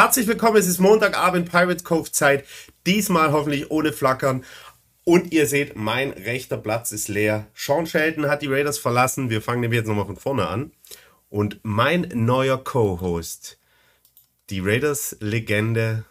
herzlich 0.00 0.26
willkommen. 0.28 0.56
Es 0.56 0.66
ist 0.66 0.78
Montagabend, 0.78 1.50
Pirate 1.50 1.84
Cove 1.84 2.10
Zeit. 2.10 2.46
Diesmal 2.86 3.32
hoffentlich 3.32 3.70
ohne 3.70 3.92
Flackern. 3.92 4.46
Und 5.04 5.30
ihr 5.30 5.46
seht, 5.46 5.76
mein 5.76 6.12
rechter 6.12 6.56
Platz 6.56 6.90
ist 6.90 7.08
leer. 7.08 7.48
Sean 7.52 7.84
Shelton 7.84 8.26
hat 8.26 8.40
die 8.40 8.46
Raiders 8.46 8.78
verlassen. 8.78 9.28
Wir 9.28 9.42
fangen 9.42 9.60
nämlich 9.60 9.80
jetzt 9.80 9.88
nochmal 9.88 10.06
von 10.06 10.16
vorne 10.16 10.48
an. 10.48 10.72
Und 11.28 11.60
mein 11.64 12.10
neuer 12.14 12.64
Co-Host, 12.64 13.58
die 14.48 14.60
Raiders-Legende 14.60 16.06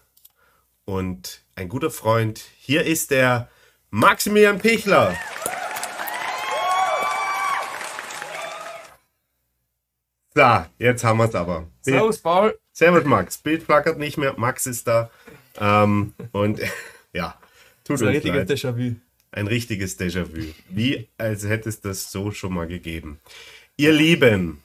und 0.86 1.42
ein 1.56 1.68
guter 1.68 1.90
Freund, 1.90 2.44
hier 2.60 2.86
ist 2.86 3.10
der 3.10 3.50
Maximilian 3.90 4.60
Pichler. 4.60 5.18
So, 10.36 10.66
jetzt 10.78 11.04
haben 11.04 11.18
wir 11.18 11.26
es 11.26 11.34
aber. 11.34 11.66
Servus, 11.82 12.20
Paul. 12.20 12.56
Servus, 12.80 13.04
Max. 13.04 13.38
Bild 13.38 13.64
flackert 13.64 14.00
nicht 14.00 14.18
mehr. 14.18 14.36
Max 14.38 14.66
ist 14.66 14.88
da. 14.88 15.12
Ähm, 15.60 16.14
und 16.32 16.62
ja, 17.14 17.38
tut 17.84 18.00
uns 18.00 18.04
ein 18.04 18.08
richtiges 18.08 18.50
Déjà-vu. 18.50 18.96
Ein 19.34 19.48
richtiges 19.48 20.00
Déjà-vu. 20.00 20.54
Wie 20.70 21.10
als 21.18 21.46
hätte 21.46 21.68
es 21.68 21.82
das 21.82 22.10
so 22.10 22.32
schon 22.32 22.54
mal 22.54 22.68
gegeben. 22.68 23.20
Ihr 23.76 23.92
Lieben, 23.92 24.64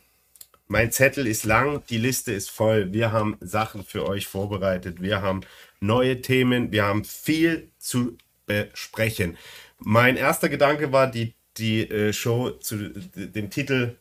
mein 0.69 0.93
Zettel 0.93 1.27
ist 1.27 1.45
lang, 1.45 1.83
die 1.91 1.99
Liste 1.99 2.33
ist 2.33 2.53
voll. 2.53 2.93
Wir 2.93 3.11
haben 3.11 3.37
Sachen 3.41 3.83
für 3.83 4.07
euch 4.07 4.29
vorbereitet. 4.29 5.03
Wir 5.03 5.21
haben 5.21 5.41
neue 5.81 6.23
Themen. 6.23 6.71
Wir 6.71 6.85
haben 6.85 7.05
viel 7.05 7.69
zu 7.79 8.17
besprechen. 8.47 9.37
Mein 9.81 10.17
erster 10.17 10.49
Gedanke 10.49 10.93
war, 10.93 11.11
die, 11.11 11.35
die 11.57 11.91
äh, 11.91 12.13
Show 12.13 12.51
zu 12.51 12.91
dem 13.17 13.51
Titel 13.51 13.97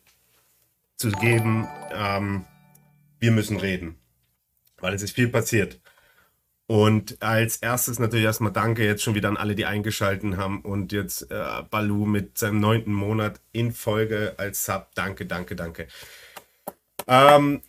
zu 0.98 1.10
geben, 1.10 1.68
ähm, 1.92 2.46
wir 3.20 3.32
müssen 3.32 3.58
reden. 3.58 3.98
Weil 4.84 4.94
es 4.94 5.02
ist 5.02 5.16
viel 5.16 5.30
passiert. 5.30 5.80
Und 6.68 7.22
als 7.22 7.58
erstes 7.58 8.00
natürlich 8.00 8.26
erstmal 8.26 8.52
danke 8.52 8.86
jetzt 8.86 9.02
schon 9.02 9.16
wieder 9.16 9.30
an 9.30 9.38
alle, 9.38 9.56
die 9.56 9.66
eingeschalten 9.66 10.36
haben 10.36 10.62
und 10.62 10.92
jetzt 10.92 11.32
äh, 11.32 11.64
Balu 11.70 12.06
mit 12.06 12.38
seinem 12.38 12.60
neunten 12.60 12.94
Monat 12.94 13.40
in 13.54 13.72
Folge 13.72 14.34
als 14.38 14.66
Sub. 14.66 14.88
Danke, 14.94 15.26
danke, 15.26 15.56
danke. 15.56 15.88
Ähm, 17.08 17.62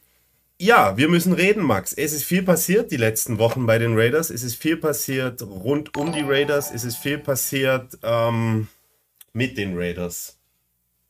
ja, 0.61 0.97
wir 0.97 1.09
müssen 1.09 1.33
reden, 1.33 1.63
Max. 1.63 1.93
Es 1.93 2.13
ist 2.13 2.25
viel 2.25 2.43
passiert 2.43 2.91
die 2.91 2.97
letzten 2.97 3.39
Wochen 3.39 3.65
bei 3.65 3.79
den 3.79 3.97
Raiders. 3.97 4.31
Es 4.31 4.43
ist 4.43 4.57
viel 4.57 4.77
passiert 4.77 5.43
rund 5.43 5.97
um 5.97 6.13
die 6.13 6.23
Raiders. 6.23 6.73
Es 6.73 6.83
ist 6.83 6.97
viel 6.97 7.19
passiert 7.19 7.97
ähm, 8.03 8.67
mit 9.33 9.57
den 9.57 9.77
Raiders. 9.77 10.39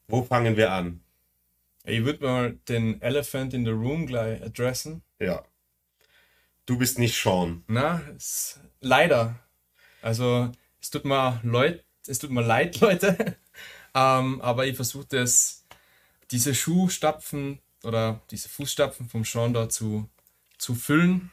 Wo 0.08 0.22
fangen 0.22 0.58
wir 0.58 0.70
an? 0.70 1.00
Ich 1.84 2.04
würde 2.04 2.24
mal 2.24 2.58
den 2.68 3.00
Elephant 3.00 3.54
in 3.54 3.64
the 3.64 3.70
Room 3.70 4.06
gleich 4.06 4.42
adressen. 4.42 5.02
Ja. 5.18 5.42
Du 6.66 6.78
bist 6.78 6.98
nicht 6.98 7.20
Sean. 7.20 7.62
Na, 7.66 8.00
es, 8.16 8.58
leider. 8.80 9.38
Also, 10.00 10.50
es 10.80 10.90
tut 10.90 11.04
mir 11.04 11.40
leid, 11.42 11.84
es 12.06 12.18
tut 12.18 12.30
mir 12.30 12.42
leid, 12.42 12.80
Leute. 12.80 13.36
ähm, 13.94 14.40
aber 14.40 14.66
ich 14.66 14.76
versuche 14.76 15.06
das, 15.08 15.64
diese 16.30 16.54
Schuhstapfen 16.54 17.60
oder 17.82 18.20
diese 18.30 18.48
Fußstapfen 18.48 19.08
vom 19.08 19.24
Sean 19.24 19.52
da 19.52 19.68
zu, 19.68 20.08
zu 20.58 20.74
füllen. 20.74 21.30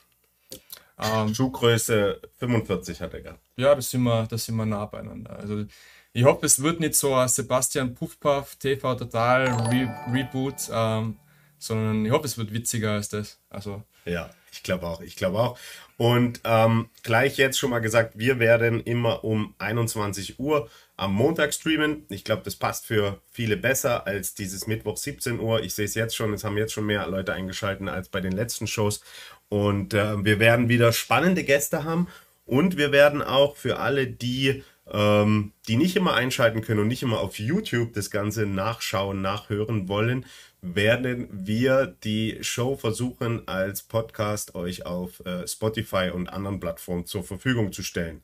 Ähm, 1.00 1.34
Schuhgröße 1.34 2.22
45 2.38 3.02
hat 3.02 3.14
er 3.14 3.22
gehabt. 3.22 3.40
Ja, 3.56 3.74
das 3.74 3.90
sind 3.90 4.04
wir, 4.04 4.28
das 4.28 4.46
sind 4.46 4.56
wir 4.56 4.66
nah 4.66 4.86
beieinander. 4.86 5.38
Also 5.38 5.66
ich 6.14 6.24
hoffe, 6.26 6.46
es 6.46 6.62
wird 6.62 6.80
nicht 6.80 6.96
so 6.96 7.16
ein 7.16 7.28
Sebastian 7.28 7.96
Puffpuff 7.96 8.56
TV 8.58 8.96
Total 8.96 9.48
Re 9.48 9.90
Reboot, 10.14 10.70
ähm, 10.72 11.18
sondern 11.58 12.06
ich 12.06 12.12
hoffe, 12.12 12.26
es 12.26 12.38
wird 12.38 12.54
witziger 12.54 12.92
als 12.92 13.10
das. 13.10 13.40
Also 13.50 13.84
ja, 14.06 14.30
ich 14.52 14.64
glaube 14.64 14.86
auch, 14.88 15.02
ich 15.02 15.16
glaube 15.16 15.40
auch. 15.40 15.58
Und 15.98 16.42
ähm, 16.44 16.90
gleich 17.04 17.38
jetzt 17.38 17.58
schon 17.58 17.70
mal 17.70 17.80
gesagt, 17.80 18.18
wir 18.18 18.40
werden 18.40 18.80
immer 18.82 19.24
um 19.24 19.54
21 19.60 20.40
Uhr 20.40 20.70
am 20.98 21.14
Montag 21.14 21.54
streamen. 21.54 22.06
Ich 22.10 22.24
glaube, 22.24 22.42
das 22.44 22.56
passt 22.56 22.86
für 22.86 23.22
viele 23.32 23.56
besser 23.56 24.06
als 24.08 24.34
dieses 24.34 24.68
Mittwoch 24.68 24.98
17 24.98 25.40
Uhr. 25.40 25.62
Ich 25.62 25.76
sehe 25.76 25.86
es 25.86 25.96
jetzt 25.96 26.16
schon, 26.16 26.34
es 26.34 26.44
haben 26.44 26.58
jetzt 26.58 26.74
schon 26.74 26.86
mehr 26.86 27.08
Leute 27.08 27.34
eingeschaltet 27.34 27.88
als 27.88 28.10
bei 28.10 28.20
den 28.20 28.34
letzten 28.34 28.68
Shows. 28.68 29.04
Und 29.50 29.94
äh, 29.94 30.24
wir 30.24 30.40
werden 30.40 30.70
wieder 30.70 30.92
spannende 30.92 31.44
Gäste 31.44 31.84
haben. 31.84 32.08
Und 32.46 32.78
wir 32.78 32.92
werden 32.92 33.22
auch 33.22 33.56
für 33.56 33.80
alle, 33.80 34.08
die 34.08 34.64
ähm, 34.92 35.54
die 35.68 35.78
nicht 35.78 35.96
immer 35.96 36.14
einschalten 36.16 36.62
können 36.62 36.82
und 36.82 36.88
nicht 36.88 37.04
immer 37.04 37.20
auf 37.20 37.40
YouTube 37.40 37.94
das 37.94 38.12
Ganze 38.12 38.46
nachschauen, 38.46 39.22
nachhören 39.22 39.88
wollen, 39.88 40.26
werden 40.62 41.28
wir 41.32 41.88
die 42.04 42.38
Show 42.42 42.76
versuchen 42.76 43.48
als 43.48 43.82
Podcast 43.82 44.54
euch 44.54 44.86
auf 44.86 45.26
äh, 45.26 45.48
Spotify 45.48 46.12
und 46.14 46.30
anderen 46.30 46.60
Plattformen 46.60 47.06
zur 47.06 47.24
Verfügung 47.24 47.72
zu 47.72 47.82
stellen. 47.82 48.24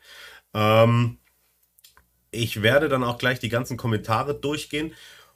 Ähm, 0.53 1.17
ich 2.29 2.61
werde 2.61 2.89
dann 2.89 3.03
auch 3.03 3.17
gleich 3.17 3.39
die 3.39 3.49
ganzen 3.49 3.77
Kommentare 3.77 4.35
durchgehen 4.35 4.93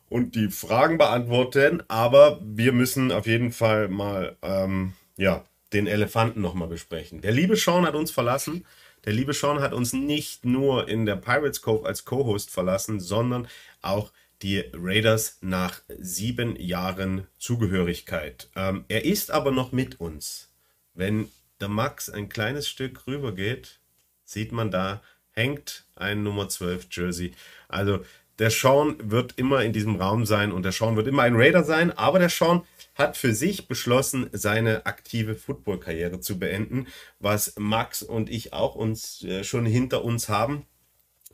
und 0.10 0.36
die 0.36 0.50
Fragen 0.50 0.98
beantworten, 0.98 1.82
aber 1.88 2.40
wir 2.44 2.74
müssen 2.74 3.12
auf 3.12 3.26
jeden 3.26 3.52
Fall 3.52 3.88
mal 3.88 4.36
ähm, 4.44 4.94
ja, 5.18 5.46
den 5.74 5.88
Elefanten 5.88 6.42
nochmal 6.42 6.68
besprechen. 6.68 7.22
Der 7.22 7.32
liebe 7.32 7.56
Sean 7.56 7.86
hat 7.86 7.96
uns 7.96 8.12
verlassen. 8.12 8.66
Der 9.06 9.14
liebe 9.14 9.34
Sean 9.34 9.62
hat 9.62 9.74
uns 9.74 9.94
nicht 9.94 10.46
nur 10.46 10.88
in 10.88 11.08
der 11.08 11.16
Pirates 11.16 11.62
Cove 11.64 11.88
als 11.88 12.06
Co-Host 12.06 12.52
verlassen, 12.52 13.00
sondern 13.00 13.48
auch 13.82 14.12
die 14.42 14.64
Raiders 14.74 15.38
nach 15.42 15.82
sieben 16.00 16.56
Jahren 16.60 17.28
Zugehörigkeit. 17.38 18.50
Ähm, 18.56 18.86
er 18.88 19.06
ist 19.06 19.32
aber 19.32 19.52
noch 19.52 19.72
mit 19.72 20.00
uns. 20.00 20.50
Wenn 20.94 21.30
der 21.60 21.70
Max 21.70 22.10
ein 22.10 22.30
kleines 22.30 22.68
Stück 22.68 23.08
rüber 23.08 23.34
geht, 23.34 23.80
sieht 24.24 24.52
man 24.52 24.72
da, 24.72 25.02
hängt 25.32 25.86
ein 25.96 26.24
Nummer 26.24 26.50
12 26.50 26.88
Jersey. 26.92 27.34
Also 27.68 28.04
der 28.40 28.50
Sean 28.50 28.96
wird 29.00 29.38
immer 29.38 29.64
in 29.64 29.74
diesem 29.74 29.98
Raum 29.98 30.26
sein 30.26 30.52
und 30.52 30.64
der 30.64 30.72
Sean 30.72 30.96
wird 30.96 31.08
immer 31.08 31.24
ein 31.24 31.36
Raider 31.36 31.64
sein, 31.64 31.92
aber 31.92 32.18
der 32.18 32.30
Sean 32.30 32.64
hat 32.96 33.16
für 33.16 33.34
sich 33.34 33.68
beschlossen, 33.68 34.30
seine 34.32 34.86
aktive 34.86 35.36
Football-Karriere 35.36 36.20
zu 36.20 36.40
beenden, 36.40 36.88
was 37.20 37.54
Max 37.58 38.04
und 38.04 38.30
ich 38.30 38.54
auch 38.54 38.76
uns 38.76 39.24
äh, 39.24 39.44
schon 39.44 39.66
hinter 39.66 40.04
uns 40.04 40.28
haben. 40.28 40.66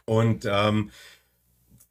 Und 0.05 0.45
ähm, 0.45 0.91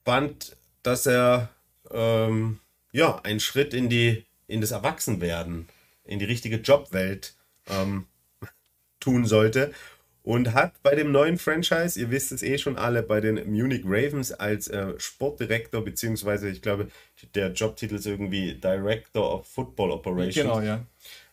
fand, 0.04 0.56
dass 0.86 1.06
er 1.06 1.48
ähm, 1.90 2.60
ja 2.92 3.20
einen 3.22 3.40
Schritt 3.40 3.74
in 3.74 3.88
die 3.88 4.24
in 4.48 4.60
das 4.60 4.70
Erwachsenwerden, 4.70 5.68
in 6.04 6.20
die 6.20 6.24
richtige 6.24 6.56
Jobwelt 6.56 7.34
ähm, 7.68 8.06
tun 9.00 9.26
sollte 9.26 9.72
und 10.26 10.54
hat 10.54 10.82
bei 10.82 10.96
dem 10.96 11.12
neuen 11.12 11.38
Franchise, 11.38 11.98
ihr 11.98 12.10
wisst 12.10 12.32
es 12.32 12.42
eh 12.42 12.58
schon 12.58 12.76
alle, 12.76 13.04
bei 13.04 13.20
den 13.20 13.48
Munich 13.48 13.82
Ravens 13.84 14.32
als 14.32 14.66
äh, 14.66 14.98
Sportdirektor, 14.98 15.84
beziehungsweise 15.84 16.48
ich 16.48 16.62
glaube, 16.62 16.88
der 17.36 17.52
Jobtitel 17.52 17.94
ist 17.94 18.06
irgendwie 18.06 18.54
Director 18.54 19.34
of 19.34 19.46
Football 19.46 19.92
Operations. 19.92 20.34
Genau, 20.34 20.60
ja. 20.60 20.84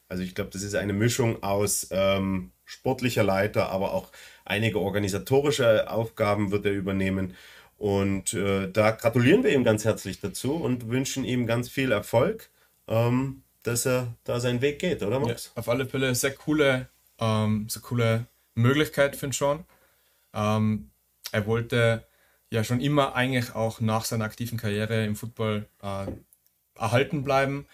Also 0.10 0.22
ich 0.22 0.36
glaube, 0.36 0.52
das 0.52 0.62
ist 0.62 0.76
eine 0.76 0.94
Mischung 0.94 1.42
aus 1.42 1.88
ähm, 1.90 2.52
sportlicher 2.66 3.24
Leiter, 3.24 3.70
aber 3.70 3.96
auch 3.96 4.12
einige 4.46 4.80
organisatorische 4.80 5.90
Aufgaben 5.90 6.52
wird 6.52 6.68
er 6.68 6.74
übernehmen. 6.74 7.36
Und 7.78 8.34
äh, 8.34 8.72
da 8.72 8.92
gratulieren 8.92 9.44
wir 9.44 9.54
ihm 9.54 9.64
ganz 9.64 9.84
herzlich 9.86 10.20
dazu 10.20 10.56
und 10.56 10.90
wünschen 10.90 11.26
ihm 11.26 11.46
ganz 11.46 11.70
viel 11.70 11.92
Erfolg, 11.92 12.50
ähm, 12.88 13.44
dass 13.64 13.86
er 13.86 14.16
da 14.24 14.40
seinen 14.40 14.62
Weg 14.62 14.80
geht, 14.80 15.04
oder 15.04 15.20
Max? 15.20 15.52
Ja, 15.54 15.60
auf 15.60 15.70
alle 15.70 15.86
Fälle 15.86 16.14
sehr 16.16 16.34
coole, 16.34 16.88
ähm, 17.20 17.68
sehr 17.70 17.82
coole 17.82 18.28
Möglichkeit 18.56 19.16
für 19.16 19.28
ihn 19.28 19.34
schon. 19.34 19.66
Ähm, 20.34 20.92
er 21.32 21.46
wollte 21.46 22.06
ja 22.52 22.64
schon 22.64 22.80
immer 22.80 23.16
eigentlich 23.16 23.56
auch 23.56 23.82
nach 23.82 24.06
seiner 24.06 24.26
aktiven 24.26 24.58
Karriere 24.58 25.06
im 25.06 25.16
Football 25.16 25.68
äh, 25.82 26.06
erhalten 26.76 27.24
bleiben 27.24 27.66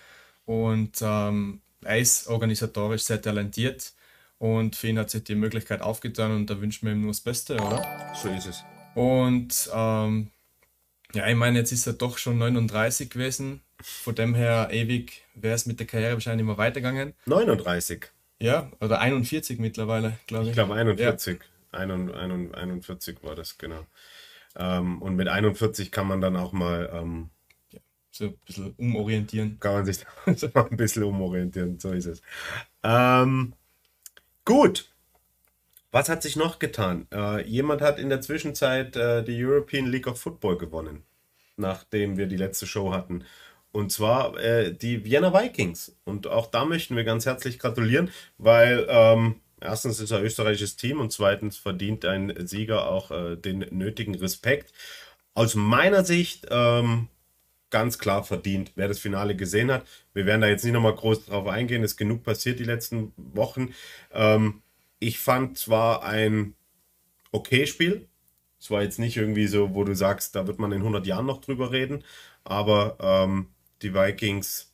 und 0.45 1.01
ähm, 1.01 1.61
er 1.83 1.99
ist 1.99 2.27
organisatorisch 2.27 3.03
sehr 3.03 3.21
talentiert 3.21 3.93
und 4.37 4.75
für 4.75 4.87
ihn 4.87 4.99
hat 4.99 5.09
sich 5.09 5.23
die 5.23 5.35
Möglichkeit 5.35 5.81
aufgetan 5.81 6.31
und 6.35 6.49
da 6.49 6.59
wünschen 6.59 6.85
wir 6.85 6.93
ihm 6.93 7.01
nur 7.01 7.11
das 7.11 7.21
Beste, 7.21 7.55
oder? 7.55 7.85
So 8.15 8.29
ist 8.29 8.47
es. 8.47 8.63
Und 8.95 9.69
ähm, 9.73 10.31
ja, 11.13 11.27
ich 11.27 11.35
meine, 11.35 11.59
jetzt 11.59 11.71
ist 11.71 11.87
er 11.87 11.93
doch 11.93 12.17
schon 12.17 12.37
39 12.37 13.09
gewesen. 13.09 13.61
Von 13.81 14.15
dem 14.15 14.35
her 14.35 14.69
ewig 14.71 15.23
wäre 15.35 15.55
es 15.55 15.65
mit 15.65 15.79
der 15.79 15.87
Karriere 15.87 16.13
wahrscheinlich 16.13 16.41
immer 16.41 16.57
weitergegangen. 16.57 17.13
39. 17.25 18.11
Ja, 18.41 18.71
oder 18.79 18.99
41 18.99 19.59
mittlerweile, 19.59 20.17
glaube 20.27 20.45
ich. 20.45 20.49
Ich 20.49 20.55
glaube 20.55 20.73
41. 20.75 21.39
Ja. 21.71 21.79
41 21.79 23.23
war 23.23 23.35
das, 23.35 23.57
genau. 23.57 23.85
Ähm, 24.55 25.01
und 25.01 25.15
mit 25.15 25.27
41 25.27 25.91
kann 25.91 26.07
man 26.07 26.21
dann 26.21 26.35
auch 26.35 26.51
mal 26.51 26.89
ähm, 26.93 27.29
ja, 27.71 27.79
so 28.11 28.25
ein 28.25 28.37
bisschen 28.45 28.73
umorientieren. 28.77 29.59
Kann 29.59 29.73
man 29.73 29.85
sich 29.85 30.05
ein 30.25 30.77
bisschen 30.77 31.03
umorientieren, 31.03 31.79
so 31.79 31.91
ist 31.91 32.05
es. 32.05 32.21
Ähm, 32.83 33.53
gut. 34.45 34.89
Was 35.91 36.07
hat 36.07 36.21
sich 36.21 36.35
noch 36.35 36.59
getan? 36.59 37.07
Äh, 37.11 37.47
jemand 37.47 37.81
hat 37.81 37.97
in 37.97 38.09
der 38.09 38.21
Zwischenzeit 38.21 38.95
äh, 38.95 39.23
die 39.23 39.43
European 39.43 39.87
League 39.87 40.07
of 40.07 40.19
Football 40.19 40.57
gewonnen, 40.57 41.03
nachdem 41.57 42.17
wir 42.17 42.27
die 42.27 42.37
letzte 42.37 42.67
Show 42.67 42.93
hatten. 42.93 43.25
Und 43.71 43.91
zwar 43.91 44.37
äh, 44.39 44.73
die 44.73 45.03
Vienna 45.03 45.33
Vikings. 45.33 45.95
Und 46.05 46.27
auch 46.27 46.47
da 46.47 46.65
möchten 46.65 46.95
wir 46.95 47.03
ganz 47.03 47.25
herzlich 47.25 47.57
gratulieren, 47.59 48.11
weil 48.37 48.85
ähm, 48.89 49.35
erstens 49.61 49.99
ist 49.99 50.11
er 50.11 50.23
österreichisches 50.23 50.75
Team 50.75 50.99
und 50.99 51.11
zweitens 51.11 51.57
verdient 51.57 52.05
ein 52.05 52.33
Sieger 52.47 52.89
auch 52.89 53.09
äh, 53.11 53.35
den 53.35 53.65
nötigen 53.71 54.15
Respekt. 54.15 54.73
Aus 55.33 55.55
meiner 55.55 56.03
Sicht 56.03 56.47
ähm, 56.51 57.07
ganz 57.69 57.97
klar 57.99 58.23
verdient, 58.23 58.71
wer 58.75 58.87
das 58.87 58.99
Finale 58.99 59.35
gesehen 59.35 59.71
hat. 59.71 59.85
Wir 60.13 60.25
werden 60.25 60.41
da 60.41 60.47
jetzt 60.47 60.63
nicht 60.63 60.73
nochmal 60.73 60.95
groß 60.95 61.25
drauf 61.25 61.47
eingehen, 61.47 61.83
ist 61.83 61.97
genug 61.97 62.23
passiert 62.23 62.59
die 62.59 62.63
letzten 62.63 63.13
Wochen. 63.17 63.73
Ähm, 64.11 64.61
ich 64.99 65.19
fand 65.19 65.57
zwar 65.57 66.03
ein 66.03 66.55
okay 67.31 67.65
Spiel, 67.65 68.07
es 68.59 68.69
war 68.69 68.81
jetzt 68.81 68.99
nicht 68.99 69.15
irgendwie 69.15 69.47
so, 69.47 69.73
wo 69.73 69.83
du 69.83 69.95
sagst, 69.95 70.35
da 70.35 70.47
wird 70.47 70.59
man 70.59 70.71
in 70.71 70.79
100 70.79 71.05
Jahren 71.05 71.25
noch 71.25 71.41
drüber 71.41 71.71
reden, 71.71 72.03
aber 72.43 72.97
ähm, 72.99 73.47
die 73.81 73.93
Vikings 73.93 74.73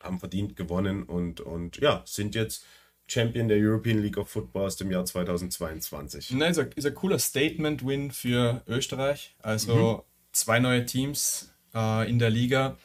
haben 0.00 0.18
verdient 0.18 0.56
gewonnen 0.56 1.02
und, 1.02 1.40
und 1.40 1.78
ja, 1.78 2.02
sind 2.06 2.34
jetzt 2.34 2.64
Champion 3.08 3.48
der 3.48 3.58
European 3.58 3.98
League 3.98 4.16
of 4.16 4.30
Football 4.30 4.66
aus 4.66 4.76
dem 4.76 4.90
Jahr 4.90 5.04
2022. 5.04 6.30
Nein, 6.30 6.52
ist 6.52 6.58
ein, 6.58 6.70
ist 6.76 6.86
ein 6.86 6.94
cooler 6.94 7.18
Statement-Win 7.18 8.12
für 8.12 8.62
Österreich. 8.68 9.34
Also 9.40 9.74
mhm. 9.74 10.32
zwei 10.32 10.60
neue 10.60 10.86
Teams 10.86 11.52
äh, 11.74 12.08
in 12.08 12.20
der 12.20 12.30
Liga, 12.30 12.76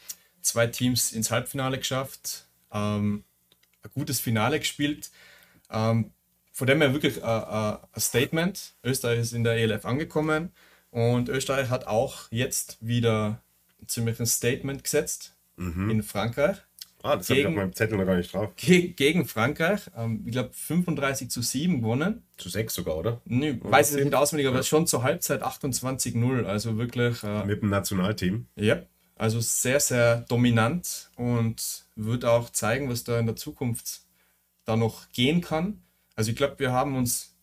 zwei 0.42 0.68
Teams 0.68 1.12
ins 1.12 1.30
Halbfinale 1.30 1.78
geschafft, 1.78 2.48
ähm, 2.72 3.24
ein 3.84 3.92
gutes 3.94 4.20
Finale 4.20 4.60
gespielt. 4.60 5.12
Ähm, 5.70 6.12
von 6.56 6.68
dem 6.68 6.80
her 6.80 6.94
wirklich 6.94 7.22
ein 7.22 7.78
Statement. 7.98 8.76
Österreich 8.82 9.20
ist 9.20 9.34
in 9.34 9.44
der 9.44 9.58
ELF 9.58 9.84
angekommen 9.84 10.54
und 10.90 11.28
Österreich 11.28 11.70
hat 11.70 11.86
auch 11.86 12.28
jetzt 12.32 12.78
wieder 12.80 13.42
ziemlich 13.88 14.22
ein 14.22 14.26
Statement 14.26 14.82
gesetzt 14.82 15.36
mhm. 15.58 15.90
in 15.90 16.02
Frankreich. 16.02 16.58
Ah, 17.04 17.18
das 17.18 17.30
habe 17.30 17.42
ich 17.42 17.46
auf 17.46 17.54
meinem 17.54 17.74
Zettel 17.74 17.98
noch 17.98 18.06
gar 18.06 18.16
nicht 18.16 18.34
drauf. 18.34 18.54
Ge 18.56 18.88
gegen 18.88 19.26
Frankreich, 19.26 19.92
ähm, 19.98 20.24
ich 20.26 20.32
glaube 20.32 20.52
35 20.54 21.30
zu 21.30 21.42
7 21.42 21.82
gewonnen. 21.82 22.24
Zu 22.38 22.48
6 22.48 22.74
sogar, 22.74 22.96
oder? 22.98 23.22
Nö, 23.26 23.58
oder 23.60 23.72
weiß 23.72 23.94
ich 23.94 24.06
nicht 24.06 24.16
auswendig, 24.16 24.48
aber 24.48 24.58
ja. 24.58 24.64
schon 24.64 24.88
zur 24.88 25.04
Halbzeit 25.04 25.44
28-0. 25.44 26.46
Also 26.46 26.78
wirklich. 26.78 27.22
Äh, 27.22 27.44
Mit 27.44 27.62
dem 27.62 27.70
Nationalteam. 27.70 28.48
Ja, 28.56 28.82
also 29.18 29.42
sehr, 29.42 29.82
sehr 29.82 30.22
dominant 30.22 31.12
und 31.18 31.86
wird 31.98 32.24
auch 32.24 32.50
zeigen, 32.50 32.90
was 32.90 33.04
da 33.04 33.20
in 33.20 33.26
der 33.26 33.36
Zukunft 33.36 34.02
da 34.64 34.78
noch 34.78 35.10
gehen 35.10 35.42
kann. 35.42 35.82
Also 36.16 36.32
ich 36.32 36.38
glaube, 36.38 36.60
wir 36.60 36.72
haben 36.72 36.96
uns 36.96 37.36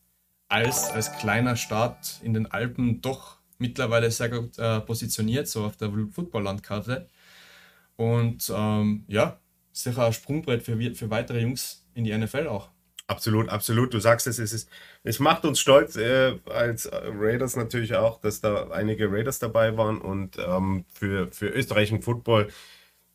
als, 0.47 0.89
als 0.89 1.11
kleiner 1.17 1.55
Staat 1.55 2.19
in 2.23 2.33
den 2.33 2.51
Alpen 2.51 3.01
doch 3.01 3.37
mittlerweile 3.57 4.11
sehr 4.11 4.29
gut 4.29 4.57
äh, 4.59 4.81
positioniert, 4.81 5.47
so 5.47 5.65
auf 5.65 5.77
der 5.77 5.91
Football-Landkarte. 6.11 7.07
Und 7.95 8.51
ähm, 8.53 9.05
ja, 9.07 9.39
sicher 9.71 10.05
ein 10.05 10.13
Sprungbrett 10.13 10.63
für, 10.63 10.77
für 10.95 11.09
weitere 11.09 11.41
Jungs 11.41 11.85
in 11.93 12.03
die 12.03 12.17
NFL 12.17 12.47
auch. 12.47 12.69
Absolut, 13.07 13.49
absolut. 13.49 13.93
Du 13.93 13.99
sagst 13.99 14.27
es, 14.27 14.39
es, 14.39 14.53
ist, 14.53 14.69
es 15.03 15.19
macht 15.19 15.43
uns 15.43 15.59
stolz, 15.59 15.97
äh, 15.97 16.39
als 16.45 16.89
Raiders 16.91 17.55
natürlich 17.55 17.95
auch, 17.95 18.21
dass 18.21 18.39
da 18.39 18.69
einige 18.69 19.11
Raiders 19.11 19.39
dabei 19.39 19.75
waren 19.77 19.99
und 19.99 20.37
ähm, 20.37 20.85
für, 20.93 21.31
für 21.31 21.47
österreichischen 21.47 22.01
Football, 22.01 22.47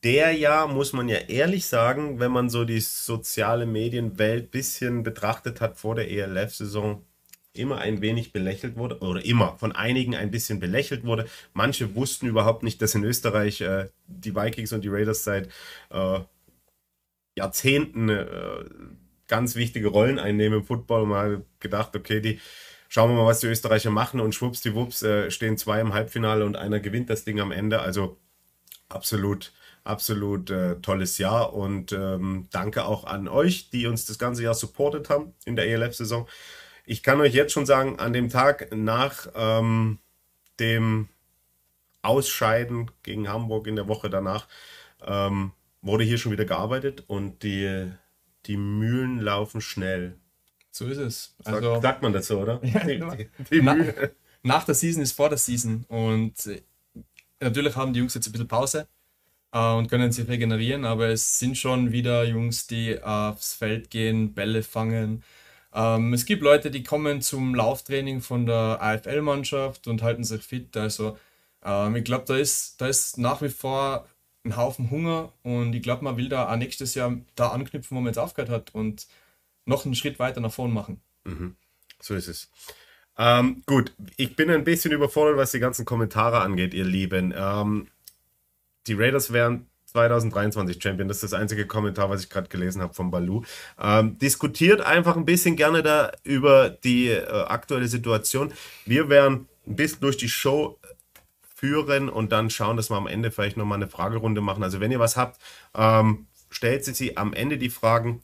der 0.04 0.32
ja, 0.32 0.66
muss 0.66 0.92
man 0.92 1.08
ja 1.08 1.16
ehrlich 1.16 1.66
sagen, 1.66 2.20
wenn 2.20 2.30
man 2.30 2.50
so 2.50 2.64
die 2.64 2.80
soziale 2.80 3.66
Medienwelt 3.66 4.44
ein 4.46 4.50
bisschen 4.50 5.02
betrachtet 5.02 5.60
hat 5.60 5.76
vor 5.76 5.94
der 5.94 6.10
ELF-Saison, 6.10 7.04
immer 7.52 7.78
ein 7.78 8.00
wenig 8.00 8.32
belächelt 8.32 8.76
wurde 8.76 9.00
oder 9.00 9.24
immer 9.24 9.56
von 9.58 9.72
einigen 9.72 10.14
ein 10.14 10.30
bisschen 10.30 10.60
belächelt 10.60 11.04
wurde. 11.04 11.26
Manche 11.52 11.94
wussten 11.94 12.26
überhaupt 12.26 12.62
nicht, 12.62 12.80
dass 12.80 12.94
in 12.94 13.04
Österreich 13.04 13.60
äh, 13.60 13.88
die 14.06 14.34
Vikings 14.34 14.72
und 14.72 14.84
die 14.84 14.88
Raiders 14.88 15.24
seit 15.24 15.48
äh, 15.90 16.20
Jahrzehnten 17.36 18.08
äh, 18.08 18.64
ganz 19.26 19.56
wichtige 19.56 19.88
Rollen 19.88 20.18
einnehmen 20.18 20.60
im 20.60 20.64
Football. 20.64 21.02
Und 21.02 21.08
man 21.08 21.32
hat 21.32 21.42
gedacht, 21.60 21.96
okay, 21.96 22.20
die 22.20 22.40
schauen 22.88 23.10
wir 23.10 23.16
mal, 23.16 23.26
was 23.26 23.40
die 23.40 23.48
Österreicher 23.48 23.90
machen 23.90 24.20
und 24.20 24.34
schwuppsdiwupps 24.34 25.02
äh, 25.02 25.30
stehen 25.30 25.58
zwei 25.58 25.80
im 25.80 25.94
Halbfinale 25.94 26.44
und 26.44 26.56
einer 26.56 26.80
gewinnt 26.80 27.10
das 27.10 27.24
Ding 27.24 27.40
am 27.40 27.52
Ende. 27.52 27.80
Also 27.80 28.18
absolut 28.88 29.52
absolut 29.88 30.50
äh, 30.50 30.76
tolles 30.80 31.18
Jahr 31.18 31.54
und 31.54 31.92
ähm, 31.92 32.46
danke 32.50 32.84
auch 32.84 33.04
an 33.04 33.26
euch, 33.26 33.70
die 33.70 33.86
uns 33.86 34.04
das 34.04 34.18
ganze 34.18 34.42
Jahr 34.42 34.54
supportet 34.54 35.08
haben 35.08 35.34
in 35.44 35.56
der 35.56 35.66
ELF-Saison. 35.66 36.28
Ich 36.84 37.02
kann 37.02 37.20
euch 37.20 37.34
jetzt 37.34 37.52
schon 37.52 37.66
sagen, 37.66 37.98
an 37.98 38.12
dem 38.12 38.28
Tag 38.28 38.74
nach 38.74 39.28
ähm, 39.34 39.98
dem 40.60 41.08
Ausscheiden 42.02 42.90
gegen 43.02 43.28
Hamburg 43.28 43.66
in 43.66 43.76
der 43.76 43.88
Woche 43.88 44.10
danach 44.10 44.46
ähm, 45.04 45.52
wurde 45.80 46.04
hier 46.04 46.18
schon 46.18 46.32
wieder 46.32 46.44
gearbeitet 46.44 47.04
und 47.06 47.42
die, 47.42 47.90
die 48.46 48.56
Mühlen 48.56 49.20
laufen 49.20 49.60
schnell. 49.60 50.18
So 50.70 50.86
ist 50.86 50.98
es. 50.98 51.36
Also, 51.44 51.72
sagt, 51.72 51.82
sagt 51.82 52.02
man 52.02 52.22
so, 52.22 52.40
oder? 52.40 52.60
Ja, 52.62 52.84
die, 52.84 53.28
die 53.50 53.62
nach, 53.62 53.76
nach 54.42 54.64
der 54.64 54.74
Season 54.74 55.02
ist 55.02 55.12
vor 55.12 55.28
der 55.30 55.38
Season 55.38 55.84
und 55.88 56.46
äh, 56.46 56.62
natürlich 57.40 57.74
haben 57.74 57.92
die 57.94 58.00
Jungs 58.00 58.14
jetzt 58.14 58.26
ein 58.26 58.32
bisschen 58.32 58.48
Pause 58.48 58.86
äh, 59.52 59.72
und 59.72 59.88
können 59.88 60.12
sich 60.12 60.28
regenerieren, 60.28 60.84
aber 60.84 61.08
es 61.08 61.38
sind 61.38 61.56
schon 61.58 61.92
wieder 61.92 62.24
Jungs, 62.24 62.66
die 62.66 63.02
aufs 63.02 63.54
Feld 63.54 63.90
gehen, 63.90 64.34
Bälle 64.34 64.62
fangen, 64.62 65.22
ähm, 65.72 66.12
es 66.12 66.24
gibt 66.24 66.42
Leute, 66.42 66.70
die 66.70 66.82
kommen 66.82 67.20
zum 67.20 67.54
Lauftraining 67.54 68.20
von 68.20 68.46
der 68.46 68.78
AFL-Mannschaft 68.80 69.86
und 69.86 70.02
halten 70.02 70.24
sich 70.24 70.42
fit. 70.42 70.76
Also 70.76 71.18
ähm, 71.62 71.96
ich 71.96 72.04
glaube, 72.04 72.24
da 72.26 72.36
ist, 72.36 72.80
da 72.80 72.88
ist 72.88 73.18
nach 73.18 73.42
wie 73.42 73.48
vor 73.48 74.08
ein 74.44 74.56
Haufen 74.56 74.90
Hunger 74.90 75.32
und 75.42 75.74
ich 75.74 75.82
glaube, 75.82 76.04
man 76.04 76.16
will 76.16 76.28
da 76.28 76.50
auch 76.50 76.56
nächstes 76.56 76.94
Jahr 76.94 77.16
da 77.34 77.48
anknüpfen, 77.48 77.96
wo 77.96 78.00
man 78.00 78.08
jetzt 78.08 78.18
aufgehört 78.18 78.50
hat 78.50 78.74
und 78.74 79.06
noch 79.66 79.84
einen 79.84 79.94
Schritt 79.94 80.18
weiter 80.18 80.40
nach 80.40 80.52
vorn 80.52 80.72
machen. 80.72 81.00
Mhm. 81.24 81.56
So 82.00 82.14
ist 82.14 82.28
es. 82.28 82.50
Ähm, 83.18 83.62
gut, 83.66 83.92
ich 84.16 84.36
bin 84.36 84.48
ein 84.50 84.64
bisschen 84.64 84.92
überfordert, 84.92 85.36
was 85.36 85.50
die 85.50 85.58
ganzen 85.58 85.84
Kommentare 85.84 86.40
angeht, 86.40 86.72
ihr 86.72 86.84
Lieben. 86.84 87.34
Ähm, 87.36 87.88
die 88.88 88.94
Raiders 88.94 89.32
wären 89.32 89.66
2023 89.86 90.82
Champion. 90.82 91.08
Das 91.08 91.18
ist 91.22 91.32
das 91.32 91.40
einzige 91.40 91.66
Kommentar, 91.66 92.10
was 92.10 92.22
ich 92.22 92.30
gerade 92.30 92.48
gelesen 92.48 92.82
habe 92.82 92.94
von 92.94 93.10
Balu. 93.10 93.42
Ähm, 93.80 94.18
diskutiert 94.18 94.80
einfach 94.80 95.16
ein 95.16 95.24
bisschen 95.24 95.56
gerne 95.56 95.82
da 95.82 96.12
über 96.24 96.68
die 96.68 97.08
äh, 97.08 97.26
aktuelle 97.46 97.88
Situation. 97.88 98.52
Wir 98.84 99.08
werden 99.08 99.48
ein 99.66 99.76
bisschen 99.76 100.00
durch 100.00 100.16
die 100.16 100.28
Show 100.28 100.78
führen 101.54 102.08
und 102.08 102.32
dann 102.32 102.50
schauen, 102.50 102.76
dass 102.76 102.90
wir 102.90 102.96
am 102.96 103.06
Ende 103.06 103.30
vielleicht 103.30 103.56
nochmal 103.56 103.76
eine 103.76 103.88
Fragerunde 103.88 104.40
machen. 104.40 104.62
Also 104.62 104.80
wenn 104.80 104.92
ihr 104.92 105.00
was 105.00 105.16
habt, 105.16 105.40
ähm, 105.74 106.26
stellt 106.50 106.84
sie 106.84 107.16
am 107.16 107.32
Ende 107.32 107.58
die 107.58 107.70
Fragen. 107.70 108.22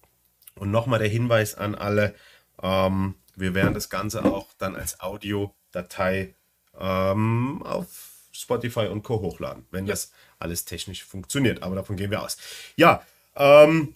Und 0.57 0.71
nochmal 0.71 1.01
der 1.01 1.09
Hinweis 1.09 1.57
an 1.57 1.75
alle, 1.75 2.15
ähm, 2.63 3.17
wir 3.35 3.55
werden 3.55 3.75
das 3.75 3.91
Ganze 3.91 4.25
auch 4.25 4.53
dann 4.59 4.77
als 4.77 5.01
Audiodatei 5.01 6.37
ähm, 6.79 7.63
auf 7.65 8.14
Spotify 8.35 8.87
und 8.87 9.03
Co. 9.03 9.21
hochladen, 9.21 9.65
wenn 9.71 9.87
ja. 9.87 9.93
das 9.93 10.13
alles 10.39 10.65
technisch 10.65 11.05
funktioniert. 11.05 11.63
Aber 11.63 11.77
davon 11.77 11.97
gehen 11.97 12.11
wir 12.11 12.23
aus. 12.23 12.37
Ja, 12.77 13.03
ähm, 13.37 13.95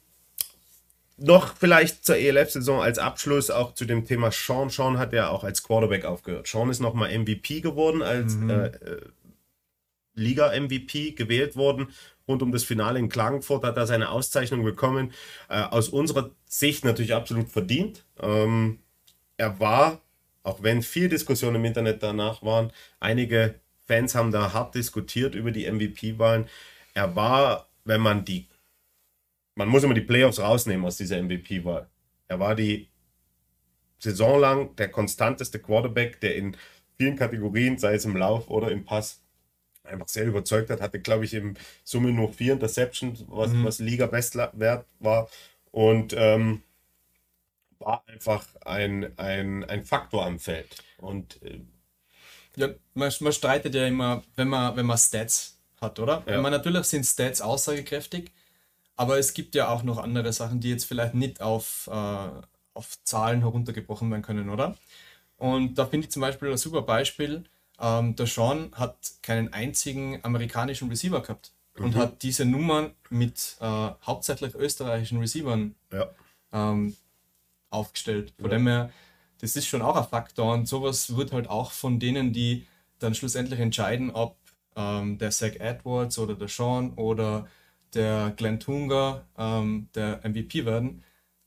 noch 1.17 1.57
vielleicht 1.57 2.05
zur 2.05 2.17
ELF-Saison 2.17 2.81
als 2.81 2.99
Abschluss 2.99 3.51
auch 3.51 3.75
zu 3.75 3.85
dem 3.85 4.05
Thema 4.05 4.31
Sean. 4.31 4.71
Sean 4.71 4.99
hat 4.99 5.13
ja 5.13 5.29
auch 5.29 5.43
als 5.43 5.63
Quarterback 5.63 6.05
aufgehört. 6.05 6.47
Sean 6.47 6.71
ist 6.71 6.81
nochmal 6.81 7.17
MVP 7.17 7.61
geworden, 7.61 8.03
als 8.03 8.37
mhm. 8.37 8.51
äh, 8.51 8.67
äh, 8.67 9.01
Liga-MVP 10.15 11.13
gewählt 11.13 11.57
worden. 11.57 11.89
Rund 12.29 12.43
um 12.43 12.53
das 12.53 12.65
Finale 12.65 12.99
in 12.99 13.09
Klagenfurt 13.09 13.65
hat 13.65 13.77
er 13.77 13.87
seine 13.87 14.11
Auszeichnung 14.11 14.63
bekommen. 14.63 15.13
Äh, 15.49 15.63
aus 15.63 15.89
unserer 15.89 16.31
Sicht 16.47 16.85
natürlich 16.85 17.15
absolut 17.15 17.49
verdient. 17.49 18.05
Ähm, 18.21 18.79
er 19.37 19.59
war, 19.59 20.01
auch 20.43 20.63
wenn 20.63 20.83
viel 20.83 21.09
Diskussion 21.09 21.55
im 21.55 21.65
Internet 21.65 22.03
danach 22.03 22.43
waren, 22.43 22.73
einige 23.01 23.55
Fans 23.89 24.15
haben 24.15 24.31
da 24.31 24.53
hart 24.53 24.75
diskutiert 24.75 25.35
über 25.35 25.51
die 25.51 25.71
MVP-Wahlen. 25.71 26.47
Er 26.95 27.17
war, 27.17 27.69
wenn 27.85 28.03
man 28.03 28.25
die, 28.25 28.47
man 29.55 29.69
muss 29.69 29.83
immer 29.83 29.95
die 29.95 30.03
Playoffs 30.03 30.39
rausnehmen 30.39 30.87
aus 30.87 30.99
dieser 30.99 31.21
MVP-Wahl. 31.21 31.89
Er 32.29 32.39
war 32.39 32.55
die 32.55 32.89
Saison 33.99 34.39
lang 34.39 34.77
der 34.77 34.91
konstanteste 34.91 35.59
Quarterback, 35.59 36.21
der 36.21 36.37
in 36.37 36.57
vielen 36.97 37.17
Kategorien, 37.17 37.79
sei 37.79 37.95
es 37.95 38.05
im 38.05 38.17
Lauf 38.17 38.49
oder 38.49 38.71
im 38.71 38.85
Pass, 38.85 39.23
einfach 39.83 40.09
sehr 40.09 40.27
überzeugt 40.27 40.69
hat. 40.71 40.83
Hatte, 40.83 41.01
glaube 41.01 41.25
ich, 41.25 41.33
im 41.33 41.55
Summe 41.83 42.13
nur 42.13 42.33
vier 42.33 42.53
Interceptions, 42.53 43.25
was, 43.29 43.53
mhm. 43.53 43.65
was 43.65 43.79
Liga-Bestwert 43.79 44.87
war. 45.01 45.29
Und 45.71 46.15
ähm, 46.17 46.63
war 47.79 48.05
einfach 48.07 48.47
ein, 48.65 49.19
ein, 49.19 49.65
ein 49.65 49.85
Faktor 49.85 50.27
am 50.27 50.39
Feld. 50.39 50.83
Und 50.99 51.43
äh, 51.43 51.61
ja, 52.59 52.69
man, 52.95 53.13
man 53.21 53.33
streitet 53.33 53.75
ja 53.75 53.87
immer, 53.87 54.23
wenn 54.37 54.49
man, 54.49 54.77
wenn 54.77 54.87
man 54.87 54.99
Stats 54.99 55.59
hat, 55.81 55.99
oder? 55.99 56.23
Ja. 56.27 56.41
Man, 56.41 56.53
natürlich 56.53 56.85
sind 56.87 57.05
Stats 57.05 57.41
aussagekräftig, 57.41 58.33
aber 58.97 59.19
es 59.19 59.33
gibt 59.33 59.55
ja 59.55 59.69
auch 59.69 59.83
noch 59.83 59.99
andere 59.99 60.33
Sachen, 60.33 60.61
die 60.61 60.71
jetzt 60.71 60.85
vielleicht 60.85 61.15
nicht 61.15 61.41
auf, 61.41 61.89
äh, 61.93 62.29
auf 62.75 62.99
Zahlen 63.05 63.41
heruntergebrochen 63.41 64.11
werden 64.11 64.23
können, 64.23 64.51
oder? 64.51 64.77
Und 65.37 65.77
da 65.79 65.87
finde 65.87 66.07
ich 66.07 66.11
zum 66.13 66.21
Beispiel 66.23 66.51
ein 66.51 66.57
super 66.57 66.83
Beispiel. 66.83 67.45
Ähm, 67.81 68.17
der 68.17 68.27
Sean 68.27 68.73
hat 68.75 68.97
keinen 69.23 69.53
einzigen 69.53 70.19
amerikanischen 70.25 70.89
Receiver 70.89 71.23
gehabt. 71.23 71.53
und 71.79 71.95
Mhm. 71.95 71.99
hat 72.01 72.23
diese 72.25 72.45
Nummern 72.45 72.91
mit 73.09 73.57
äh, 73.61 73.91
hauptsächlich 74.05 74.53
österreichischen 74.57 75.21
Receivern 75.21 75.77
Ja. 75.93 76.09
ähm, 76.53 76.97
aufgestellt. 77.71 78.33
Von 78.41 78.51
Ja. 78.51 78.57
dem 78.57 78.67
her, 78.67 78.91
das 79.41 79.57
ist 79.57 79.67
schon 79.67 79.83
auch 79.83 79.97
ein 79.97 80.09
Faktor 80.09 80.55
und 80.55 80.67
sowas 80.67 81.17
wird 81.17 81.33
halt 81.33 81.49
auch 81.49 81.73
von 81.73 81.99
denen, 82.01 82.33
die 82.33 82.67
dann 82.99 83.15
schlussendlich 83.15 83.61
entscheiden, 83.61 84.11
ob 84.11 84.37
ähm, 84.77 85.19
der 85.19 85.31
Zach 85.31 85.55
Edwards 85.59 86.19
oder 86.19 86.35
der 86.35 86.49
Sean 86.49 86.93
oder 86.95 87.49
der 87.95 88.33
Glenn 88.37 88.61
Tunga 88.61 89.27
ähm, 89.37 89.89
der 89.95 90.21
MVP 90.25 90.65
werden, 90.65 91.03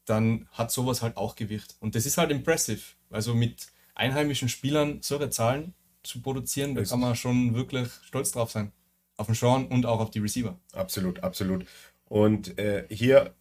dann 0.05 0.48
hat 0.51 0.71
sowas 0.71 1.01
halt 1.01 1.17
auch 1.17 1.36
Gewicht. 1.36 1.75
Und 1.79 1.95
das 1.95 2.05
ist 2.05 2.17
halt 2.17 2.31
impressive. 2.31 2.81
Also 3.10 3.33
mit 3.33 3.67
einheimischen 3.93 4.50
Spielern 4.50 5.00
solche 5.01 5.29
Zahlen 5.29 5.74
zu 6.03 6.21
produzieren, 6.21 6.75
da 6.75 6.83
kann 6.83 7.00
man 7.00 7.15
schon 7.15 7.53
wirklich 7.53 7.89
stolz 8.03 8.31
drauf 8.31 8.51
sein. 8.51 8.71
Auf 9.17 9.27
den 9.27 9.36
Sean 9.36 9.67
und 9.67 9.86
auch 9.86 10.00
auf 10.00 10.10
die 10.10 10.19
Receiver. 10.19 10.57
Absolut, 10.74 11.21
absolut. 11.24 11.65
Und 12.05 12.57
äh, 12.57 12.88
hier 12.89 13.36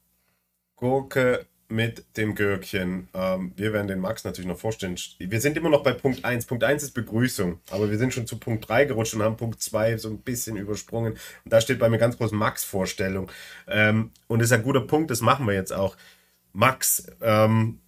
Gurke 0.76 1.46
mit 1.70 2.04
dem 2.16 2.34
Gürkchen. 2.34 3.08
Ähm, 3.14 3.52
wir 3.56 3.72
werden 3.72 3.88
den 3.88 4.00
Max 4.00 4.24
natürlich 4.24 4.48
noch 4.48 4.58
vorstellen. 4.58 4.96
Wir 5.18 5.40
sind 5.40 5.56
immer 5.56 5.70
noch 5.70 5.82
bei 5.82 5.92
Punkt 5.92 6.24
1. 6.24 6.46
Punkt 6.46 6.64
1 6.64 6.82
ist 6.82 6.90
Begrüßung, 6.92 7.60
aber 7.70 7.90
wir 7.90 7.98
sind 7.98 8.12
schon 8.12 8.26
zu 8.26 8.38
Punkt 8.38 8.68
3 8.68 8.86
gerutscht 8.86 9.14
und 9.14 9.22
haben 9.22 9.36
Punkt 9.36 9.62
2 9.62 9.98
so 9.98 10.08
ein 10.08 10.20
bisschen 10.20 10.56
übersprungen. 10.56 11.12
Und 11.12 11.52
da 11.52 11.60
steht 11.60 11.78
bei 11.78 11.88
mir 11.88 11.98
ganz 11.98 12.16
groß 12.18 12.32
Max-Vorstellung. 12.32 13.30
Ähm, 13.68 14.10
und 14.26 14.40
das 14.40 14.46
ist 14.46 14.52
ein 14.52 14.62
guter 14.62 14.80
Punkt, 14.80 15.10
das 15.10 15.20
machen 15.20 15.46
wir 15.46 15.54
jetzt 15.54 15.72
auch. 15.72 15.96
Max, 16.52 17.06
ähm, 17.20 17.80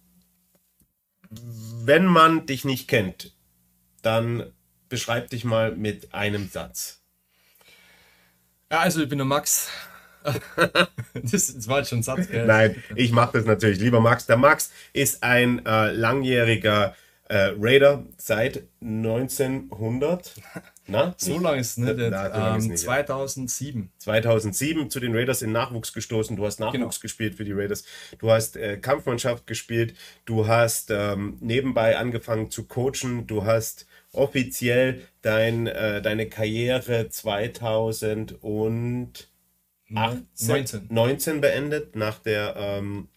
wenn 1.29 2.05
man 2.05 2.45
dich 2.45 2.63
nicht 2.63 2.87
kennt, 2.87 3.35
dann 4.01 4.51
beschreib 4.89 5.29
dich 5.29 5.43
mal 5.43 5.75
mit 5.75 6.13
einem 6.13 6.49
Satz. 6.49 7.01
Ja, 8.71 8.79
also 8.79 9.01
ich 9.01 9.09
bin 9.09 9.17
der 9.17 9.25
Max. 9.25 9.69
das, 11.13 11.53
das 11.53 11.67
war 11.67 11.79
jetzt 11.79 11.89
schon 11.89 11.99
ein 11.99 12.03
Satz, 12.03 12.29
gell? 12.29 12.45
Nein, 12.45 12.81
ich 12.95 13.11
mache 13.11 13.37
das 13.37 13.45
natürlich. 13.45 13.79
Lieber 13.79 13.99
Max, 13.99 14.25
der 14.25 14.37
Max 14.37 14.71
ist 14.93 15.23
ein 15.23 15.65
äh, 15.65 15.91
langjähriger 15.91 16.95
äh, 17.29 17.53
Raider 17.57 18.05
seit 18.17 18.63
1900. 18.81 20.35
Na? 20.87 21.15
So 21.17 21.39
lange 21.39 21.61
ist 21.61 21.71
es 21.71 21.77
nicht. 21.77 21.95
Na, 21.97 22.55
ähm, 22.55 22.61
nicht, 22.61 22.71
ja. 22.71 22.75
2007. 22.75 23.89
2007 23.97 24.89
zu 24.89 24.99
den 24.99 25.15
Raiders 25.15 25.41
in 25.41 25.53
Nachwuchs 25.53 25.93
gestoßen. 25.93 26.35
Du 26.35 26.45
hast 26.45 26.59
Nachwuchs 26.59 26.73
Genau. 26.73 26.89
gespielt 27.01 27.35
für 27.35 27.45
die 27.45 27.53
Raiders. 27.53 27.85
Du 28.19 28.29
hast 28.29 28.57
äh, 28.57 28.77
Kampfmannschaft 28.77 29.47
gespielt. 29.47 29.95
Du 30.25 30.47
hast 30.47 30.91
ähm, 30.91 31.37
nebenbei 31.39 31.97
angefangen 31.97 32.51
zu 32.51 32.65
coachen. 32.65 33.27
Du 33.27 33.45
hast 33.45 33.87
offiziell 34.11 35.01
dein, 35.21 35.67
äh, 35.67 36.01
deine 36.01 36.27
Karriere 36.27 37.07
2000 37.09 38.43
und 38.43 39.29
18, 39.95 40.27
19. 40.47 40.87
19 40.89 41.41
beendet 41.41 41.95
nach 41.95 42.19
der 42.19 42.55
ähm, 42.57 43.07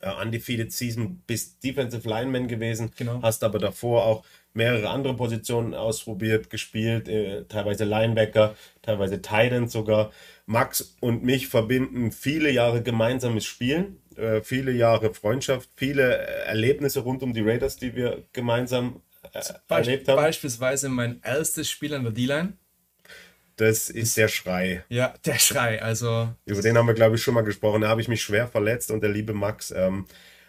äh, 0.00 0.10
Undefeated 0.22 0.72
Season, 0.72 1.22
bist 1.26 1.62
Defensive 1.64 2.08
Lineman 2.08 2.48
gewesen, 2.48 2.92
Genau. 2.96 3.20
hast 3.22 3.42
aber 3.44 3.58
davor 3.58 4.04
auch 4.04 4.24
mehrere 4.52 4.88
andere 4.88 5.14
Positionen 5.14 5.74
ausprobiert, 5.74 6.48
gespielt, 6.50 7.08
äh, 7.08 7.44
teilweise 7.44 7.84
Linebacker, 7.84 8.54
teilweise 8.82 9.20
Titan 9.20 9.68
sogar. 9.68 10.12
Max 10.46 10.94
und 11.00 11.24
mich 11.24 11.48
verbinden 11.48 12.12
viele 12.12 12.50
Jahre 12.50 12.82
gemeinsames 12.82 13.44
Spielen, 13.46 13.98
äh, 14.16 14.42
viele 14.42 14.72
Jahre 14.72 15.12
Freundschaft, 15.14 15.68
viele 15.74 16.18
äh, 16.18 16.46
Erlebnisse 16.46 17.00
rund 17.00 17.22
um 17.22 17.32
die 17.32 17.40
Raiders, 17.40 17.76
die 17.76 17.96
wir 17.96 18.22
gemeinsam 18.32 19.00
äh, 19.32 19.42
erlebt 19.68 20.06
haben. 20.06 20.16
Beispielsweise 20.16 20.88
mein 20.88 21.20
erstes 21.22 21.68
Spiel 21.70 21.94
an 21.94 22.04
der 22.04 22.12
D-Line. 22.12 22.52
Das 23.56 23.88
ist 23.88 24.16
der 24.16 24.28
Schrei. 24.28 24.84
Ja, 24.88 25.14
der 25.24 25.38
Schrei. 25.38 25.80
Also, 25.80 26.28
Über 26.44 26.60
den 26.62 26.76
haben 26.76 26.86
wir, 26.86 26.94
glaube 26.94 27.16
ich, 27.16 27.22
schon 27.22 27.34
mal 27.34 27.42
gesprochen. 27.44 27.82
Da 27.82 27.88
habe 27.88 28.00
ich 28.00 28.08
mich 28.08 28.22
schwer 28.22 28.48
verletzt 28.48 28.90
und 28.90 29.00
der 29.00 29.10
liebe 29.10 29.32
Max 29.32 29.70
ähm, 29.70 30.06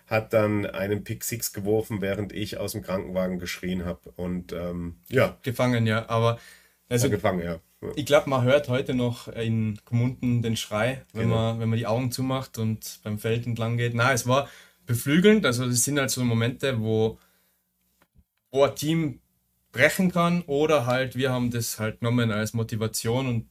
hat 0.08 0.34
dann 0.34 0.66
einen 0.66 1.04
Pick 1.04 1.24
Six 1.24 1.54
geworfen, 1.54 2.02
während 2.02 2.34
ich 2.34 2.58
aus 2.58 2.72
dem 2.74 2.82
Krankenwagen 2.82 3.38
geschrien 3.40 3.86
habe. 3.86 4.12
Und 4.16 4.54
ähm, 4.54 4.98
ja, 5.10 5.38
gefangen, 5.44 5.86
ja. 5.86 6.08
Aber 6.10 6.40
also, 6.90 7.10
gefangen, 7.10 7.44
ja. 7.44 7.60
ich 7.96 8.06
glaube, 8.06 8.30
man 8.30 8.44
hört 8.44 8.70
heute 8.70 8.94
noch 8.94 9.28
in 9.28 9.80
Kommunen 9.86 10.42
den 10.42 10.58
Schrei, 10.58 11.04
wenn, 11.14 11.30
Genau. 11.30 11.36
man, 11.36 11.60
wenn 11.60 11.70
man 11.70 11.78
die 11.80 11.88
Augen 11.88 12.12
zumacht 12.12 12.58
und 12.58 13.00
beim 13.04 13.20
Feld 13.20 13.46
entlang 13.46 13.78
geht. 13.78 13.94
Na, 13.94 14.14
es 14.14 14.28
war 14.28 14.50
beflügelnd. 14.86 15.46
Also, 15.46 15.68
das 15.68 15.84
sind 15.84 16.00
halt 16.00 16.10
so 16.12 16.24
Momente, 16.24 16.80
wo, 16.82 17.20
wo 18.52 18.64
ein 18.64 18.76
Team 18.76 19.20
brechen 19.76 20.12
kann 20.12 20.42
oder 20.48 20.86
halt, 20.86 21.16
wir 21.16 21.32
haben 21.32 21.52
das 21.52 21.80
halt 21.80 22.00
genommen 22.00 22.32
als 22.32 22.54
Motivation 22.54 23.28
und 23.28 23.46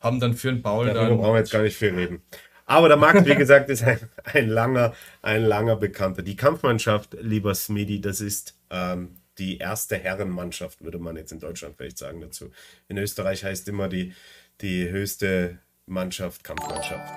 haben 0.00 0.20
dann 0.20 0.34
für 0.34 0.52
den 0.52 0.62
Paul 0.62 0.86
Darüber 0.86 1.08
dann. 1.08 1.18
brauchen 1.18 1.34
wir 1.34 1.38
jetzt 1.38 1.50
gar 1.50 1.62
nicht 1.62 1.76
viel 1.76 1.94
reden. 1.94 2.22
Aber 2.66 2.88
der 2.88 2.96
Max, 2.96 3.24
wie 3.24 3.34
gesagt, 3.34 3.70
ist 3.70 3.82
ein, 3.82 3.98
ein 4.24 4.48
langer, 4.48 4.94
ein 5.22 5.42
langer 5.42 5.76
Bekannter. 5.76 6.22
Die 6.22 6.36
Kampfmannschaft, 6.36 7.16
lieber 7.20 7.54
Smidi, 7.54 8.00
das 8.00 8.20
ist 8.20 8.56
ähm, 8.70 9.16
die 9.38 9.58
erste 9.58 9.96
Herrenmannschaft, 9.96 10.82
würde 10.82 10.98
man 10.98 11.16
jetzt 11.16 11.32
in 11.32 11.40
Deutschland 11.40 11.76
vielleicht 11.76 11.98
sagen 11.98 12.20
dazu. 12.20 12.50
In 12.88 12.98
Österreich 12.98 13.44
heißt 13.44 13.68
immer 13.68 13.88
die, 13.88 14.14
die 14.60 14.88
höchste 14.88 15.58
Mannschaft 15.86 16.44
Kampfmannschaft. 16.44 17.12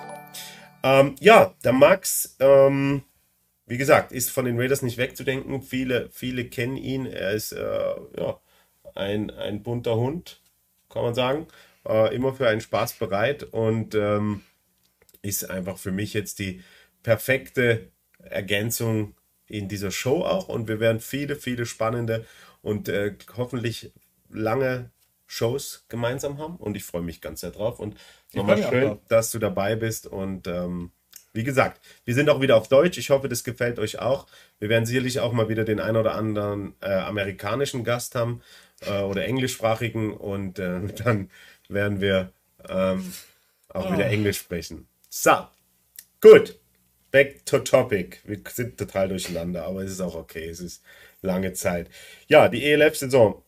Ähm, 0.84 1.16
ja, 1.20 1.54
der 1.64 1.74
Max, 1.74 2.36
ähm, 2.40 3.04
wie 3.66 3.78
gesagt, 3.78 4.12
ist 4.12 4.32
von 4.32 4.46
den 4.46 4.60
Raiders 4.60 4.82
nicht 4.82 4.98
wegzudenken. 4.98 5.62
Viele, 5.62 6.10
viele 6.12 6.46
kennen 6.46 6.78
ihn. 6.78 7.06
Er 7.06 7.32
ist 7.32 7.52
äh, 7.52 7.96
ja, 8.18 8.40
ein, 8.96 9.30
ein 9.32 9.62
bunter 9.62 9.96
Hund, 9.96 10.42
kann 10.90 11.04
man 11.04 11.16
sagen. 11.16 11.48
Äh, 11.88 12.16
immer 12.16 12.34
für 12.34 12.48
einen 12.48 12.62
Spaß 12.62 12.94
bereit 12.94 13.44
und 13.44 13.94
ähm, 13.94 14.42
ist 15.22 15.50
einfach 15.50 15.78
für 15.78 15.92
mich 15.92 16.14
jetzt 16.14 16.40
die 16.40 16.64
perfekte 17.04 17.92
Ergänzung 18.24 19.14
in 19.48 19.68
dieser 19.68 19.92
Show 19.92 20.24
auch. 20.24 20.48
Und 20.48 20.68
wir 20.68 20.80
werden 20.80 21.00
viele, 21.00 21.36
viele 21.36 21.66
spannende 21.66 22.26
und 22.62 22.90
äh, 22.90 23.16
hoffentlich 23.38 23.92
lange 24.30 24.90
Shows 25.28 25.86
gemeinsam 25.90 26.40
haben. 26.40 26.56
Und 26.58 26.76
ich 26.76 26.84
freue 26.84 27.02
mich 27.04 27.22
ganz 27.22 27.42
sehr 27.42 27.52
drauf. 27.52 27.80
Und 27.80 27.96
nochmal 28.34 28.64
schön, 28.64 29.00
dass 29.08 29.32
du 29.32 29.40
dabei 29.40 29.76
bist. 29.76 30.08
Und 30.08 30.48
ähm, 30.48 30.92
wie 31.34 31.44
gesagt, 31.44 31.82
wir 32.06 32.16
sind 32.16 32.30
auch 32.30 32.42
wieder 32.42 32.58
auf 32.58 32.68
Deutsch. 32.68 32.98
Ich 32.98 33.10
hoffe, 33.10 33.30
das 33.30 33.44
gefällt 33.44 33.78
euch 33.78 34.00
auch. 34.00 34.26
Wir 34.60 34.70
werden 34.70 34.86
sicherlich 34.86 35.20
auch 35.20 35.34
mal 35.34 35.50
wieder 35.50 35.66
den 35.66 35.80
ein 35.80 35.98
oder 35.98 36.16
anderen 36.16 36.76
äh, 36.82 36.92
amerikanischen 36.92 37.84
Gast 37.84 38.16
haben 38.16 38.42
äh, 38.82 39.02
oder 39.02 39.26
englischsprachigen. 39.26 40.14
Und 40.14 40.60
äh, 40.60 40.82
dann 41.04 41.30
werden 41.70 42.02
wir 42.02 42.32
ähm, 42.68 43.14
auch 43.70 43.92
wieder 43.92 44.08
Englisch 44.08 44.40
sprechen. 44.40 44.88
So, 45.10 45.48
gut. 46.22 46.60
Back 47.12 47.46
to 47.46 47.60
topic. 47.60 48.18
Wir 48.26 48.40
sind 48.50 48.78
total 48.78 49.08
durcheinander, 49.08 49.66
aber 49.66 49.84
es 49.84 49.92
ist 49.92 50.02
auch 50.02 50.16
okay. 50.16 50.50
Es 50.50 50.60
ist 50.60 50.84
lange 51.22 51.54
Zeit. 51.54 51.90
Ja, 52.28 52.50
die 52.50 52.64
ELF-Saison 52.66 53.42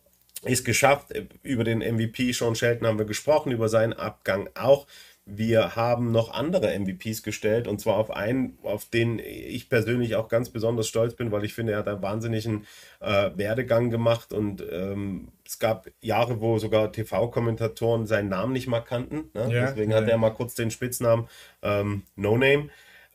ist 0.43 0.63
geschafft. 0.63 1.13
Über 1.43 1.63
den 1.63 1.79
MVP 1.79 2.31
Sean 2.31 2.55
Shelton 2.55 2.87
haben 2.87 2.99
wir 2.99 3.05
gesprochen, 3.05 3.51
über 3.51 3.67
seinen 3.69 3.93
Abgang 3.93 4.49
auch. 4.55 4.87
Wir 5.29 5.75
haben 5.75 6.13
noch 6.13 6.31
andere 6.31 6.77
MVPs 6.79 7.21
gestellt 7.21 7.67
und 7.67 7.81
zwar 7.81 7.97
auf 7.97 8.11
einen, 8.11 8.57
auf 8.63 8.85
den 8.85 9.19
ich 9.19 9.69
persönlich 9.69 10.15
auch 10.15 10.29
ganz 10.29 10.49
besonders 10.49 10.87
stolz 10.87 11.15
bin, 11.15 11.33
weil 11.33 11.43
ich 11.43 11.53
finde, 11.53 11.73
er 11.73 11.79
hat 11.79 11.89
einen 11.89 12.01
wahnsinnigen 12.01 12.65
äh, 13.01 13.31
Werdegang 13.35 13.89
gemacht 13.89 14.31
und 14.31 14.63
ähm, 14.71 15.27
es 15.45 15.59
gab 15.59 15.89
Jahre, 15.99 16.39
wo 16.39 16.59
sogar 16.59 16.93
TV-Kommentatoren 16.93 18.07
seinen 18.07 18.29
Namen 18.29 18.53
nicht 18.53 18.67
mal 18.67 18.79
kannten. 18.79 19.29
Ne? 19.33 19.53
Ja, 19.53 19.65
Deswegen 19.67 19.91
ja. 19.91 19.97
hat 19.97 20.07
er 20.07 20.17
mal 20.17 20.29
kurz 20.29 20.55
den 20.55 20.71
Spitznamen 20.71 21.27
ähm, 21.61 22.03
No 22.15 22.37
Name 22.37 22.69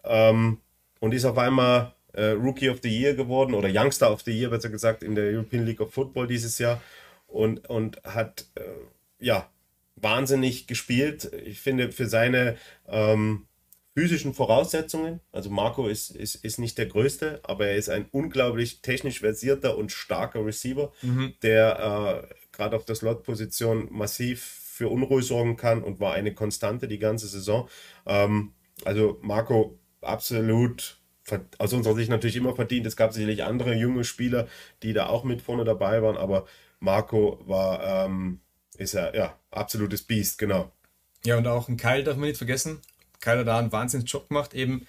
ähm, 0.05 0.59
und 1.01 1.15
ist 1.15 1.25
auf 1.25 1.39
einmal 1.39 1.95
äh, 2.13 2.33
Rookie 2.33 2.69
of 2.69 2.81
the 2.83 2.91
Year 2.91 3.15
geworden 3.15 3.55
oder 3.55 3.71
Youngster 3.73 4.13
of 4.13 4.21
the 4.21 4.39
Year, 4.39 4.51
besser 4.51 4.69
gesagt, 4.69 5.03
in 5.03 5.15
der 5.15 5.33
European 5.33 5.65
League 5.65 5.81
of 5.81 5.95
Football 5.95 6.27
dieses 6.27 6.59
Jahr 6.59 6.83
und, 7.27 7.69
und 7.71 8.03
hat 8.05 8.45
äh, 8.57 8.61
ja 9.19 9.49
wahnsinnig 10.03 10.67
gespielt. 10.67 11.31
Ich 11.45 11.61
finde 11.61 11.93
für 11.93 12.07
seine 12.07 12.57
ähm, 12.87 13.47
physischen 13.95 14.35
Voraussetzungen, 14.35 15.21
also 15.33 15.51
Marco 15.51 15.87
ist, 15.87 16.11
ist, 16.11 16.37
ist 16.37 16.59
nicht 16.59 16.79
der 16.79 16.87
Größte, 16.87 17.41
aber 17.45 17.67
er 17.67 17.77
ist 17.77 17.89
ein 17.89 18.07
unglaublich 18.11 18.83
technisch 18.83 19.21
versierter 19.21 19.77
und 19.77 19.93
starker 19.93 20.45
Receiver, 20.45 20.93
der 21.43 22.27
äh, 22.31 22.35
gerade 22.53 22.77
auf 22.77 22.85
der 22.85 22.97
Slot-Position 22.97 23.89
massiv 23.91 24.43
für 24.43 24.89
Unruhe 24.89 25.23
sorgen 25.23 25.57
kann 25.57 25.83
und 25.83 26.01
war 26.01 26.15
eine 26.15 26.35
Konstante 26.35 26.89
die 26.89 26.99
ganze 26.99 27.29
Saison. 27.29 27.69
Ähm, 28.07 28.55
also 28.85 29.19
Marco 29.23 29.79
absolut 30.01 30.99
aus 31.59 31.73
unserer 31.73 31.95
Sicht 31.95 32.11
natürlich 32.11 32.37
immer 32.37 32.55
verdient. 32.55 32.87
Es 32.87 32.97
gab 32.97 33.13
sicherlich 33.13 33.45
andere 33.45 33.75
junge 33.75 34.05
Spieler, 34.05 34.49
die 34.83 34.93
da 34.93 35.07
auch 35.07 35.25
mit 35.25 35.41
vorne 35.41 35.65
dabei 35.65 36.03
waren, 36.03 36.17
aber 36.17 36.47
Marco 36.81 37.39
war, 37.47 38.07
ähm, 38.07 38.41
ist 38.77 38.95
ja, 38.95 39.15
ja, 39.15 39.39
absolutes 39.51 40.03
Biest, 40.03 40.39
genau. 40.39 40.73
Ja, 41.25 41.37
und 41.37 41.47
auch 41.47 41.69
ein 41.69 41.77
Kyle 41.77 42.03
darf 42.03 42.17
man 42.17 42.29
nicht 42.29 42.39
vergessen. 42.39 42.81
Kyle 43.21 43.41
hat 43.41 43.47
da 43.47 43.59
einen 43.59 43.73
Wahnsinnsjob 43.73 44.29
gemacht, 44.29 44.55
eben 44.55 44.87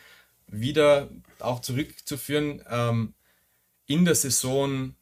wieder 0.48 1.10
auch 1.40 1.60
zurückzuführen. 1.60 2.64
Ähm, 2.70 3.14
in 3.86 4.06
der 4.06 4.16
Saison 4.16 4.96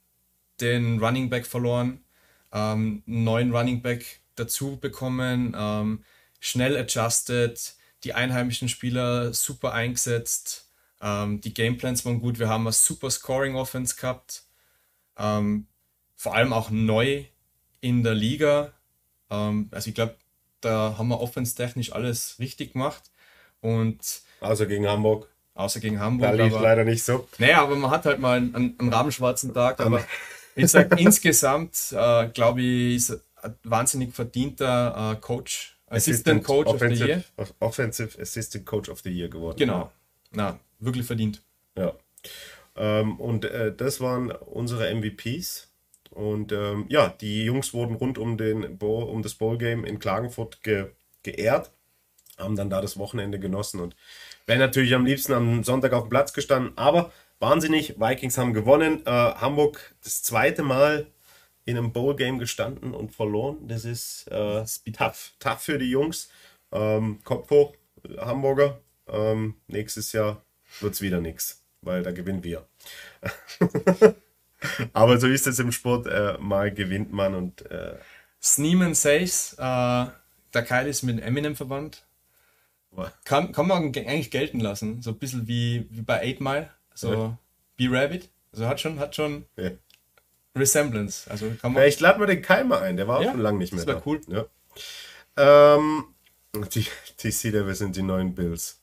den 0.60 1.00
Running 1.00 1.30
Back 1.30 1.46
verloren, 1.46 2.04
ähm, 2.52 3.04
einen 3.08 3.24
neuen 3.24 3.56
Running 3.56 3.82
Back 3.82 4.22
dazu 4.36 4.78
bekommen, 4.78 5.56
ähm, 5.58 6.04
schnell 6.40 6.78
adjusted, 6.78 7.76
die 8.04 8.14
einheimischen 8.14 8.70
Spieler 8.70 9.34
super 9.34 9.74
eingesetzt, 9.74 10.70
ähm, 11.02 11.42
die 11.42 11.54
Gameplans 11.54 12.06
waren 12.06 12.20
gut, 12.20 12.40
wir 12.40 12.50
haben 12.50 12.66
eine 12.68 12.74
super 12.74 13.10
Scoring 13.10 13.56
Offense 13.56 13.96
gehabt, 13.96 14.44
ähm, 15.18 15.68
vor 16.16 16.36
allem 16.36 16.54
auch 16.54 16.70
neu 16.70 17.26
in 17.82 18.04
der 18.04 18.14
Liga. 18.14 18.72
Ähm, 19.30 19.70
also 19.72 19.90
ich 19.90 19.96
glaube, 19.96 20.16
da 20.62 20.96
haben 20.98 21.10
wir 21.10 21.20
offense-technisch 21.20 21.92
alles 21.92 22.38
richtig 22.40 22.74
gemacht. 22.74 23.12
Und 23.60 24.00
außer 24.40 24.66
gegen 24.66 24.88
Hamburg. 24.88 25.28
Außer 25.54 25.80
gegen 25.80 26.00
Hamburg. 26.00 26.38
Da 26.38 26.44
lief 26.44 26.54
leider 26.54 26.84
nicht 26.86 27.04
so. 27.04 27.28
Naja, 27.38 27.62
aber 27.62 27.76
man 27.76 27.92
hat 27.92 28.06
halt 28.06 28.20
mal 28.20 28.38
einen, 28.38 28.76
einen 28.80 28.94
rabenschwarzen 28.94 29.54
Tag. 29.54 29.80
Aber 29.80 30.04
ich 30.56 30.68
sage 30.68 30.96
insgesamt, 31.00 31.92
äh, 31.92 32.30
glaube 32.30 32.62
ich, 32.62 32.96
ist 32.96 33.20
ein 33.42 33.56
wahnsinnig 33.64 34.14
verdienter 34.14 35.14
äh, 35.14 35.16
Coach. 35.20 35.78
Assistant, 35.88 36.42
Assistant 36.42 36.44
Coach 36.46 36.68
Offensive, 36.68 37.04
of 37.04 37.36
the 37.36 37.44
Year. 37.44 37.48
Offensive 37.60 38.22
Assistant 38.22 38.66
Coach 38.66 38.90
of 38.90 39.02
the 39.02 39.10
Year 39.10 39.28
geworden. 39.28 39.58
Genau. 39.58 39.92
Na, 40.32 40.58
wirklich 40.80 41.06
verdient. 41.06 41.42
Ja. 41.78 41.94
Ähm, 42.78 43.20
und 43.20 43.44
äh, 43.44 43.76
das 43.76 44.00
waren 44.00 44.32
unsere 44.32 44.94
MVPs. 44.94 45.71
Und 46.12 46.52
ähm, 46.52 46.86
ja, 46.90 47.10
die 47.10 47.46
Jungs 47.46 47.74
wurden 47.74 47.96
rund 47.96 48.18
um, 48.18 48.38
den 48.38 48.78
Bowl, 48.78 49.04
um 49.04 49.24
das 49.24 49.34
Bowl-Game 49.36 49.86
in 49.86 50.00
Klagenfurt 50.00 50.62
ge 50.62 50.88
geehrt, 51.24 51.72
haben 52.38 52.56
dann 52.56 52.72
da 52.72 52.82
das 52.82 52.98
Wochenende 52.98 53.40
genossen 53.40 53.80
und 53.80 53.96
wären 54.48 54.60
natürlich 54.60 54.96
am 54.96 55.06
liebsten 55.06 55.34
am 55.34 55.64
Sonntag 55.64 55.94
auf 55.94 56.06
dem 56.06 56.10
Platz 56.10 56.34
gestanden. 56.34 56.76
Aber 56.76 57.12
wahnsinnig, 57.40 58.00
Vikings 58.00 58.38
haben 58.38 58.54
gewonnen. 58.54 59.06
Äh, 59.06 59.10
Hamburg 59.12 59.96
das 60.04 60.24
zweite 60.24 60.64
Mal 60.64 61.08
in 61.66 61.78
einem 61.78 61.94
Bowl-Game 61.94 62.40
gestanden 62.40 62.94
und 62.94 63.16
verloren. 63.16 63.68
Das 63.68 63.86
ist, 63.86 64.28
äh, 64.32 64.66
tough, 64.92 65.34
tough 65.40 65.62
für 65.62 65.78
die 65.78 65.92
Jungs. 65.92 66.30
Ähm, 66.72 67.20
Kopf 67.24 67.50
hoch, 67.52 67.76
Hamburger. 68.18 68.80
Ähm, 69.08 69.56
nächstes 69.68 70.12
Jahr 70.12 70.44
wird 70.80 70.94
es 70.94 71.02
wieder 71.02 71.22
nichts, 71.22 71.64
weil 71.82 72.04
da 72.04 72.12
gewinnen 72.12 72.44
wir. 72.44 72.66
Aber 74.94 75.20
so 75.20 75.28
ist 75.28 75.48
es 75.48 75.60
im 75.60 75.72
Sport, 75.72 76.08
äh, 76.08 76.38
mal 76.40 76.72
gewinnt 76.72 77.12
man 77.12 77.36
und. 77.36 77.70
Äh, 77.70 77.96
Sneeman 78.42 78.96
says, 78.96 79.54
äh, 79.54 80.06
der 80.54 80.64
Kyle 80.66 80.90
ist 80.90 81.04
mit 81.04 81.22
Eminem 81.22 81.56
verwandt. 81.56 82.04
Kann, 83.24 83.54
kann 83.54 83.68
man 83.68 83.84
eigentlich 83.84 84.32
gelten 84.32 84.60
lassen, 84.60 85.02
so 85.02 85.12
ein 85.12 85.18
bisschen 85.18 85.48
wie, 85.48 85.88
wie 85.92 86.02
bei 86.02 86.34
8 86.34 86.42
Mile, 86.42 86.70
so 86.94 87.14
ja. 87.14 87.38
Be 87.78 87.88
Rabbit. 87.90 88.30
Also 88.52 88.68
hat 88.68 88.82
schon, 88.82 89.00
hat 89.00 89.16
schon 89.16 89.46
ja. 89.56 89.72
Resemblance. 90.58 91.30
Also 91.30 91.52
kann 91.62 91.72
man. 91.72 91.82
Vielleicht 91.82 92.02
laden 92.02 92.20
wir 92.20 92.28
den 92.28 92.42
Kyle 92.42 92.66
mal 92.66 92.82
ein, 92.82 92.98
der 92.98 93.08
war 93.08 93.20
auch 93.20 93.24
ja, 93.24 93.32
schon 93.32 93.40
lange 93.40 93.60
nicht 93.60 93.74
mehr. 93.74 93.86
Das 93.86 93.96
wäre 93.96 94.04
cool. 94.06 94.20
Ja. 94.28 94.46
Ähm, 95.38 96.04
die, 96.74 96.86
die 97.22 97.32
Sea 97.32 97.74
sind 97.74 97.96
die 97.96 98.02
neuen 98.02 98.36
Bills. 98.36 98.82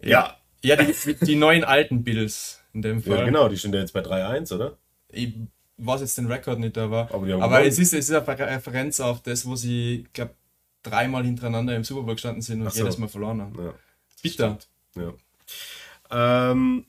Ja. 0.00 0.36
Ja, 0.62 0.76
die, 0.76 1.14
die 1.22 1.36
neuen 1.36 1.64
alten 1.64 2.04
Bills 2.04 2.61
in 2.72 2.82
dem 2.82 3.02
Fall. 3.02 3.18
Ja, 3.18 3.24
genau, 3.24 3.48
die 3.48 3.56
stehen 3.56 3.72
ja 3.72 3.80
jetzt 3.80 3.92
bei 3.92 4.00
3-1, 4.00 4.54
oder? 4.54 4.76
Ich 5.08 5.34
weiß 5.78 6.00
jetzt 6.00 6.18
den 6.18 6.26
Rekord 6.26 6.58
nicht, 6.58 6.76
aber, 6.78 7.08
aber, 7.12 7.42
aber 7.42 7.64
es, 7.64 7.78
ist, 7.78 7.92
es 7.92 8.08
ist 8.08 8.28
eine 8.28 8.38
Referenz 8.38 9.00
auf 9.00 9.22
das, 9.22 9.46
wo 9.46 9.56
sie, 9.56 10.04
ich 10.06 10.12
glaube, 10.12 10.34
dreimal 10.82 11.24
hintereinander 11.24 11.76
im 11.76 11.84
Super 11.84 12.02
Bowl 12.02 12.14
gestanden 12.14 12.42
sind 12.42 12.62
und 12.62 12.72
so. 12.72 12.80
jedes 12.80 12.98
Mal 12.98 13.08
verloren 13.08 13.40
haben. 13.40 13.64
Ja. 13.64 13.74
Bitter. 14.22 14.58
Ja. 14.94 16.50
Ähm, 16.50 16.86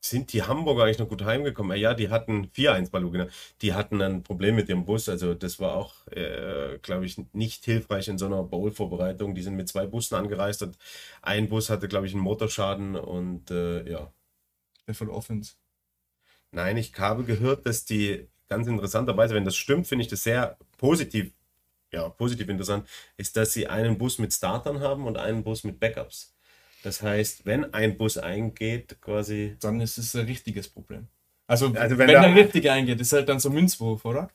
sind 0.00 0.32
die 0.32 0.42
Hamburger 0.42 0.84
eigentlich 0.84 0.98
noch 0.98 1.08
gut 1.08 1.24
heimgekommen? 1.24 1.76
Ja, 1.76 1.94
die 1.94 2.08
hatten 2.08 2.46
4-1 2.46 2.90
bei 2.90 2.98
Lugina. 3.00 3.26
Die 3.62 3.74
hatten 3.74 4.00
ein 4.00 4.22
Problem 4.22 4.54
mit 4.56 4.68
ihrem 4.68 4.84
Bus. 4.84 5.08
Also 5.08 5.34
das 5.34 5.58
war 5.58 5.74
auch, 5.74 6.06
äh, 6.08 6.78
glaube 6.82 7.04
ich, 7.06 7.20
nicht 7.32 7.64
hilfreich 7.64 8.08
in 8.08 8.18
so 8.18 8.26
einer 8.26 8.42
Bowl-Vorbereitung. 8.44 9.34
Die 9.34 9.42
sind 9.42 9.56
mit 9.56 9.68
zwei 9.68 9.86
Bussen 9.86 10.14
angereist 10.14 10.62
und 10.62 10.78
ein 11.22 11.48
Bus 11.48 11.68
hatte, 11.70 11.88
glaube 11.88 12.06
ich, 12.06 12.14
einen 12.14 12.22
Motorschaden 12.22 12.96
und 12.96 13.50
äh, 13.50 13.90
ja. 13.90 14.12
Der 14.86 14.94
von 14.94 15.10
Offense. 15.10 15.54
Nein, 16.50 16.76
ich 16.78 16.98
habe 16.98 17.24
gehört, 17.24 17.66
dass 17.66 17.84
die 17.84 18.28
ganz 18.48 18.66
interessanterweise, 18.66 19.34
wenn 19.34 19.44
das 19.44 19.56
stimmt, 19.56 19.86
finde 19.86 20.04
ich 20.04 20.08
das 20.08 20.22
sehr 20.22 20.56
positiv, 20.78 21.32
ja, 21.92 22.08
positiv 22.08 22.48
interessant, 22.48 22.88
ist, 23.16 23.36
dass 23.36 23.52
sie 23.52 23.66
einen 23.68 23.98
Bus 23.98 24.18
mit 24.18 24.32
Startern 24.32 24.80
haben 24.80 25.06
und 25.06 25.18
einen 25.18 25.44
Bus 25.44 25.64
mit 25.64 25.78
Backups. 25.80 26.34
Das 26.82 27.02
heißt, 27.02 27.44
wenn 27.46 27.72
ein 27.74 27.96
Bus 27.96 28.18
eingeht, 28.18 29.00
quasi. 29.00 29.56
Dann 29.60 29.80
ist 29.80 29.98
es 29.98 30.14
ein 30.14 30.26
richtiges 30.26 30.68
Problem. 30.68 31.08
Also, 31.46 31.72
also 31.74 31.98
wenn, 31.98 32.08
wenn 32.08 32.22
der 32.22 32.34
richtig 32.34 32.70
eingeht, 32.70 33.00
ist 33.00 33.12
halt 33.12 33.28
dann 33.28 33.40
so 33.40 33.50
Münzwurf, 33.50 34.04
oder? 34.04 34.30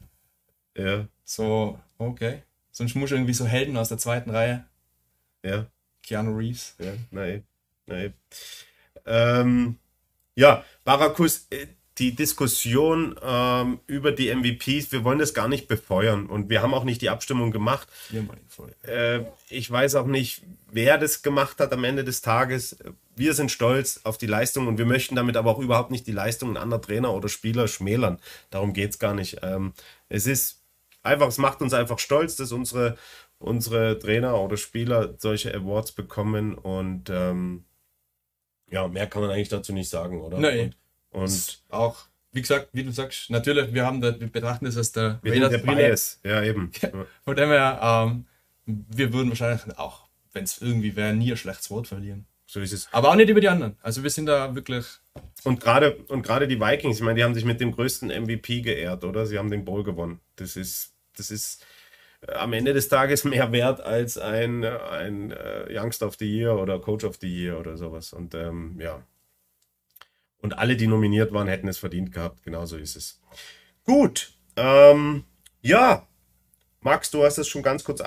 Ja. 0.76 1.08
So, 1.24 1.80
okay. 1.98 2.44
Sonst 2.72 2.96
muss 2.96 3.12
irgendwie 3.12 3.34
so 3.34 3.46
Helden 3.46 3.78
aus 3.78 3.90
der 3.90 4.00
zweiten 4.00 4.32
Reihe. 4.32 4.66
Ja. 5.44 5.68
Keanu 6.02 6.36
Reeves. 6.36 6.76
Ja, 6.80 6.94
nein. 7.12 7.44
Nein. 7.86 8.14
Ähm, 9.06 9.78
ja, 10.36 10.64
Barakus, 10.84 11.48
äh, 11.52 11.68
die 12.00 12.16
Diskussion 12.16 13.16
ähm, 13.24 13.80
über 13.86 14.12
die 14.12 14.34
MVPs, 14.34 14.92
wir 14.92 15.04
wollen 15.04 15.20
das 15.20 15.34
gar 15.34 15.48
nicht 15.48 15.68
befeuern 15.68 16.26
und 16.26 16.50
wir 16.50 16.62
haben 16.62 16.74
auch 16.74 16.86
nicht 16.86 17.02
die 17.02 17.10
Abstimmung 17.10 17.52
gemacht. 17.52 17.88
Äh, 18.82 19.22
ich 19.50 19.70
weiß 19.70 19.96
auch 19.96 20.08
nicht, 20.08 20.42
wer 20.72 20.98
das 20.98 21.22
gemacht 21.22 21.60
hat 21.60 21.72
am 21.72 21.84
Ende 21.84 22.04
des 22.04 22.22
Tages. 22.22 22.78
Wir 23.16 23.36
sind 23.36 23.52
stolz 23.52 24.02
auf 24.06 24.18
die 24.18 24.26
Leistung 24.26 24.68
und 24.68 24.80
wir 24.80 24.88
möchten 24.88 25.16
damit 25.16 25.38
aber 25.38 25.52
auch 25.52 25.60
überhaupt 25.60 25.92
nicht 25.92 26.08
die 26.08 26.12
Leistungen 26.12 26.58
anderer 26.58 26.82
Trainer 26.82 27.14
oder 27.14 27.30
Spieler 27.30 27.68
schmälern. 27.68 28.20
Darum 28.50 28.74
geht 28.74 28.92
es 28.92 29.00
gar 29.00 29.14
nicht. 29.14 29.40
Ähm, 29.44 29.74
es 30.10 30.26
ist 30.26 30.64
einfach, 31.04 31.28
es 31.28 31.38
macht 31.38 31.62
uns 31.62 31.76
einfach 31.76 32.00
stolz, 32.00 32.36
dass 32.36 32.52
unsere, 32.52 32.98
unsere 33.38 34.00
Trainer 34.00 34.40
oder 34.40 34.58
Spieler 34.58 35.14
solche 35.20 35.54
Awards 35.54 35.92
bekommen 35.92 36.56
und 36.56 37.12
ähm, 37.12 37.66
ja, 38.72 38.88
mehr 38.88 39.06
kann 39.06 39.22
man 39.22 39.30
eigentlich 39.30 39.50
dazu 39.50 39.74
nicht 39.74 39.90
sagen, 39.90 40.20
oder? 40.22 40.40
Nein. 40.40 40.60
Und, 40.60 40.78
und 41.13 41.62
auch, 41.69 42.06
wie 42.32 42.41
gesagt, 42.41 42.69
wie 42.73 42.84
du 42.84 42.91
sagst, 42.91 43.30
natürlich, 43.30 43.73
wir 43.73 43.86
haben 43.86 44.02
da, 44.02 44.19
wir 44.19 44.28
betrachten 44.28 44.65
das 44.65 44.78
als 44.78 44.91
der 44.91 45.19
Raiders 45.23 45.52
der 45.52 45.58
Bias. 45.60 46.19
Ja, 46.23 46.43
eben. 46.43 46.71
Von 47.23 47.36
dem 47.36 47.49
her, 47.49 47.80
ähm, 47.82 48.26
wir 48.65 49.13
würden 49.13 49.30
wahrscheinlich 49.30 49.78
auch, 49.78 50.08
wenn 50.34 50.43
es 50.43 50.62
irgendwie 50.62 50.95
wäre, 50.95 51.13
nie 51.13 51.32
ein 51.32 51.38
schlechtes 51.38 51.69
Wort 51.69 51.88
verlieren. 51.88 52.26
So 52.54 52.60
ist 52.60 52.73
es. 52.73 52.88
Aber 52.91 53.10
auch 53.10 53.15
nicht 53.15 53.30
über 53.30 53.41
die 53.41 53.49
anderen. 53.49 53.78
Also 53.82 54.04
wir 54.04 54.10
sind 54.10 54.28
da 54.28 54.54
wirklich. 54.54 54.86
Und 55.43 55.60
gerade 55.60 55.95
und 56.08 56.21
gerade 56.21 56.47
die 56.47 56.60
Vikings, 56.60 56.97
ich 56.97 57.04
meine, 57.04 57.17
die 57.17 57.23
haben 57.23 57.34
sich 57.34 57.45
mit 57.45 57.60
dem 57.60 57.71
größten 57.71 58.10
MVP 58.10 58.62
geehrt, 58.62 59.04
oder? 59.04 59.26
Sie 59.26 59.39
haben 59.39 59.49
den 59.49 59.65
Bowl 59.65 59.84
gewonnen. 59.84 60.19
Das 60.36 60.56
ist, 60.56 60.93
das 61.17 61.32
ist 61.32 61.65
äh, 62.21 62.34
am 62.34 62.54
Ende 62.54 62.73
des 62.73 62.89
Tages 62.89 63.23
mehr 63.23 63.52
wert 63.52 63.82
als 63.82 64.19
ein, 64.19 64.63
ein 64.63 65.32
uh, 65.32 65.65
Youngster 65.67 66.08
of 66.08 66.15
the 66.19 66.32
Year 66.32 66.56
oder 66.56 66.80
Coach 66.80 67.04
of 67.04 67.17
the 67.21 67.28
Year 67.28 67.60
oder 67.60 67.76
sowas. 67.76 68.13
Und 68.13 68.36
ähm, 68.36 68.78
ja, 68.80 69.02
und 70.44 70.58
alle, 70.58 70.76
die 70.76 70.88
nominiert 70.88 71.34
waren, 71.34 71.48
hätten 71.48 71.68
es 71.68 71.80
verdient 71.80 72.12
gehabt. 72.12 72.44
Genauso 72.44 72.78
ist 72.78 72.96
es. 72.96 73.20
Gut. 73.86 74.34
Ähm, 74.56 75.24
ja, 75.62 76.06
Max, 76.82 77.10
du 77.10 77.24
hast 77.24 77.40
es 77.40 77.48
schon 77.48 77.64
ganz 77.64 77.84
kurz 77.84 78.02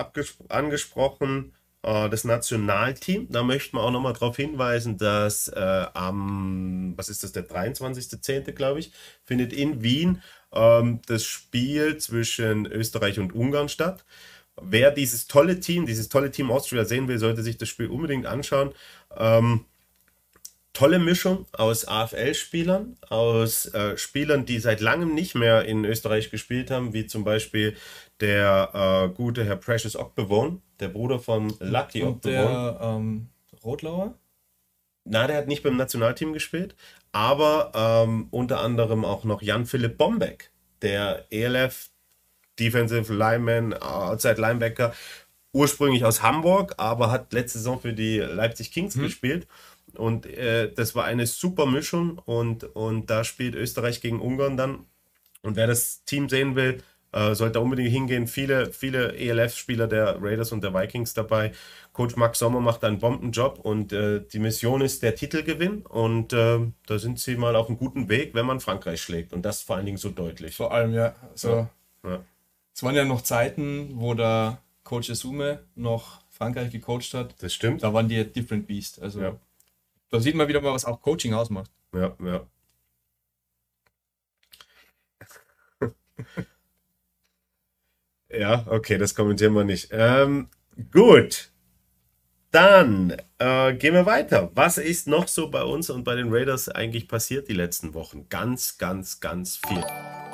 angesprochen. 0.49 1.55
Äh, 1.83 2.11
das 2.11 2.25
Nationalteam. 2.25 3.29
Da 3.31 3.43
möchten 3.43 3.77
wir 3.77 3.83
auch 3.83 3.91
nochmal 3.91 4.13
darauf 4.13 4.37
hinweisen, 4.37 4.99
dass 4.99 5.49
äh, 5.49 5.87
am, 5.95 6.93
was 6.97 7.09
ist 7.09 7.25
das, 7.25 7.33
der 7.33 7.49
23.10., 7.49 8.53
glaube 8.53 8.81
ich, 8.81 8.93
findet 9.25 9.53
in 9.53 9.83
Wien 9.83 10.21
ähm, 10.53 11.01
das 11.07 11.25
Spiel 11.25 11.97
zwischen 11.97 12.67
Österreich 12.67 13.19
und 13.19 13.35
Ungarn 13.35 13.69
statt. 13.69 14.05
Wer 14.61 14.91
dieses 14.91 15.27
tolle 15.27 15.61
Team, 15.61 15.87
dieses 15.87 16.09
tolle 16.09 16.31
Team 16.31 16.51
Austria 16.51 16.85
sehen 16.85 17.09
will, 17.09 17.19
sollte 17.19 17.43
sich 17.43 17.57
das 17.57 17.69
Spiel 17.69 17.89
unbedingt 17.89 18.27
anschauen. 18.27 18.73
Ähm, 19.17 19.65
tolle 20.77 20.99
Mischung 20.99 21.47
aus 21.53 21.89
AFL-Spielern, 21.89 22.99
aus 23.09 23.65
äh, 23.73 23.97
Spielern, 23.97 24.45
die 24.45 24.59
seit 24.59 24.83
langem 24.83 25.15
nicht 25.15 25.35
mehr 25.35 25.65
in 25.65 25.87
Österreich 25.87 26.31
gespielt 26.31 26.71
haben, 26.71 26.93
wie 26.93 27.07
zum 27.07 27.25
Beispiel 27.25 27.75
der 28.21 28.71
äh, 28.75 29.15
gute 29.15 29.43
Herr 29.47 29.57
Precious 29.57 29.97
Ockbewon, 29.97 30.61
der 30.79 30.89
Bruder 30.89 31.19
von 31.19 31.55
Lucky 31.61 32.03
Und 32.03 32.27
Der 32.27 32.79
ähm, 32.83 33.29
Rotlauer? 33.65 34.19
Na, 35.05 35.27
der 35.27 35.39
hat 35.39 35.49
nicht 35.49 35.63
beim 35.63 35.77
Nationalteam 35.77 36.35
gespielt, 36.35 36.75
aber 37.11 37.73
ähm, 37.75 38.29
unter 38.31 38.61
anderem 38.61 39.07
auch 39.07 39.25
noch 39.25 39.41
Jan-Philipp 39.41 39.97
Bombeck, 39.97 40.51
der 40.83 41.25
ELF 41.31 41.89
Defensive 42.59 43.15
Lineman, 43.15 43.73
Outside 43.73 44.39
Linebacker, 44.39 44.93
ursprünglich 45.53 46.05
aus 46.05 46.21
Hamburg, 46.21 46.75
aber 46.77 47.11
hat 47.11 47.33
letzte 47.33 47.61
Saison 47.61 47.81
für 47.81 47.95
die 47.95 48.19
Leipzig 48.19 48.73
Kings 48.73 48.95
hm. 48.95 49.05
gespielt 49.05 49.47
und 49.97 50.27
äh, 50.27 50.73
das 50.73 50.95
war 50.95 51.05
eine 51.05 51.27
super 51.27 51.67
Mischung 51.67 52.19
und, 52.19 52.65
und 52.77 53.11
da 53.11 53.25
spielt 53.25 53.55
Österreich 53.55 54.01
gegen 54.01 54.21
Ungarn 54.21 54.57
dann. 54.57 54.87
Und 55.43 55.57
wer 55.57 55.67
das 55.67 56.05
Team 56.05 56.29
sehen 56.29 56.57
will, 56.57 56.83
äh, 57.13 57.35
sollte 57.35 57.61
unbedingt 57.61 57.91
hingehen. 57.91 58.27
Viele, 58.27 58.73
viele 58.73 59.17
ELF-Spieler 59.17 59.87
der 59.87 60.21
Raiders 60.21 60.53
und 60.53 60.63
der 60.63 60.75
Vikings 60.75 61.15
dabei. 61.15 61.53
Coach 61.93 62.17
Max 62.17 62.39
Sommer 62.41 62.61
macht 62.61 62.85
einen 62.85 62.99
Bombenjob 62.99 63.61
und 63.61 63.93
äh, 63.93 64.21
die 64.21 64.39
Mission 64.39 64.83
ist 64.83 65.03
der 65.03 65.15
Titelgewinn. 65.15 65.83
Und 65.83 66.33
äh, 66.33 66.59
da 66.87 66.99
sind 66.99 67.19
sie 67.19 67.37
mal 67.37 67.57
auf 67.57 67.69
einem 67.69 67.79
guten 67.79 68.09
Weg, 68.09 68.35
wenn 68.35 68.45
man 68.45 68.61
Frankreich 68.61 69.01
schlägt. 69.01 69.33
Und 69.33 69.43
das 69.43 69.63
vor 69.63 69.77
allen 69.77 69.87
Dingen 69.87 69.99
so 69.99 70.11
deutlich. 70.11 70.57
Vor 70.57 70.75
allem, 70.75 70.93
ja. 70.93 71.15
So. 71.35 71.69
Ja. 72.05 72.21
Es 72.75 72.83
waren 72.83 72.95
ja 72.95 73.05
noch 73.05 73.23
Zeiten, 73.23 73.93
wo 73.95 74.13
der 74.13 74.59
Coach 74.85 75.09
Asume 75.09 75.61
noch 75.75 76.21
Frankreich 76.29 76.71
gecoacht 76.71 77.15
hat. 77.15 77.35
Das 77.41 77.55
stimmt. 77.55 77.83
Da 77.83 77.95
waren 77.95 78.09
die 78.09 78.31
Different 78.31 78.67
Beast. 78.67 79.01
Also 79.01 79.21
Ja. 79.23 79.37
Da 80.11 80.21
sieht 80.21 80.35
man 80.35 80.49
wieder 80.49 80.61
mal, 80.61 80.73
was 80.73 80.85
auch 80.85 81.01
Coaching 81.01 81.35
ausmacht. 81.35 81.71
Ja, 81.93 82.17
ja. 82.25 82.47
ja, 88.31 88.67
okay, 88.69 88.99
das 88.99 89.15
kommentieren 89.15 89.55
wir 89.55 89.65
nicht. 89.65 89.89
Ähm, 89.91 90.49
gut. 90.93 91.51
Dann 92.51 93.17
äh, 93.39 93.75
gehen 93.75 93.95
wir 93.95 94.07
weiter. 94.07 94.51
Was 94.55 94.79
ist 94.79 95.09
noch 95.09 95.29
so 95.29 95.51
bei 95.51 95.63
uns 95.63 95.91
und 95.91 96.05
bei 96.05 96.15
den 96.15 96.33
Raiders 96.33 96.69
eigentlich 96.69 97.09
passiert 97.09 97.49
die 97.49 97.55
letzten 97.55 97.93
Wochen? 97.93 98.29
Ganz, 98.29 98.79
ganz, 98.79 99.21
ganz 99.21 99.57
viel. 99.57 99.85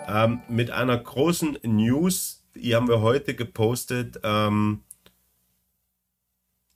Ähm, 0.07 0.41
mit 0.49 0.71
einer 0.71 0.99
großen 0.99 1.59
News, 1.65 2.45
die 2.55 2.77
haben 2.77 2.89
wir 2.89 3.01
heute 3.01 3.35
gepostet. 3.35 4.21
Ähm, 4.23 4.83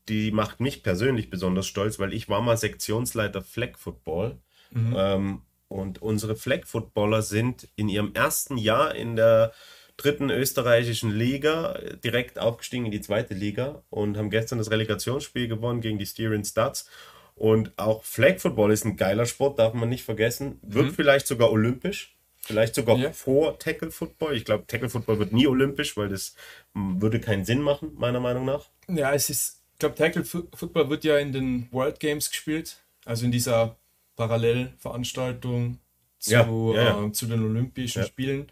die 0.09 0.31
macht 0.31 0.61
mich 0.61 0.83
persönlich 0.83 1.31
besonders 1.31 1.67
stolz, 1.67 1.99
weil 1.99 2.13
ich 2.13 2.29
war 2.29 2.41
mal 2.41 2.57
Sektionsleiter 2.57 3.43
Flag 3.43 3.77
Football. 3.79 4.39
Ähm, 4.75 5.43
und 5.69 6.03
unsere 6.03 6.37
Flag 6.37 6.65
Footballer 6.67 7.23
sind 7.23 7.69
in 7.77 7.89
ihrem 7.89 8.13
ersten 8.15 8.57
Jahr 8.59 8.95
in 8.95 9.17
der 9.17 9.53
dritten 9.97 10.31
österreichischen 10.31 11.11
Liga 11.11 11.79
direkt 12.05 12.39
aufgestiegen 12.39 12.85
in 12.87 12.91
die 12.93 13.01
zweite 13.01 13.35
Liga 13.35 13.83
und 13.91 14.17
haben 14.17 14.31
gestern 14.31 14.59
das 14.59 14.71
Relegationsspiel 14.71 15.49
gewonnen 15.49 15.81
gegen 15.81 15.99
die 15.99 16.07
Styrian 16.07 16.45
Studs. 16.45 16.89
Und 17.35 17.73
auch 17.79 18.03
Flag 18.05 18.39
Football 18.39 18.73
ist 18.73 18.85
ein 18.85 18.97
geiler 18.97 19.27
Sport, 19.27 19.59
darf 19.59 19.75
man 19.75 19.89
nicht 19.89 20.05
vergessen. 20.05 20.59
Wird 20.63 20.93
vielleicht 20.93 21.27
sogar 21.27 21.51
olympisch. 21.51 22.17
Vielleicht 22.47 22.77
sogar 22.77 22.97
Ja. 22.97 23.13
vor 23.13 23.59
Tackle 23.59 23.91
Football. 23.91 24.37
Ich 24.37 24.45
glaube, 24.45 24.67
Tackle 24.67 24.89
Football 24.89 25.19
wird 25.19 25.33
nie 25.33 25.49
olympisch, 25.49 25.97
weil 25.97 26.09
das 26.09 26.37
mm, 26.75 27.03
würde 27.03 27.19
keinen 27.19 27.45
Sinn 27.45 27.61
machen, 27.61 27.93
meiner 27.97 28.21
Meinung 28.21 28.45
nach. 28.45 28.67
Ja, 28.89 29.13
es 29.13 29.29
ist, 29.31 29.63
ich 29.77 29.81
glaube, 29.81 29.95
Tackle 29.95 30.25
Football 30.25 30.89
wird 30.89 31.05
ja 31.05 31.19
in 31.19 31.33
den 31.33 31.69
World 31.71 32.01
Games 32.01 32.31
gespielt, 32.31 32.83
also 33.05 33.27
in 33.27 33.31
dieser 33.31 33.77
Parallelveranstaltung 34.17 35.79
zu, 36.19 36.31
Ja, 36.33 36.49
ja, 36.49 36.83
ja. 36.83 37.05
Äh, 37.05 37.13
zu 37.13 37.27
den 37.27 37.45
Olympischen. 37.45 38.05
Spielen. 38.05 38.51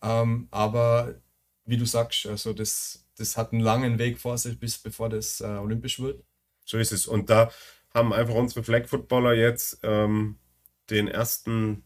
Ähm, 0.00 0.46
aber 0.52 1.16
wie 1.64 1.76
du 1.76 1.84
sagst, 1.84 2.24
also 2.26 2.52
das, 2.52 3.04
das 3.16 3.36
hat 3.36 3.52
einen 3.52 3.62
langen 3.62 3.98
Weg 3.98 4.20
vor 4.20 4.38
sich, 4.38 4.60
bis 4.60 4.78
bevor 4.78 5.08
das 5.08 5.40
äh, 5.40 5.44
olympisch 5.44 5.98
wird. 5.98 6.22
So 6.64 6.78
ist 6.78 6.92
es. 6.92 7.08
Und 7.08 7.30
da 7.30 7.50
haben 7.92 8.12
einfach 8.12 8.34
unsere 8.34 8.62
Flag 8.62 8.86
Footballer 8.86 9.34
jetzt 9.34 9.80
ähm, 9.82 10.38
den 10.88 11.08
ersten 11.08 11.82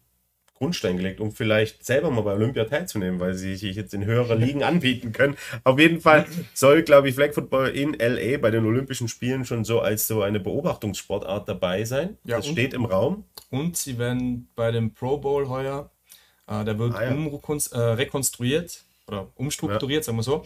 Grundstein 0.64 0.96
gelegt, 0.96 1.20
um 1.20 1.30
vielleicht 1.30 1.84
selber 1.84 2.10
mal 2.10 2.22
bei 2.22 2.32
Olympia 2.34 2.64
teilzunehmen, 2.64 3.20
weil 3.20 3.34
sie 3.34 3.54
sich 3.56 3.76
jetzt 3.76 3.92
in 3.94 4.04
höherer 4.04 4.34
Ligen 4.34 4.62
anbieten 4.62 5.12
können. 5.12 5.36
Auf 5.62 5.78
jeden 5.78 6.00
Fall 6.00 6.24
soll, 6.54 6.82
glaube 6.82 7.08
ich, 7.08 7.14
Flag 7.14 7.32
Football 7.34 7.68
in 7.68 7.94
LA 7.98 8.38
bei 8.38 8.50
den 8.50 8.64
Olympischen 8.64 9.08
Spielen 9.08 9.44
schon 9.44 9.64
so 9.64 9.80
als 9.80 10.06
so 10.06 10.22
eine 10.22 10.40
Beobachtungssportart 10.40 11.48
dabei 11.48 11.84
sein. 11.84 12.16
Ja, 12.24 12.36
das 12.38 12.46
und- 12.46 12.52
steht 12.52 12.72
im 12.74 12.84
Raum. 12.86 13.24
Und 13.50 13.76
sie 13.76 13.98
werden 13.98 14.48
bei 14.56 14.72
dem 14.72 14.94
Pro 14.94 15.18
Bowl 15.18 15.48
heuer, 15.48 15.90
äh, 16.48 16.64
der 16.64 16.78
wird 16.78 16.94
Ah, 16.94 17.04
ja. 17.04 17.10
äh, 17.10 17.78
rekonstruiert 17.94 18.82
oder 19.06 19.28
umstrukturiert, 19.36 20.02
sagen 20.04 20.18
wir 20.18 20.22
so. 20.22 20.44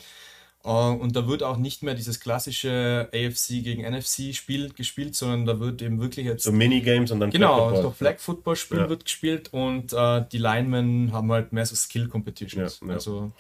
Äh, 0.65 0.69
und 0.71 1.15
da 1.15 1.29
wird 1.29 1.43
auch 1.43 1.57
nicht 1.57 1.83
mehr 1.83 1.95
dieses 1.95 2.21
klassische 2.21 3.09
AFC 3.13 3.63
gegen 3.63 3.83
NFC-Spiel 3.83 4.73
gespielt, 4.75 5.15
sondern 5.15 5.47
da 5.47 5.61
wird 5.61 5.83
eben 5.83 6.01
wirklich 6.01 6.27
jetzt 6.27 6.45
So 6.45 6.53
Minigames 6.53 7.11
und 7.11 7.21
dann 7.21 7.31
Genau, 7.31 7.69
Flag 7.69 7.75
Football. 7.75 7.93
Flag 7.95 8.19
Football 8.19 8.57
Spiel 8.57 8.79
Ja. 8.79 8.89
wird 8.89 9.05
gespielt 9.05 9.53
und 9.53 9.93
äh, 9.93 10.25
die 10.31 10.39
Linemen 10.39 11.13
haben 11.13 11.31
halt 11.33 11.53
mehr 11.53 11.67
so 11.67 11.75
Skill 11.77 12.09
Competitions. 12.09 12.81
Ja, 12.83 12.89
ja. 12.89 12.95
Also 12.95 13.33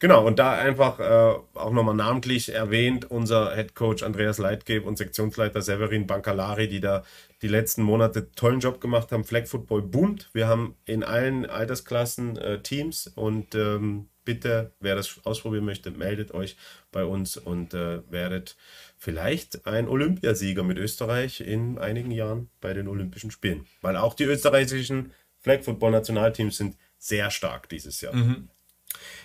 Genau, 0.00 0.26
und 0.26 0.38
da 0.38 0.52
einfach 0.52 0.98
äh, 0.98 1.34
auch 1.54 1.70
nochmal 1.72 1.94
namentlich 1.94 2.52
erwähnt, 2.52 3.10
unser 3.10 3.54
Head 3.54 3.74
Coach 3.74 4.02
Andreas 4.02 4.38
Leitgeb 4.38 4.84
und 4.86 4.98
Sektionsleiter 4.98 5.62
Severin 5.62 6.06
Bancalari, 6.06 6.68
die 6.68 6.80
da 6.80 7.04
die 7.42 7.48
letzten 7.48 7.82
Monate 7.82 8.30
tollen 8.32 8.60
Job 8.60 8.80
gemacht 8.80 9.12
haben. 9.12 9.24
Flag 9.24 9.46
Football 9.46 9.82
boomt. 9.82 10.30
Wir 10.32 10.48
haben 10.48 10.74
in 10.84 11.04
allen 11.04 11.46
Altersklassen 11.46 12.36
äh, 12.36 12.60
Teams 12.60 13.06
und 13.14 13.54
ähm, 13.54 14.08
bitte, 14.24 14.72
wer 14.80 14.94
das 14.94 15.20
ausprobieren 15.24 15.64
möchte, 15.64 15.90
meldet 15.90 16.32
euch 16.32 16.56
bei 16.92 17.04
uns 17.04 17.36
und 17.36 17.74
äh, 17.74 18.00
werdet 18.10 18.56
vielleicht 18.96 19.66
ein 19.66 19.88
Olympiasieger 19.88 20.62
mit 20.62 20.78
Österreich 20.78 21.40
in 21.40 21.78
einigen 21.78 22.10
Jahren 22.10 22.50
bei 22.60 22.72
den 22.72 22.88
Olympischen 22.88 23.30
Spielen. 23.30 23.66
Weil 23.82 23.96
auch 23.96 24.14
die 24.14 24.24
österreichischen 24.24 25.12
Flag 25.40 25.62
Football 25.62 25.92
Nationalteams 25.92 26.56
sind 26.56 26.76
sehr 26.98 27.30
stark 27.30 27.68
dieses 27.68 28.00
Jahr. 28.00 28.14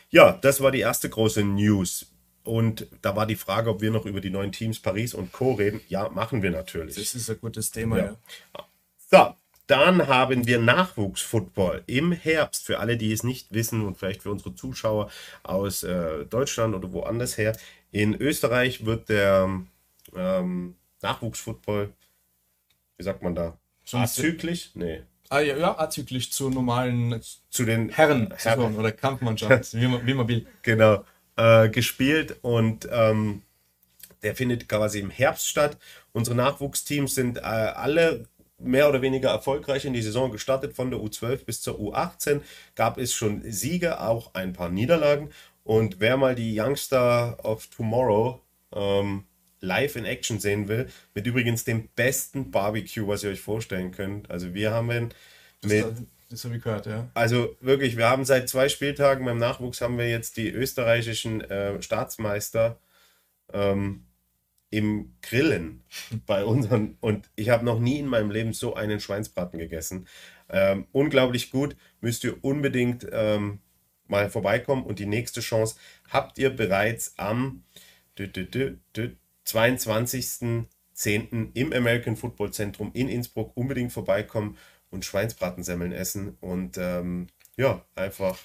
Ja, 0.09 0.33
das 0.33 0.59
war 0.61 0.71
die 0.71 0.81
erste 0.81 1.09
große 1.09 1.43
News. 1.43 2.07
Und 2.43 2.87
da 3.01 3.15
war 3.15 3.25
die 3.25 3.35
Frage, 3.35 3.69
ob 3.69 3.81
wir 3.81 3.91
noch 3.91 4.05
über 4.05 4.21
die 4.21 4.29
neuen 4.29 4.51
Teams 4.51 4.79
Paris 4.79 5.13
und 5.13 5.31
Co. 5.31 5.53
reden. 5.53 5.81
Ja, 5.87 6.09
machen 6.09 6.41
wir 6.41 6.51
natürlich. 6.51 6.95
das 6.95 7.13
ist 7.15 7.29
ein 7.29 7.39
gutes 7.39 7.71
Thema. 7.71 7.97
Ja. 7.97 8.15
Ja. 8.55 8.67
So, 9.11 9.35
dann 9.69 10.07
haben 10.07 10.47
wir 10.47 10.57
Nachwuchsfootball 10.57 11.83
im 11.85 12.11
Herbst. 12.11 12.65
Für 12.65 12.79
alle, 12.79 12.97
die 12.97 13.13
es 13.13 13.23
nicht 13.23 13.53
wissen 13.53 13.85
und 13.85 13.97
vielleicht 13.97 14.23
für 14.23 14.31
unsere 14.31 14.55
Zuschauer 14.55 15.11
aus 15.43 15.83
äh, 15.83 16.25
Deutschland 16.25 16.73
oder 16.73 16.91
woanders 16.91 17.37
her. 17.37 17.55
In 17.91 18.15
Österreich 18.15 18.85
wird 18.85 19.09
der 19.09 19.61
ähm, 20.15 20.75
Nachwuchsfootball, 21.03 21.93
wie 22.97 23.03
sagt 23.03 23.21
man 23.21 23.35
da? 23.35 23.57
Azyklisch? 23.91 24.71
Nee. 24.73 25.03
Ah, 25.29 25.39
ja, 25.41 25.55
ja, 25.55 25.77
azyklisch 25.77 26.31
zur 26.31 26.49
normalen 26.49 27.21
Zu 27.51 27.63
den 27.63 27.89
Herren, 27.89 28.33
Herren 28.37 28.75
oder 28.75 28.91
Kampfmannschaft, 28.91 29.75
wie, 29.75 29.87
man, 29.87 30.05
wie 30.07 30.13
man 30.15 30.27
will. 30.27 30.47
genau, 30.63 31.05
äh, 31.35 31.69
gespielt 31.69 32.37
und 32.41 32.89
ähm, 32.91 33.43
der 34.23 34.35
findet 34.35 34.67
quasi 34.67 34.99
im 34.99 35.11
Herbst 35.11 35.47
statt. 35.47 35.77
Unsere 36.11 36.35
Nachwuchsteams 36.35 37.13
sind 37.13 37.37
äh, 37.37 37.41
alle 37.41 38.25
mehr 38.59 38.89
oder 38.89 39.01
weniger 39.01 39.29
erfolgreich 39.29 39.85
in 39.85 39.93
die 39.93 40.01
Saison 40.01 40.31
gestartet. 40.31 40.75
Von 40.75 40.91
der 40.91 40.99
U12 40.99 41.45
bis 41.45 41.61
zur 41.61 41.79
U18 41.79 42.41
gab 42.75 42.97
es 42.97 43.13
schon 43.13 43.41
Siege, 43.51 44.01
auch 44.01 44.33
ein 44.33 44.53
paar 44.53 44.69
Niederlagen. 44.69 45.29
Und 45.63 45.99
wer 45.99 46.17
mal 46.17 46.35
die 46.35 46.59
Youngster 46.59 47.37
of 47.43 47.67
Tomorrow 47.67 48.41
ähm, 48.73 49.25
live 49.61 49.95
in 49.95 50.05
Action 50.05 50.39
sehen 50.39 50.67
will, 50.67 50.89
mit 51.13 51.27
übrigens 51.27 51.63
dem 51.63 51.89
besten 51.95 52.51
Barbecue, 52.51 53.07
was 53.07 53.23
ihr 53.23 53.31
euch 53.31 53.41
vorstellen 53.41 53.91
könnt. 53.91 54.29
Also 54.31 54.53
wir 54.53 54.71
haben 54.71 54.91
ihn 54.91 55.09
mit 55.63 55.83
Das, 55.83 56.03
das 56.29 56.45
habe 56.45 56.57
ich 56.57 56.63
gehört, 56.63 56.85
ja. 56.85 57.09
also 57.13 57.55
wirklich, 57.59 57.97
wir 57.97 58.09
haben 58.09 58.23
seit 58.23 58.49
zwei 58.49 58.69
Spieltagen 58.69 59.25
beim 59.25 59.37
Nachwuchs 59.39 59.81
haben 59.81 59.97
wir 59.97 60.09
jetzt 60.09 60.37
die 60.37 60.49
österreichischen 60.49 61.41
äh, 61.41 61.81
Staatsmeister 61.81 62.79
ähm, 63.51 64.05
im 64.69 65.13
Grillen 65.21 65.83
bei 66.25 66.45
unseren 66.45 66.97
und 67.01 67.29
ich 67.35 67.49
habe 67.49 67.65
noch 67.65 67.79
nie 67.79 67.99
in 67.99 68.07
meinem 68.07 68.31
Leben 68.31 68.53
so 68.53 68.75
einen 68.75 68.99
Schweinsbraten 68.99 69.59
gegessen. 69.59 70.07
Ähm, 70.49 70.87
unglaublich 70.91 71.51
gut, 71.51 71.75
müsst 72.01 72.23
ihr 72.23 72.43
unbedingt 72.43 73.07
ähm, 73.11 73.59
mal 74.07 74.29
vorbeikommen 74.29 74.83
und 74.83 74.99
die 74.99 75.05
nächste 75.05 75.41
Chance 75.41 75.75
habt 76.09 76.37
ihr 76.39 76.49
bereits 76.49 77.13
am 77.17 77.63
dü- 78.17 78.31
dü- 78.31 78.49
dü- 78.49 78.77
dü- 78.95 79.15
22.10. 79.45 81.51
im 81.53 81.73
American 81.73 82.15
Football 82.15 82.51
Zentrum 82.51 82.91
in 82.93 83.09
Innsbruck 83.09 83.55
unbedingt 83.55 83.91
vorbeikommen 83.91 84.57
und 84.89 85.05
Schweinsbratensemmeln 85.05 85.91
essen 85.91 86.37
und 86.41 86.77
ähm, 86.77 87.27
ja, 87.57 87.85
einfach 87.95 88.37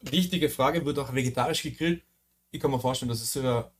Wichtige 0.00 0.48
Frage, 0.48 0.84
wird 0.84 0.98
auch 0.98 1.14
vegetarisch 1.14 1.62
gegrillt? 1.62 2.02
Ich 2.50 2.60
kann 2.60 2.70
mir 2.70 2.80
vorstellen, 2.80 3.08
dass 3.08 3.22
es 3.22 3.32
sogar 3.32 3.72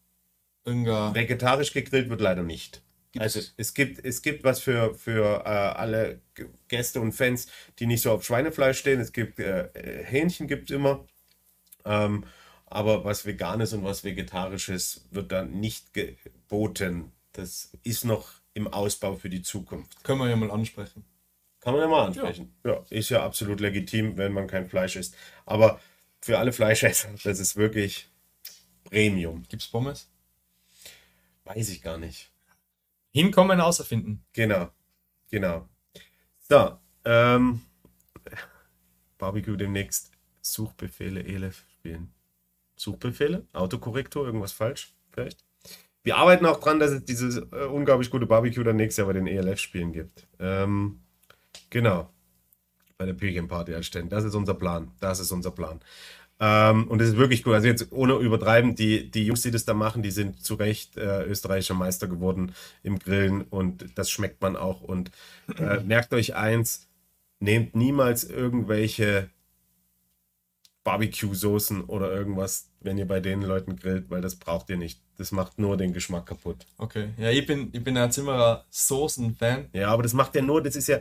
irgendein... 0.64 1.14
vegetarisch 1.14 1.73
gegrillt 1.73 2.09
wird 2.09 2.20
leider 2.20 2.42
nicht. 2.42 2.83
Gibt's- 3.12 3.37
Also 3.37 3.49
es 3.57 3.75
gibt, 3.75 4.05
es 4.05 4.23
gibt 4.23 4.44
was 4.44 4.61
für, 4.61 4.94
für 4.94 5.42
äh, 5.44 5.49
alle 5.49 6.20
Gäste 6.68 7.01
und 7.01 7.12
Fans, 7.12 7.49
die 7.79 7.87
nicht 7.87 8.03
so 8.03 8.12
auf 8.12 8.25
Schweinefleisch 8.25 8.79
stehen. 8.79 9.01
Es 9.01 9.12
gibt 9.12 9.38
äh, 9.40 9.62
äh, 9.75 10.05
Hähnchen 10.05 10.46
gibt 10.46 10.70
es 10.70 10.77
immer. 10.77 11.05
Ähm, 11.85 12.25
aber 12.66 13.05
was 13.05 13.27
Veganes 13.27 13.73
und 13.73 13.83
was 13.85 14.05
Vegetarisches 14.05 15.07
wird 15.11 15.33
dann 15.33 15.51
nicht 15.59 15.92
geboten. 15.92 17.11
Das 17.33 17.73
ist 17.83 18.05
noch 18.05 18.29
im 18.55 18.68
Ausbau 18.68 19.16
für 19.16 19.29
die 19.31 19.42
Zukunft. 19.42 20.03
Können 20.05 20.20
wir 20.20 20.29
ja 20.29 20.37
mal 20.37 20.51
ansprechen. 20.51 21.05
Kann 21.61 21.75
man 21.75 21.83
ja 21.83 21.88
mal 21.88 22.07
ansprechen. 22.07 22.55
Ja. 22.64 22.85
ist 22.90 23.11
ja 23.11 23.25
absolut 23.25 23.61
legitim, 23.61 24.16
wenn 24.16 24.33
man 24.33 24.46
kein 24.46 24.68
Fleisch 24.68 24.96
isst. 24.96 25.14
Aber 25.46 25.81
für 26.20 26.38
alle 26.38 26.53
Fleischesser, 26.53 27.09
das 27.25 27.38
ist 27.40 27.57
wirklich 27.57 28.09
Premium. 28.85 29.44
Gibt's 29.49 29.68
Pommes? 29.68 30.10
Weiß 31.55 31.69
ich 31.71 31.83
gar 31.83 31.99
nicht. 31.99 32.31
Hinkommen, 33.13 33.61
außerfinden. 33.61 34.23
Genau, 34.33 34.71
genau. 35.31 35.69
So, 36.49 36.79
ähm, 37.05 37.63
Barbecue 39.19 39.57
demnächst 39.57 40.13
Suchbefehle 40.43 41.25
ELF 41.25 41.65
spielen. 41.73 42.13
Suchbefehle? 42.77 43.47
Autokorrektur? 43.53 44.27
Irgendwas 44.27 44.53
falsch? 44.53 44.95
Vielleicht? 45.11 45.45
Wir 46.05 46.17
arbeiten 46.17 46.47
auch 46.47 46.61
dran, 46.61 46.79
dass 46.79 46.93
es 46.93 47.05
dieses 47.05 47.39
äh, 47.39 47.67
unglaublich 47.67 48.11
gute 48.11 48.27
Barbecue 48.27 48.63
dann 48.63 48.77
nächstes 48.77 48.99
Jahr 48.99 49.09
bei 49.09 49.13
den 49.15 49.27
ELF-Spielen 49.27 49.93
gibt. 49.93 50.29
Ähm, 50.39 51.01
genau. 51.69 52.11
Bei 52.97 53.07
der 53.07 53.15
Pilgrim 53.15 53.49
Party 53.49 53.73
erstellen. 53.73 54.09
Das 54.09 54.23
ist 54.23 54.35
unser 54.35 54.55
Plan. 54.55 54.93
Das 55.01 55.19
ist 55.19 55.33
unser 55.33 55.51
Plan. 55.51 55.81
Ähm, 56.40 56.88
und 56.88 57.00
das 57.00 57.09
ist 57.09 57.16
wirklich 57.18 57.46
cool. 57.46 57.55
Also 57.55 57.68
jetzt 57.68 57.92
ohne 57.92 58.14
übertreiben, 58.14 58.74
die, 58.74 59.11
die 59.11 59.26
Jungs, 59.26 59.42
die 59.42 59.50
das 59.50 59.66
da 59.66 59.74
machen, 59.74 60.03
die 60.03 60.11
sind 60.11 60.42
zu 60.42 60.55
Recht 60.55 60.96
äh, 60.96 61.24
österreichischer 61.24 61.74
Meister 61.74 62.09
geworden 62.09 62.55
im 62.83 62.98
Grillen 62.98 63.42
und 63.42 63.87
das 63.98 64.11
schmeckt 64.11 64.40
man 64.40 64.57
auch. 64.57 64.81
Und 64.81 65.11
äh, 65.59 65.81
merkt 65.85 66.14
euch 66.14 66.35
eins, 66.35 66.88
nehmt 67.40 67.76
niemals 67.76 68.24
irgendwelche 68.24 69.29
Barbecue-Soßen 70.83 71.85
oder 71.85 72.11
irgendwas, 72.11 72.70
wenn 72.81 72.96
ihr 72.96 73.07
bei 73.07 73.20
den 73.20 73.42
Leuten 73.42 73.76
grillt, 73.76 74.09
weil 74.09 74.22
das 74.22 74.37
braucht 74.37 74.70
ihr 74.70 74.79
nicht. 74.79 74.98
Das 75.18 75.33
macht 75.33 75.59
nur 75.59 75.76
den 75.76 75.92
Geschmack 75.92 76.24
kaputt. 76.24 76.64
Okay, 76.79 77.11
ja, 77.18 77.29
ich 77.29 77.46
bin, 77.46 77.68
ich 77.72 77.85
bin 77.85 77.98
ein 77.98 78.11
ziemlicher 78.11 78.64
Soßen-Fan. 78.70 79.68
Ja, 79.74 79.90
aber 79.90 80.03
das 80.03 80.14
macht 80.14 80.35
ja 80.35 80.40
nur, 80.40 80.62
das 80.62 80.76
ist 80.76 80.88
ja. 80.88 81.00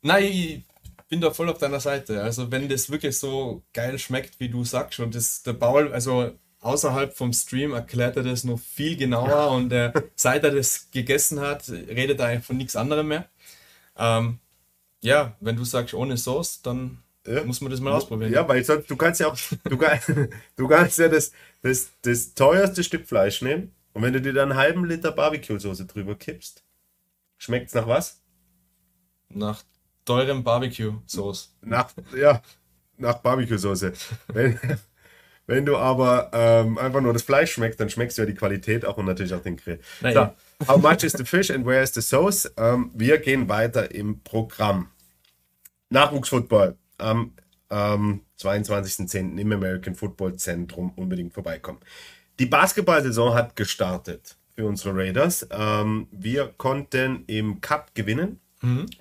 Nein, 0.00 0.24
ich 0.24 0.64
bin 1.10 1.20
da 1.20 1.32
voll 1.32 1.50
auf 1.50 1.58
deiner 1.58 1.80
Seite. 1.80 2.22
Also, 2.22 2.50
wenn 2.52 2.70
das 2.70 2.90
wirklich 2.90 3.18
so 3.18 3.64
geil 3.74 3.98
schmeckt, 3.98 4.40
wie 4.40 4.48
du 4.50 4.64
sagst, 4.64 5.00
und 5.00 5.14
das, 5.14 5.42
der 5.44 5.54
Paul, 5.54 5.92
also 5.92 6.32
außerhalb 6.60 7.16
vom 7.16 7.32
Stream 7.34 7.72
erklärt 7.74 8.16
er 8.16 8.24
das 8.24 8.44
noch 8.44 8.60
viel 8.60 8.96
genauer 8.96 9.52
und 9.52 9.72
äh, 9.72 9.92
seit 10.16 10.44
er 10.44 10.52
das 10.52 10.90
gegessen 10.92 11.40
hat, 11.40 11.68
redet 11.70 12.20
er 12.20 12.28
eigentlich 12.28 12.46
von 12.46 12.56
nichts 12.58 12.76
anderem 12.76 13.08
mehr. 13.08 13.28
Ähm, 13.96 14.40
ja, 15.02 15.36
wenn 15.40 15.56
du 15.56 15.64
sagst 15.64 15.94
ohne 15.94 16.16
Sauce, 16.18 16.62
dann 16.62 17.02
Ja. 17.26 17.44
muss 17.44 17.60
man 17.62 17.70
das 17.70 17.80
mal 17.80 17.92
ausprobieren. 17.92 18.32
Ja, 18.32 18.48
weil 18.48 18.64
sonst, 18.64 18.90
du 18.90 18.96
kannst 18.96 19.20
ja 19.20 19.28
auch, 19.28 19.38
du, 19.64 19.78
kann, 19.78 20.00
du 20.56 20.68
kannst 20.68 20.98
ja 20.98 21.08
das, 21.08 21.32
das, 21.62 21.90
das 22.02 22.34
teuerste 22.34 22.84
Stück 22.84 23.06
Fleisch 23.08 23.42
nehmen 23.42 23.74
und 23.94 24.02
wenn 24.02 24.12
du 24.12 24.20
dir 24.20 24.32
dann 24.32 24.52
einen 24.52 24.60
halben 24.60 24.84
Liter 24.84 25.12
Barbecue-Soße 25.12 25.86
drüber 25.86 26.14
kippst, 26.16 26.64
schmeckt's 27.38 27.74
nach 27.74 27.86
was? 27.88 28.20
Nach 29.30 29.62
teurem 30.04 30.42
Barbecue-Sauce. 30.42 31.54
Nach, 31.62 31.90
ja, 32.16 32.42
nach 32.96 33.18
Barbecue-Soße. 33.18 33.92
Wenn, 34.28 34.58
wenn 35.46 35.66
du 35.66 35.76
aber 35.76 36.30
ähm, 36.32 36.78
einfach 36.78 37.00
nur 37.00 37.12
das 37.12 37.22
Fleisch 37.22 37.52
schmeckst, 37.52 37.80
dann 37.80 37.90
schmeckst 37.90 38.18
du 38.18 38.22
ja 38.22 38.26
die 38.26 38.34
Qualität 38.34 38.84
auch 38.84 38.96
und 38.98 39.06
natürlich 39.06 39.34
auch 39.34 39.42
den 39.42 39.56
Grill. 39.56 39.80
Na 40.00 40.12
so, 40.12 40.68
how 40.68 40.80
much 40.80 41.02
is 41.02 41.12
the 41.12 41.24
fish 41.24 41.50
and 41.50 41.66
where 41.66 41.82
is 41.82 41.92
the 41.92 42.00
sauce? 42.00 42.50
Ähm, 42.56 42.90
wir 42.94 43.18
gehen 43.18 43.48
weiter 43.48 43.92
im 43.92 44.20
Programm. 44.20 44.90
Nachwuchsfootball 45.88 46.76
am 46.98 47.32
ähm, 47.70 48.20
22.10. 48.38 49.38
im 49.38 49.52
American 49.52 49.94
Football 49.94 50.36
Zentrum 50.36 50.92
unbedingt 50.96 51.34
vorbeikommen. 51.34 51.80
Die 52.38 52.46
Basketball-Saison 52.46 53.34
hat 53.34 53.56
gestartet 53.56 54.36
für 54.54 54.66
unsere 54.66 54.94
Raiders. 54.96 55.46
Ähm, 55.50 56.06
wir 56.10 56.54
konnten 56.56 57.24
im 57.26 57.60
Cup 57.60 57.94
gewinnen 57.94 58.40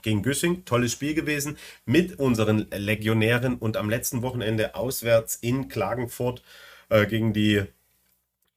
gegen 0.02 0.24
Güssing. 0.24 0.64
Tolles 0.66 0.94
Spiel 0.94 1.14
gewesen 1.14 1.58
mit 1.86 2.18
unseren 2.20 2.68
Legionären 2.72 3.58
und 3.58 3.76
am 3.78 3.90
letzten 3.90 4.22
Wochenende 4.22 4.76
auswärts 4.76 5.36
in 5.36 5.68
Klagenfurt 5.68 6.42
äh, 6.90 7.06
gegen 7.06 7.34
die 7.34 7.64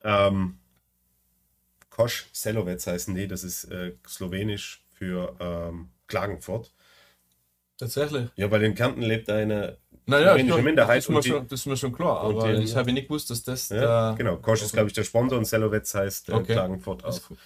ähm, 0.04 0.58
Kosch 1.90 2.26
Selovec 2.32 2.86
heißen 2.86 3.14
die. 3.14 3.26
Das 3.28 3.44
ist 3.44 3.64
äh, 3.64 3.92
slowenisch 4.08 4.84
für 4.92 5.34
ähm, 5.40 5.90
Klagenfurt. 6.06 6.72
Tatsächlich. 7.78 8.28
Ja, 8.36 8.50
weil 8.50 8.62
in 8.62 8.74
Kärnten 8.74 9.02
lebt 9.02 9.28
eine 9.28 9.78
Naja, 10.06 10.28
slowenische 10.34 10.58
ich, 10.58 10.64
Minderheit. 10.64 10.98
das, 10.98 11.04
ist 11.04 11.10
mir 11.10 11.22
schon, 11.22 11.48
das 11.48 11.60
ist 11.60 11.66
mir 11.66 11.76
schon 11.76 11.92
klar, 11.92 12.20
aber 12.20 12.52
die- 12.54 12.62
ich 12.62 12.76
habe 12.76 12.92
nicht 12.92 13.08
gewusst, 13.08 13.28
dass 13.30 13.42
das 13.42 13.68
Ja, 13.70 14.10
der- 14.10 14.14
genau. 14.18 14.36
Kosch 14.36 14.62
ist, 14.62 14.72
glaube 14.72 14.86
ich, 14.88 14.92
der 14.92 15.02
Sponsor 15.04 15.36
und 15.38 15.46
Selovec 15.46 15.92
heißt 15.92 16.28
äh, 16.28 16.32
Okay. 16.32 16.52
Klagenfurt 16.52 17.02
gut. 17.02 17.38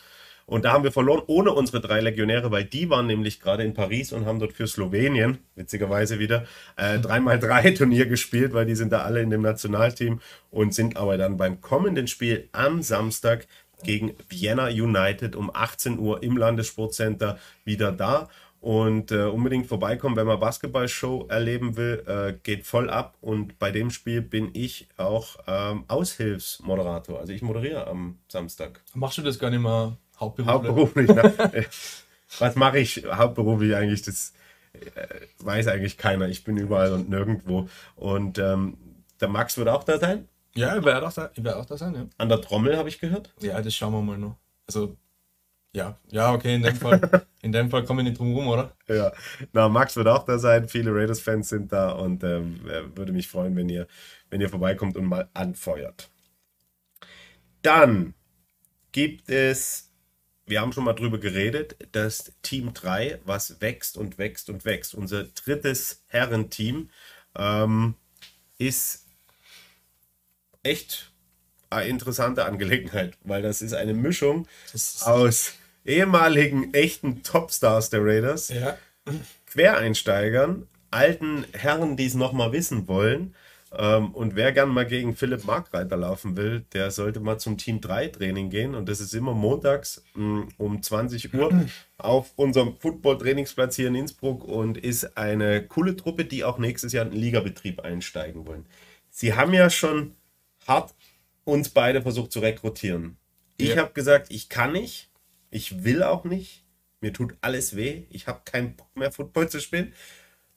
Und 0.47 0.65
da 0.65 0.73
haben 0.73 0.85
wir 0.85 0.93
verloren 0.93 1.23
ohne 1.27 1.53
unsere 1.53 1.81
drei 1.81 2.01
Legionäre, 2.01 2.53
weil 2.53 2.65
die 2.65 2.89
waren 2.89 3.07
nämlich 3.07 3.41
gerade 3.41 3.65
in 3.65 3.75
Paris 3.75 4.13
und 4.13 4.27
haben 4.27 4.39
dort 4.39 4.53
für 4.53 4.69
Slowenien, 4.69 5.39
witzigerweise 5.57 6.21
wieder, 6.21 6.47
äh, 6.77 6.99
3x3 6.99 7.75
Turnier 7.77 8.07
gespielt, 8.07 8.55
weil 8.55 8.65
die 8.65 8.77
sind 8.77 8.93
da 8.93 9.03
alle 9.03 9.21
in 9.21 9.31
dem 9.31 9.43
Nationalteam 9.43 10.21
und 10.51 10.73
sind 10.73 10.97
aber 10.97 11.19
dann 11.19 11.37
beim 11.37 11.61
kommenden 11.61 12.07
Spiel 12.07 12.49
am 12.53 12.81
Samstag 12.81 13.49
gegen 13.83 14.15
Vienna 14.29 14.69
United 14.69 15.35
um 15.35 15.51
18 15.53 15.99
Uhr 15.99 16.23
im 16.23 16.37
Landessportcenter 16.37 17.39
wieder 17.65 17.91
da. 17.93 18.29
Und 18.61 19.13
äh, 19.13 19.25
unbedingt 19.25 19.67
vorbeikommen, 19.67 20.17
wenn 20.17 20.27
man 20.27 20.41
Basketballshow 20.41 21.27
erleben 21.29 21.77
will, 21.77 22.03
äh, 22.07 22.33
geht 22.43 22.67
voll 22.67 22.91
ab. 22.91 23.17
Und 23.21 23.59
bei 23.59 23.71
dem 23.71 23.91
Spiel 23.91 24.23
bin 24.23 24.51
ich 24.55 24.89
auch 24.97 25.37
ähm, 25.47 25.85
Aushilfsmoderator. 25.89 27.21
Also 27.21 27.33
ich 27.33 27.43
moderiere 27.43 27.87
am 27.87 28.19
Samstag. 28.29 28.83
Machst 28.95 29.19
du 29.19 29.23
das 29.23 29.39
gar 29.39 29.51
nicht 29.51 29.61
mehr 29.61 29.97
hauptberuflich? 30.19 31.09
Hauptberuflich. 31.09 31.09
Ne? 31.09 31.67
Was 32.39 32.55
mache 32.57 32.79
ich 32.79 33.05
hauptberuflich 33.11 33.75
eigentlich? 33.75 34.03
Das 34.03 34.33
äh, 34.73 35.07
weiß 35.39 35.69
eigentlich 35.69 35.97
keiner. 35.97 36.29
Ich 36.29 36.45
bin 36.45 36.57
überall 36.57 36.93
und 36.93 37.09
nirgendwo. 37.09 37.69
Und 37.95 38.39
ähm, 38.39 38.77
der 39.21 39.29
Max 39.29 39.57
wird 39.57 39.69
auch 39.69 39.85
da 39.85 39.99
sein. 39.99 40.29
Ja, 40.55 40.77
ich 40.77 40.85
werde 40.85 41.07
auch, 41.07 41.13
da- 41.13 41.31
werd 41.37 41.57
auch 41.57 41.67
da 41.67 41.77
sein, 41.77 41.95
ja. 41.95 42.07
An 42.19 42.29
der 42.29 42.41
Trommel 42.41 42.77
habe 42.77 42.89
ich 42.89 42.99
gehört. 42.99 43.33
Ja, 43.41 43.61
das 43.61 43.75
schauen 43.75 43.93
wir 43.93 44.01
mal 44.03 44.17
noch. 44.19 44.37
Also, 44.67 44.97
ja, 45.73 45.99
ja, 46.09 46.33
okay, 46.33 46.55
in 46.55 46.63
dem 46.63 46.75
Fall, 46.77 47.01
in 47.43 47.53
dem 47.53 47.71
Fall 47.71 47.85
komme 47.85 48.01
ich 48.03 48.09
nicht 48.09 48.19
drum 48.19 48.35
rum, 48.35 48.49
oder? 48.49 48.73
Ja, 48.89 49.13
na, 49.53 49.69
Max 49.69 49.97
wird 49.97 50.09
auch 50.09 50.25
da 50.25 50.39
sein. 50.39 50.67
Viele 50.69 50.95
Raiders-Fans 50.95 51.49
sind 51.51 51.73
da 51.73 51.91
und 51.93 52.25
ähm, 52.25 52.61
äh, 52.67 52.97
würde 52.97 53.13
mich 53.13 53.29
freuen, 53.29 53.55
wenn 53.55 53.69
ihr, 53.69 53.87
wenn 54.31 54.41
ihr 54.41 54.49
vorbeikommt 54.49 54.97
und 54.97 55.05
mal 55.05 55.29
anfeuert. 55.35 56.09
Dann 57.63 58.15
gibt 58.93 59.29
es, 59.29 59.86
wir 60.47 60.61
haben 60.61 60.73
schon 60.73 60.85
mal 60.85 60.93
drüber 60.93 61.19
geredet, 61.19 61.77
das 61.93 62.33
Team 62.43 62.73
3, 62.73 63.21
was 63.25 63.61
wächst 63.61 63.97
und 63.97 64.17
wächst 64.17 64.49
und 64.49 64.65
wächst. 64.65 64.95
Unser 64.95 65.25
drittes 65.25 66.03
Herrenteam 66.07 66.91
ähm, 67.37 67.95
ist 68.59 69.07
echt 70.63 71.11
eine 71.69 71.89
interessante 71.89 72.45
Angelegenheit, 72.45 73.17
weil 73.23 73.43
das 73.43 73.61
ist 73.61 73.75
eine 73.75 73.93
Mischung 73.93 74.47
ist, 74.73 75.05
aus 75.05 75.55
ehemaligen 75.85 76.73
echten 76.75 77.23
Topstars 77.23 77.91
der 77.91 78.05
Raiders, 78.05 78.49
ja. 78.49 78.79
Quereinsteigern, 79.47 80.69
alten 80.91 81.45
Herren, 81.53 81.97
die 81.97 82.07
es 82.07 82.15
nochmal 82.15 82.53
wissen 82.53 82.87
wollen. 82.89 83.35
Ähm, 83.79 84.15
und 84.15 84.37
wer 84.37 84.53
gern 84.53 84.71
mal 84.71 84.87
gegen 84.87 85.15
Philipp 85.15 85.45
Markreiter 85.45 85.97
laufen 85.97 86.37
will, 86.37 86.65
der 86.73 86.91
sollte 86.91 87.21
mal 87.21 87.39
zum 87.39 87.59
Team 87.59 87.81
3 87.81 88.09
Training 88.09 88.49
gehen. 88.51 88.75
Und 88.75 88.89
das 88.89 89.01
ist 89.01 89.13
immer 89.15 89.35
montags 89.35 90.03
mh, 90.15 90.49
um 90.59 90.83
20 90.83 91.35
Uhr 91.35 91.53
auf 91.99 92.33
unserem 92.37 92.77
Football-Trainingsplatz 92.79 93.77
hier 93.77 93.89
in 93.89 93.95
Innsbruck 93.95 94.45
und 94.45 94.79
ist 94.79 95.17
eine 95.19 95.67
coole 95.67 95.95
Truppe, 95.97 96.25
die 96.25 96.45
auch 96.45 96.59
nächstes 96.59 96.93
Jahr 96.93 97.05
in 97.05 97.13
den 97.13 97.21
Ligabetrieb 97.21 97.81
einsteigen 97.81 98.47
wollen. 98.47 98.67
Sie 99.11 99.35
haben 99.35 99.53
ja 99.53 99.69
schon 99.71 100.15
hart 100.67 100.95
uns 101.45 101.69
beide 101.69 102.03
versucht 102.03 102.33
zu 102.33 102.41
rekrutieren. 102.41 103.17
Ich 103.59 103.75
Ja. 103.75 103.83
habe 103.83 103.93
gesagt, 103.93 104.27
ich 104.31 104.49
kann 104.49 104.73
nicht, 104.73 105.11
ich 105.51 105.85
will 105.85 106.03
auch 106.03 106.25
nicht, 106.25 106.65
mir 107.01 107.13
tut 107.13 107.35
alles 107.41 107.77
weh, 107.77 108.05
ich 108.11 108.27
habe 108.27 108.41
keinen 108.45 108.75
Bock 108.75 108.95
mehr 108.97 109.13
Football 109.13 109.49
zu 109.49 109.61
spielen. 109.61 109.93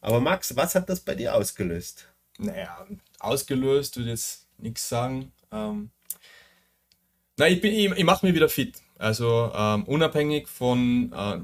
Aber 0.01 0.19
Max, 0.19 0.55
was 0.55 0.75
hat 0.75 0.89
das 0.89 1.01
bei 1.01 1.15
dir 1.15 1.36
ausgelöst? 1.36 2.10
Naja, 2.38 2.88
ausgelöst, 3.19 3.97
würde 3.97 4.12
jetzt 4.12 4.47
nichts 4.58 4.88
sagen. 4.89 5.32
Ähm, 5.51 5.91
na, 7.38 7.47
ich, 7.47 7.62
bin- 7.62 7.73
ich, 7.73 7.91
ich 7.97 8.03
mache 8.03 8.25
mich 8.25 8.36
wieder 8.36 8.49
fit. 8.49 8.82
Also 8.97 9.51
ähm, 9.55 9.84
unabhängig 9.86 10.47
von 10.47 11.12
äh, 11.13 11.39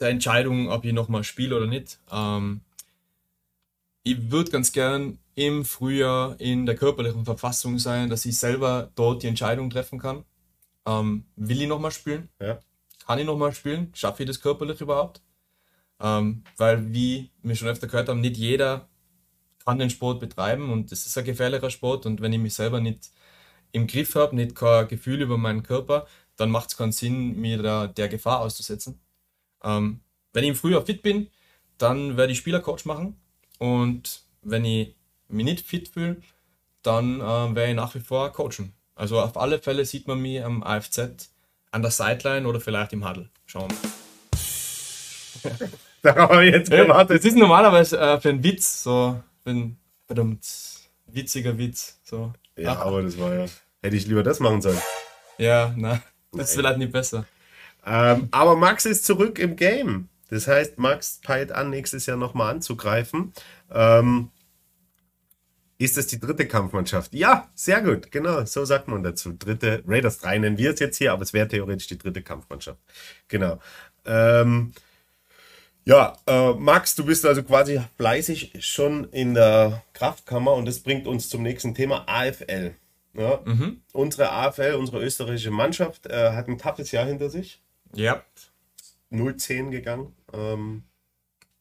der 0.00 0.10
Entscheidung, 0.10 0.70
ob 0.70 0.84
ich 0.84 0.92
nochmal 0.92 1.24
spiele 1.24 1.56
oder 1.56 1.66
nicht. 1.66 1.98
Ähm, 2.12 2.60
ich 4.02 4.30
würde 4.30 4.50
ganz 4.50 4.72
gern 4.72 5.18
im 5.34 5.64
Frühjahr 5.64 6.40
in 6.40 6.64
der 6.64 6.76
körperlichen 6.76 7.24
Verfassung 7.24 7.78
sein, 7.78 8.08
dass 8.08 8.24
ich 8.24 8.38
selber 8.38 8.90
dort 8.94 9.22
die 9.22 9.26
Entscheidung 9.26 9.68
treffen 9.70 9.98
kann. 9.98 10.24
Ähm, 10.86 11.26
will 11.36 11.62
ich 11.62 11.68
nochmal 11.68 11.92
spielen? 11.92 12.28
Ja. 12.40 12.60
Kann 13.06 13.18
ich 13.18 13.26
nochmal 13.26 13.54
spielen? 13.54 13.92
Schaffe 13.94 14.22
ich 14.22 14.28
das 14.28 14.40
körperlich 14.40 14.80
überhaupt? 14.80 15.22
Ähm, 16.00 16.44
weil, 16.56 16.92
wie 16.94 17.30
wir 17.42 17.56
schon 17.56 17.68
öfter 17.68 17.86
gehört 17.88 18.08
haben, 18.08 18.20
nicht 18.20 18.36
jeder 18.36 18.88
kann 19.66 19.78
den 19.78 19.90
Sport 19.90 20.20
betreiben 20.20 20.70
und 20.72 20.92
es 20.92 21.06
ist 21.06 21.18
ein 21.18 21.24
gefährlicher 21.24 21.70
Sport 21.70 22.06
und 22.06 22.20
wenn 22.20 22.32
ich 22.32 22.38
mich 22.38 22.54
selber 22.54 22.80
nicht 22.80 23.10
im 23.72 23.86
Griff 23.86 24.14
habe, 24.14 24.36
nicht 24.36 24.54
kein 24.54 24.88
Gefühl 24.88 25.20
über 25.22 25.36
meinen 25.38 25.62
Körper, 25.64 26.06
dann 26.36 26.50
macht 26.50 26.70
es 26.70 26.76
keinen 26.76 26.92
Sinn, 26.92 27.40
mir 27.40 27.62
da 27.62 27.86
der 27.88 28.08
Gefahr 28.08 28.40
auszusetzen. 28.40 29.00
Ähm, 29.64 30.00
wenn 30.32 30.44
ich 30.44 30.50
im 30.50 30.56
Frühjahr 30.56 30.86
fit 30.86 31.02
bin, 31.02 31.28
dann 31.78 32.16
werde 32.16 32.32
ich 32.32 32.38
Spielercoach 32.38 32.84
machen 32.84 33.16
und 33.58 34.22
wenn 34.42 34.64
ich 34.64 34.94
mich 35.28 35.44
nicht 35.44 35.66
fit 35.66 35.88
fühle, 35.88 36.16
dann 36.82 37.20
äh, 37.20 37.24
werde 37.54 37.70
ich 37.70 37.76
nach 37.76 37.94
wie 37.94 38.00
vor 38.00 38.32
coachen. 38.32 38.72
Also 38.94 39.20
auf 39.20 39.36
alle 39.36 39.58
Fälle 39.58 39.84
sieht 39.84 40.06
man 40.06 40.20
mich 40.20 40.42
am 40.44 40.62
AFZ 40.62 41.30
an 41.72 41.82
der 41.82 41.90
Sideline 41.90 42.46
oder 42.46 42.60
vielleicht 42.60 42.92
im 42.92 43.06
Huddle. 43.06 43.28
Schauen 43.46 43.70
wir 43.70 43.76
mal. 45.52 45.68
Da 46.02 46.14
haben 46.14 46.38
wir 46.38 46.44
jetzt 46.44 46.70
Das 46.72 46.82
gewartet. 46.86 47.24
ist 47.24 47.36
normalerweise 47.36 47.98
äh, 47.98 48.20
für 48.20 48.28
einen 48.28 48.44
Witz, 48.44 48.84
so 48.84 49.20
einen 49.46 49.78
verdammt 50.06 50.46
witziger 51.06 51.58
Witz. 51.58 52.00
So. 52.02 52.32
Ja, 52.56 52.78
aber 52.78 53.02
das 53.02 53.18
war 53.18 53.34
ja. 53.34 53.46
Hätte 53.82 53.96
ich 53.96 54.06
lieber 54.06 54.22
das 54.22 54.40
machen 54.40 54.62
sollen. 54.62 54.80
Ja, 55.38 55.74
na, 55.76 56.02
das 56.32 56.50
ist 56.50 56.56
vielleicht 56.56 56.78
nicht 56.78 56.92
besser. 56.92 57.26
Ähm, 57.84 58.28
aber 58.30 58.56
Max 58.56 58.84
ist 58.86 59.04
zurück 59.04 59.38
im 59.38 59.54
Game. 59.56 60.08
Das 60.28 60.48
heißt, 60.48 60.78
Max 60.78 61.20
peilt 61.22 61.52
an, 61.52 61.70
nächstes 61.70 62.06
Jahr 62.06 62.16
nochmal 62.16 62.52
anzugreifen. 62.54 63.32
Ähm, 63.70 64.30
Ist 65.78 65.96
das 65.96 66.06
die 66.06 66.18
dritte 66.18 66.48
Kampfmannschaft? 66.48 67.14
Ja, 67.14 67.48
sehr 67.54 67.82
gut, 67.82 68.10
genau, 68.10 68.44
so 68.44 68.64
sagt 68.64 68.88
man 68.88 69.02
dazu. 69.02 69.34
Dritte, 69.38 69.84
Raiders 69.86 70.18
3 70.18 70.38
nennen 70.38 70.58
wir 70.58 70.72
es 70.72 70.80
jetzt 70.80 70.96
hier, 70.96 71.12
aber 71.12 71.22
es 71.22 71.32
wäre 71.32 71.46
theoretisch 71.46 71.86
die 71.86 71.98
dritte 71.98 72.22
Kampfmannschaft. 72.22 72.80
Genau. 73.28 73.60
Ähm, 74.06 74.72
ja, 75.86 76.18
äh, 76.26 76.52
Max, 76.54 76.96
du 76.96 77.04
bist 77.06 77.24
also 77.24 77.44
quasi 77.44 77.80
fleißig 77.96 78.52
schon 78.58 79.04
in 79.12 79.34
der 79.34 79.84
Kraftkammer 79.92 80.52
und 80.54 80.66
das 80.66 80.80
bringt 80.80 81.06
uns 81.06 81.28
zum 81.28 81.42
nächsten 81.42 81.74
Thema 81.74 82.04
AFL. 82.08 82.74
Ja, 83.14 83.40
mhm. 83.44 83.80
Unsere 83.92 84.30
AFL, 84.32 84.74
unsere 84.74 85.00
österreichische 85.00 85.52
Mannschaft, 85.52 86.06
äh, 86.06 86.32
hat 86.32 86.48
ein 86.48 86.58
toughes 86.58 86.90
Jahr 86.90 87.06
hinter 87.06 87.30
sich. 87.30 87.62
Ja. 87.94 88.22
0-10 89.12 89.70
gegangen. 89.70 90.12
Ähm, 90.34 90.82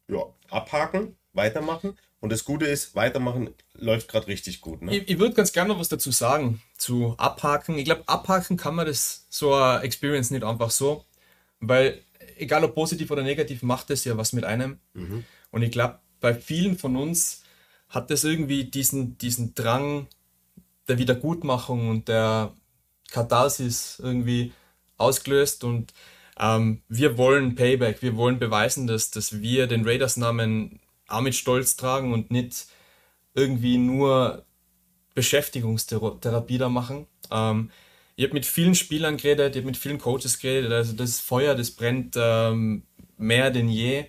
ja, 0.07 0.25
abhaken, 0.49 1.15
weitermachen. 1.33 1.95
Und 2.19 2.31
das 2.31 2.45
Gute 2.45 2.65
ist, 2.65 2.95
weitermachen 2.95 3.53
läuft 3.73 4.07
gerade 4.07 4.25
richtig 4.25 4.59
gut. 4.59 4.81
Ne? 4.81 4.97
Ich, 4.97 5.07
ich 5.07 5.19
würde 5.19 5.35
ganz 5.35 5.53
gerne 5.53 5.69
noch 5.69 5.79
was 5.79 5.89
dazu 5.89 6.09
sagen, 6.09 6.63
zu 6.77 7.13
abhaken. 7.19 7.77
Ich 7.77 7.85
glaube, 7.85 8.03
abhaken 8.07 8.57
kann 8.57 8.73
man 8.73 8.87
das 8.87 9.27
so 9.29 9.53
eine 9.53 9.83
Experience 9.83 10.31
nicht 10.31 10.43
einfach 10.43 10.71
so, 10.71 11.05
weil 11.59 12.01
egal 12.37 12.63
ob 12.63 12.75
positiv 12.75 13.11
oder 13.11 13.23
negativ, 13.23 13.63
macht 13.63 13.89
es 13.89 14.05
ja 14.05 14.17
was 14.17 14.33
mit 14.33 14.43
einem. 14.43 14.79
Mhm. 14.93 15.23
Und 15.51 15.61
ich 15.61 15.71
glaube, 15.71 15.99
bei 16.19 16.33
vielen 16.33 16.77
von 16.77 16.95
uns 16.95 17.43
hat 17.89 18.09
das 18.09 18.23
irgendwie 18.23 18.65
diesen, 18.65 19.17
diesen 19.17 19.55
Drang 19.55 20.07
der 20.87 20.97
Wiedergutmachung 20.97 21.89
und 21.89 22.07
der 22.07 22.53
Katharsis 23.11 23.99
irgendwie 24.01 24.53
ausgelöst 24.97 25.63
und 25.63 25.93
ähm, 26.37 26.81
wir 26.89 27.17
wollen 27.17 27.55
Payback, 27.55 28.01
wir 28.01 28.17
wollen 28.17 28.39
beweisen, 28.39 28.87
dass, 28.87 29.11
dass 29.11 29.41
wir 29.41 29.67
den 29.67 29.87
Raiders-Namen 29.87 30.79
auch 31.07 31.21
mit 31.21 31.35
Stolz 31.35 31.75
tragen 31.75 32.13
und 32.13 32.31
nicht 32.31 32.67
irgendwie 33.33 33.77
nur 33.77 34.45
Beschäftigungstherapie 35.13 36.57
da 36.57 36.69
machen. 36.69 37.07
Ähm, 37.31 37.71
ich 38.15 38.23
habe 38.23 38.33
mit 38.33 38.45
vielen 38.45 38.75
Spielern 38.75 39.17
geredet, 39.17 39.55
ich 39.55 39.61
habe 39.61 39.67
mit 39.67 39.77
vielen 39.77 39.97
Coaches 39.97 40.39
geredet, 40.39 40.71
also 40.71 40.93
das 40.93 41.19
Feuer, 41.19 41.55
das 41.55 41.71
brennt 41.71 42.15
ähm, 42.17 42.83
mehr 43.17 43.51
denn 43.51 43.69
je. 43.69 44.05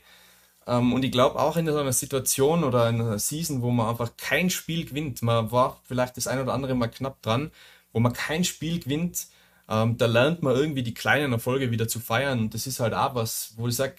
Ähm, 0.66 0.92
und 0.92 1.04
ich 1.04 1.12
glaube 1.12 1.38
auch 1.38 1.56
in 1.56 1.66
so 1.66 1.78
einer 1.78 1.92
Situation 1.92 2.64
oder 2.64 2.88
in 2.88 3.00
einer 3.00 3.18
Season, 3.18 3.62
wo 3.62 3.70
man 3.70 3.88
einfach 3.88 4.16
kein 4.16 4.50
Spiel 4.50 4.84
gewinnt, 4.84 5.22
man 5.22 5.50
war 5.50 5.80
vielleicht 5.84 6.16
das 6.16 6.26
ein 6.26 6.40
oder 6.40 6.54
andere 6.54 6.74
mal 6.74 6.88
knapp 6.88 7.22
dran, 7.22 7.50
wo 7.92 8.00
man 8.00 8.12
kein 8.12 8.44
Spiel 8.44 8.80
gewinnt, 8.80 9.26
ähm, 9.68 9.96
da 9.96 10.06
lernt 10.06 10.42
man 10.42 10.54
irgendwie 10.54 10.82
die 10.82 10.94
kleinen 10.94 11.32
Erfolge 11.32 11.70
wieder 11.70 11.88
zu 11.88 11.98
feiern. 11.98 12.38
Und 12.40 12.54
das 12.54 12.66
ist 12.66 12.80
halt 12.80 12.94
auch 12.94 13.14
was, 13.14 13.54
wo 13.56 13.66
ich 13.68 13.76
sage, 13.76 13.96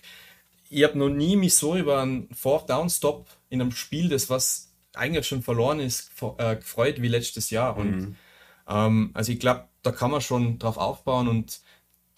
ich 0.70 0.84
habe 0.84 0.98
noch 0.98 1.10
nie 1.10 1.36
mich 1.36 1.56
so 1.56 1.76
über 1.76 2.02
einen 2.02 2.30
Fourth 2.34 2.70
Down 2.70 2.90
Stop 2.90 3.28
in 3.50 3.62
einem 3.62 3.72
Spiel, 3.72 4.10
das 4.10 4.30
was 4.30 4.74
eigentlich 4.94 5.28
schon 5.28 5.44
verloren 5.44 5.80
ist, 5.80 6.12
äh, 6.38 6.56
gefreut 6.56 7.02
wie 7.02 7.08
letztes 7.08 7.50
Jahr. 7.50 7.78
Und 7.78 7.96
mhm. 7.96 8.16
ähm, 8.68 9.12
also 9.14 9.32
ich 9.32 9.40
glaube, 9.40 9.68
da 9.88 9.94
kann 9.94 10.12
man 10.12 10.20
schon 10.20 10.60
drauf 10.60 10.78
aufbauen 10.78 11.30
und 11.30 11.62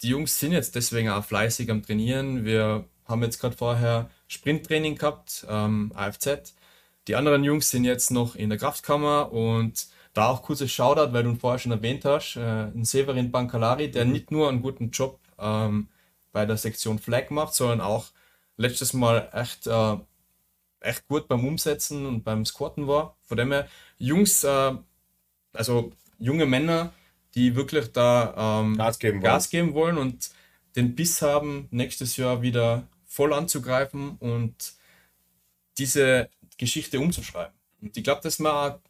die 0.02 0.08
Jungs 0.08 0.40
sind 0.40 0.50
jetzt 0.50 0.74
deswegen 0.74 1.08
auch 1.08 1.24
fleißig 1.24 1.70
am 1.70 1.84
Trainieren. 1.84 2.44
Wir 2.44 2.84
haben 3.06 3.22
jetzt 3.22 3.40
gerade 3.40 3.56
vorher 3.56 4.10
Sprinttraining 4.26 4.96
gehabt, 4.96 5.46
ähm, 5.48 5.92
AFZ. 5.94 6.54
Die 7.06 7.14
anderen 7.14 7.44
Jungs 7.44 7.70
sind 7.70 7.84
jetzt 7.84 8.10
noch 8.10 8.34
in 8.34 8.48
der 8.48 8.58
Kraftkammer 8.58 9.32
und 9.32 9.86
da 10.14 10.28
auch 10.30 10.42
kurzes 10.42 10.72
Shoutout, 10.72 11.12
weil 11.12 11.22
du 11.22 11.30
ihn 11.30 11.38
vorher 11.38 11.60
schon 11.60 11.70
erwähnt 11.70 12.04
hast, 12.04 12.36
äh, 12.36 12.40
ein 12.40 12.84
Severin 12.84 13.30
Bancalari, 13.30 13.88
der 13.88 14.04
mhm. 14.04 14.12
nicht 14.12 14.30
nur 14.32 14.48
einen 14.48 14.62
guten 14.62 14.90
Job 14.90 15.20
ähm, 15.38 15.88
bei 16.32 16.46
der 16.46 16.56
Sektion 16.56 16.98
Flag 16.98 17.30
macht, 17.30 17.54
sondern 17.54 17.80
auch 17.80 18.06
letztes 18.56 18.94
Mal 18.94 19.28
echt, 19.32 19.68
äh, 19.68 19.96
echt 20.80 21.06
gut 21.06 21.28
beim 21.28 21.46
Umsetzen 21.46 22.04
und 22.04 22.24
beim 22.24 22.44
Squatten 22.44 22.88
war. 22.88 23.16
Von 23.22 23.36
dem 23.36 23.52
her, 23.52 23.68
Jungs, 23.98 24.42
äh, 24.42 24.72
also 25.52 25.92
junge 26.18 26.46
Männer, 26.46 26.92
die 27.34 27.54
wirklich 27.56 27.92
da 27.92 28.60
ähm, 28.62 28.76
Gas, 28.76 28.98
geben, 28.98 29.20
Gas 29.20 29.52
wollen. 29.52 29.66
geben 29.66 29.74
wollen 29.74 29.98
und 29.98 30.30
den 30.76 30.94
Biss 30.94 31.22
haben, 31.22 31.68
nächstes 31.70 32.16
Jahr 32.16 32.42
wieder 32.42 32.86
voll 33.06 33.32
anzugreifen 33.32 34.16
und 34.18 34.74
diese 35.78 36.28
Geschichte 36.58 37.00
umzuschreiben. 37.00 37.54
Und 37.80 37.96
ich 37.96 38.04
glaube, 38.04 38.20
dass 38.22 38.38
wir 38.38 38.80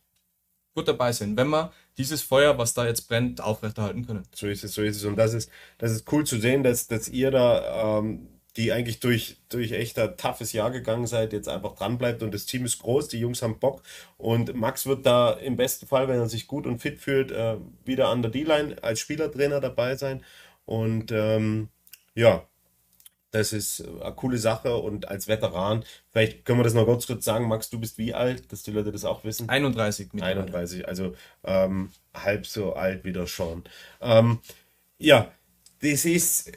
gut 0.74 0.88
dabei 0.88 1.12
sind, 1.12 1.36
wenn 1.36 1.48
wir 1.48 1.72
dieses 1.96 2.22
Feuer, 2.22 2.56
was 2.58 2.74
da 2.74 2.86
jetzt 2.86 3.08
brennt, 3.08 3.40
aufrechterhalten 3.40 4.06
können. 4.06 4.24
So 4.34 4.46
ist 4.46 4.64
es, 4.64 4.74
so 4.74 4.82
ist 4.82 4.96
es. 4.96 5.04
Und 5.04 5.16
das 5.16 5.34
ist, 5.34 5.50
das 5.78 5.92
ist 5.92 6.10
cool 6.12 6.24
zu 6.24 6.38
sehen, 6.38 6.62
dass, 6.62 6.86
dass 6.86 7.08
ihr 7.08 7.30
da 7.30 7.98
ähm, 7.98 8.28
die 8.60 8.72
eigentlich 8.72 9.00
durch, 9.00 9.38
durch 9.48 9.72
echt 9.72 9.98
ein 9.98 10.18
toughes 10.18 10.52
Jahr 10.52 10.70
gegangen 10.70 11.06
seid, 11.06 11.32
jetzt 11.32 11.48
einfach 11.48 11.74
dran 11.76 11.96
bleibt 11.96 12.22
und 12.22 12.34
das 12.34 12.44
Team 12.44 12.66
ist 12.66 12.80
groß, 12.80 13.08
die 13.08 13.18
Jungs 13.18 13.40
haben 13.40 13.58
Bock 13.58 13.82
und 14.18 14.54
Max 14.54 14.84
wird 14.84 15.06
da 15.06 15.32
im 15.32 15.56
besten 15.56 15.86
Fall, 15.86 16.08
wenn 16.08 16.18
er 16.18 16.28
sich 16.28 16.46
gut 16.46 16.66
und 16.66 16.78
fit 16.78 16.98
fühlt, 16.98 17.30
äh, 17.30 17.56
wieder 17.86 18.08
an 18.08 18.20
der 18.20 18.30
D-Line 18.30 18.76
als 18.82 19.00
Spielertrainer 19.00 19.60
dabei 19.60 19.96
sein 19.96 20.22
und 20.66 21.10
ähm, 21.10 21.70
ja, 22.14 22.44
das 23.30 23.54
ist 23.54 23.82
eine 24.02 24.12
coole 24.14 24.36
Sache 24.36 24.76
und 24.76 25.08
als 25.08 25.26
Veteran, 25.26 25.84
vielleicht 26.10 26.44
können 26.44 26.58
wir 26.58 26.64
das 26.64 26.74
noch 26.74 26.84
kurz 26.84 27.06
kurz 27.06 27.24
sagen, 27.24 27.48
Max, 27.48 27.70
du 27.70 27.80
bist 27.80 27.96
wie 27.96 28.12
alt, 28.12 28.52
dass 28.52 28.62
die 28.62 28.72
Leute 28.72 28.92
das 28.92 29.06
auch 29.06 29.24
wissen? 29.24 29.48
31. 29.48 30.12
Mit 30.12 30.22
31, 30.22 30.86
also 30.86 31.14
ähm, 31.44 31.90
halb 32.12 32.46
so 32.46 32.74
alt 32.74 33.04
wie 33.04 33.12
der 33.12 33.26
Sean. 33.26 33.64
Ähm, 34.02 34.40
ja, 34.98 35.32
das 35.82 36.04
ist 36.04 36.48
äh, 36.48 36.52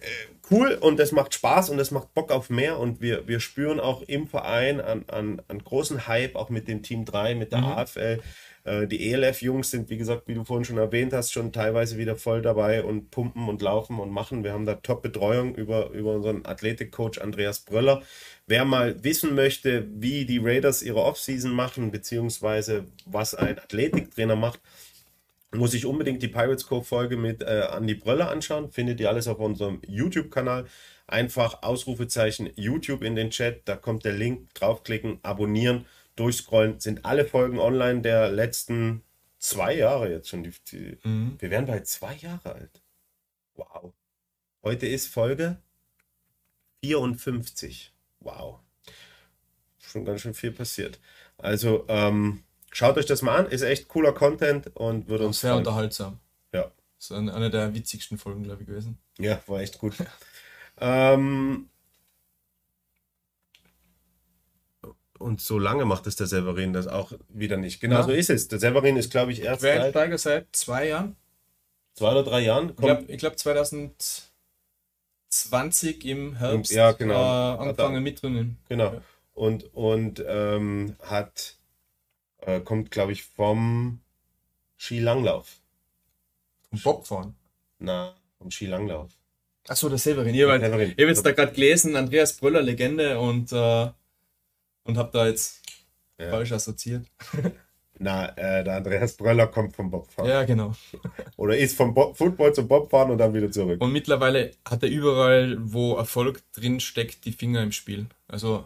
cool 0.51 0.77
und 0.79 0.99
das 0.99 1.11
macht 1.11 1.33
Spaß 1.33 1.69
und 1.69 1.77
das 1.77 1.91
macht 1.91 2.13
Bock 2.13 2.31
auf 2.31 2.49
mehr 2.49 2.79
und 2.79 3.01
wir, 3.01 3.27
wir 3.27 3.39
spüren 3.39 3.79
auch 3.79 4.01
im 4.03 4.27
Verein 4.27 4.81
an, 4.81 5.05
an, 5.07 5.41
an 5.47 5.59
großen 5.59 6.07
Hype, 6.07 6.35
auch 6.35 6.49
mit 6.49 6.67
dem 6.67 6.83
Team 6.83 7.05
3, 7.05 7.35
mit 7.35 7.51
der 7.51 7.59
mhm. 7.59 7.65
AFL. 7.65 8.19
Äh, 8.65 8.87
die 8.87 9.11
ELF-Jungs 9.11 9.71
sind, 9.71 9.89
wie 9.89 9.97
gesagt, 9.97 10.27
wie 10.27 10.33
du 10.33 10.43
vorhin 10.43 10.65
schon 10.65 10.77
erwähnt 10.77 11.13
hast, 11.13 11.31
schon 11.31 11.51
teilweise 11.51 11.97
wieder 11.97 12.15
voll 12.15 12.41
dabei 12.41 12.83
und 12.83 13.11
pumpen 13.11 13.47
und 13.47 13.61
laufen 13.61 13.99
und 13.99 14.11
machen. 14.11 14.43
Wir 14.43 14.53
haben 14.53 14.65
da 14.65 14.75
Top-Betreuung 14.75 15.55
über, 15.55 15.89
über 15.91 16.13
unseren 16.13 16.45
Athletikcoach 16.45 17.21
Andreas 17.21 17.59
Bröller. 17.59 18.03
Wer 18.47 18.65
mal 18.65 19.03
wissen 19.03 19.35
möchte, 19.35 19.87
wie 19.95 20.25
die 20.25 20.39
Raiders 20.39 20.81
ihre 20.81 21.03
Offseason 21.03 21.51
machen, 21.51 21.91
beziehungsweise 21.91 22.85
was 23.05 23.35
ein 23.35 23.57
Athletiktrainer 23.57 24.35
macht, 24.35 24.59
muss 25.53 25.73
ich 25.73 25.85
unbedingt 25.85 26.21
die 26.23 26.27
Pirates 26.27 26.67
Cove 26.67 26.83
Folge 26.83 27.17
mit 27.17 27.43
äh, 27.43 27.67
Andy 27.71 27.95
Bröller 27.95 28.29
anschauen. 28.29 28.71
Findet 28.71 28.99
ihr 28.99 29.09
alles 29.09 29.27
auf 29.27 29.39
unserem 29.39 29.81
YouTube-Kanal. 29.87 30.65
Einfach 31.07 31.63
Ausrufezeichen 31.63 32.49
YouTube 32.55 33.03
in 33.03 33.15
den 33.15 33.29
Chat. 33.29 33.61
Da 33.65 33.75
kommt 33.75 34.05
der 34.05 34.13
Link. 34.13 34.53
Draufklicken, 34.53 35.19
abonnieren, 35.21 35.85
durchscrollen. 36.15 36.79
Sind 36.79 37.05
alle 37.05 37.25
Folgen 37.25 37.59
online 37.59 38.01
der 38.01 38.29
letzten 38.29 39.03
zwei 39.37 39.75
Jahre 39.75 40.09
jetzt 40.09 40.29
schon. 40.29 40.43
Die, 40.43 40.53
die, 40.71 40.97
mhm. 41.03 41.35
Wir 41.39 41.49
werden 41.49 41.67
bald 41.67 41.87
zwei 41.87 42.15
Jahre 42.15 42.53
alt. 42.55 42.81
Wow. 43.55 43.93
Heute 44.63 44.87
ist 44.87 45.07
Folge 45.07 45.57
54. 46.83 47.93
Wow. 48.21 48.59
Schon 49.79 50.05
ganz 50.05 50.21
schön 50.21 50.33
viel 50.33 50.51
passiert. 50.51 50.99
Also, 51.37 51.85
ähm, 51.89 52.43
Schaut 52.73 52.97
euch 52.97 53.05
das 53.05 53.21
mal 53.21 53.37
an, 53.37 53.45
ist 53.45 53.61
echt 53.61 53.87
cooler 53.87 54.11
Content 54.13 54.75
und 54.75 55.07
wird 55.07 55.21
uns. 55.21 55.39
Sehr 55.39 55.51
freuen. 55.51 55.59
unterhaltsam. 55.59 56.19
Ja. 56.51 56.71
Das 56.97 57.11
ist 57.11 57.11
eine 57.11 57.51
der 57.51 57.75
witzigsten 57.75 58.17
Folgen, 58.17 58.41
glaube 58.43 58.63
ich, 58.63 58.67
gewesen. 58.67 58.97
Ja, 59.19 59.39
war 59.45 59.61
echt 59.61 59.77
gut. 59.77 59.93
ähm, 60.81 61.69
und 65.19 65.39
so 65.39 65.59
lange 65.59 65.85
macht 65.85 66.07
es 66.07 66.15
der 66.15 66.25
Severin 66.25 66.73
das 66.73 66.87
auch 66.87 67.11
wieder 67.29 67.57
nicht. 67.57 67.79
Genau 67.79 67.97
ja. 67.97 68.03
so 68.03 68.11
ist 68.11 68.31
es. 68.31 68.47
Der 68.47 68.57
Severin 68.59 68.97
ist, 68.97 69.11
glaube 69.11 69.31
ich, 69.31 69.43
erst. 69.43 69.61
Quereinsteiger 69.61 70.17
seit 70.17 70.47
zwei 70.53 70.87
Jahren. 70.87 71.15
Zwei 71.93 72.09
oder 72.11 72.23
drei 72.23 72.39
Jahren? 72.41 72.69
Ich 72.69 72.77
glaube 72.77 73.05
glaub 73.17 73.37
2020 73.37 76.05
im 76.05 76.37
Herbst 76.37 76.71
ja, 76.71 76.91
genau. 76.93 77.13
äh, 77.13 77.57
angefangen 77.59 78.01
mit 78.01 78.19
drinnen. 78.19 78.57
Genau. 78.67 78.99
Und, 79.35 79.71
und 79.75 80.23
ähm, 80.27 80.95
hat 81.03 81.57
äh, 82.45 82.59
kommt, 82.59 82.91
glaube 82.91 83.11
ich, 83.11 83.23
vom 83.23 83.99
Skilanglauf. 84.77 85.59
Vom 86.69 86.81
Bobfahren? 86.81 87.35
Na, 87.79 88.15
vom 88.37 88.51
Skilanglauf. 88.51 89.11
Achso, 89.67 89.87
der 89.89 89.97
Severin. 89.97 90.35
Ich 90.35 90.43
habe 90.43 90.61
hab 90.61 90.97
jetzt 90.97 91.25
da 91.25 91.31
gerade 91.31 91.53
gelesen, 91.53 91.95
Andreas 91.95 92.33
Bröller, 92.33 92.61
Legende, 92.61 93.19
und, 93.19 93.51
äh, 93.53 93.89
und 94.83 94.97
habe 94.97 95.09
da 95.13 95.27
jetzt 95.27 95.61
ja. 96.19 96.29
falsch 96.29 96.51
assoziiert. 96.51 97.05
Na, 97.99 98.29
äh, 98.35 98.63
der 98.63 98.77
Andreas 98.77 99.15
Bröller 99.15 99.47
kommt 99.47 99.75
vom 99.75 99.89
Bobfahren. 99.89 100.29
Ja, 100.29 100.43
genau. 100.43 100.73
Oder 101.37 101.57
ist 101.57 101.77
vom 101.77 101.93
Bo 101.93 102.13
Football 102.13 102.53
zum 102.53 102.67
Bobfahren 102.67 103.11
und 103.11 103.19
dann 103.19 103.33
wieder 103.33 103.51
zurück. 103.51 103.79
Und 103.79 103.93
mittlerweile 103.93 104.51
hat 104.67 104.83
er 104.83 104.89
überall, 104.89 105.57
wo 105.59 105.95
Erfolg 105.95 106.41
drin 106.53 106.79
steckt, 106.79 107.23
die 107.25 107.31
Finger 107.31 107.61
im 107.61 107.71
Spiel. 107.71 108.07
Also 108.27 108.65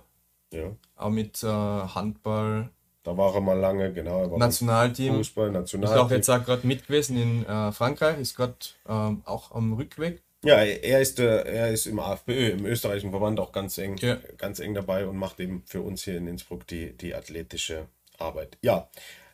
ja. 0.52 0.72
auch 0.96 1.10
mit 1.10 1.44
äh, 1.44 1.48
Handball, 1.48 2.70
da 3.08 3.16
war 3.16 3.34
er 3.34 3.40
mal 3.40 3.58
lange, 3.58 3.94
genau. 3.94 4.38
Nationalteam. 4.38 5.16
Fußball, 5.16 5.50
Nationalteam. 5.50 5.96
Ist 5.96 6.28
auch 6.28 6.36
jetzt 6.36 6.46
gerade 6.46 6.68
mit 6.68 6.88
gewesen 6.88 7.16
in 7.18 7.46
äh, 7.46 7.72
Frankreich, 7.72 8.20
ist 8.20 8.36
gerade 8.36 8.56
ähm, 8.88 9.22
auch 9.24 9.52
am 9.52 9.72
Rückweg. 9.72 10.22
Ja, 10.44 10.58
er 10.58 11.00
ist, 11.00 11.18
äh, 11.22 11.44
er 11.44 11.72
ist 11.72 11.86
im 11.86 12.00
AFPÖ, 12.00 12.50
im 12.50 12.66
österreichischen 12.66 13.12
Verband, 13.12 13.40
auch 13.40 13.54
ganz 13.54 13.78
eng, 13.78 13.96
ja. 14.00 14.18
ganz 14.38 14.60
eng 14.60 14.74
dabei 14.74 15.08
und 15.08 15.16
macht 15.16 15.40
eben 15.40 15.64
für 15.66 15.80
uns 15.80 16.04
hier 16.04 16.18
in 16.18 16.28
Innsbruck 16.28 16.68
die, 16.68 16.98
die 16.98 17.16
athletische 17.16 17.88
Arbeit. 18.20 18.58
Ja, 18.62 18.90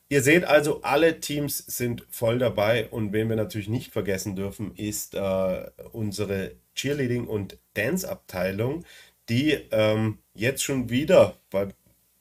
Ihr 0.09 0.21
seht 0.21 0.43
also, 0.43 0.83
alle 0.83 1.21
Teams 1.21 1.57
sind 1.57 2.05
voll 2.11 2.37
dabei 2.37 2.87
und 2.89 3.13
wen 3.13 3.29
wir 3.29 3.35
natürlich 3.35 3.69
nicht 3.69 3.91
vergessen 3.91 4.35
dürfen, 4.35 4.75
ist 4.75 5.15
äh, 5.15 5.65
unsere 5.93 6.51
Cheerleading- 6.75 7.25
und 7.25 7.57
Dance-Abteilung, 7.73 8.85
die 9.29 9.53
ähm, 9.71 10.19
jetzt 10.35 10.63
schon 10.63 10.91
wieder, 10.91 11.37
weil 11.49 11.73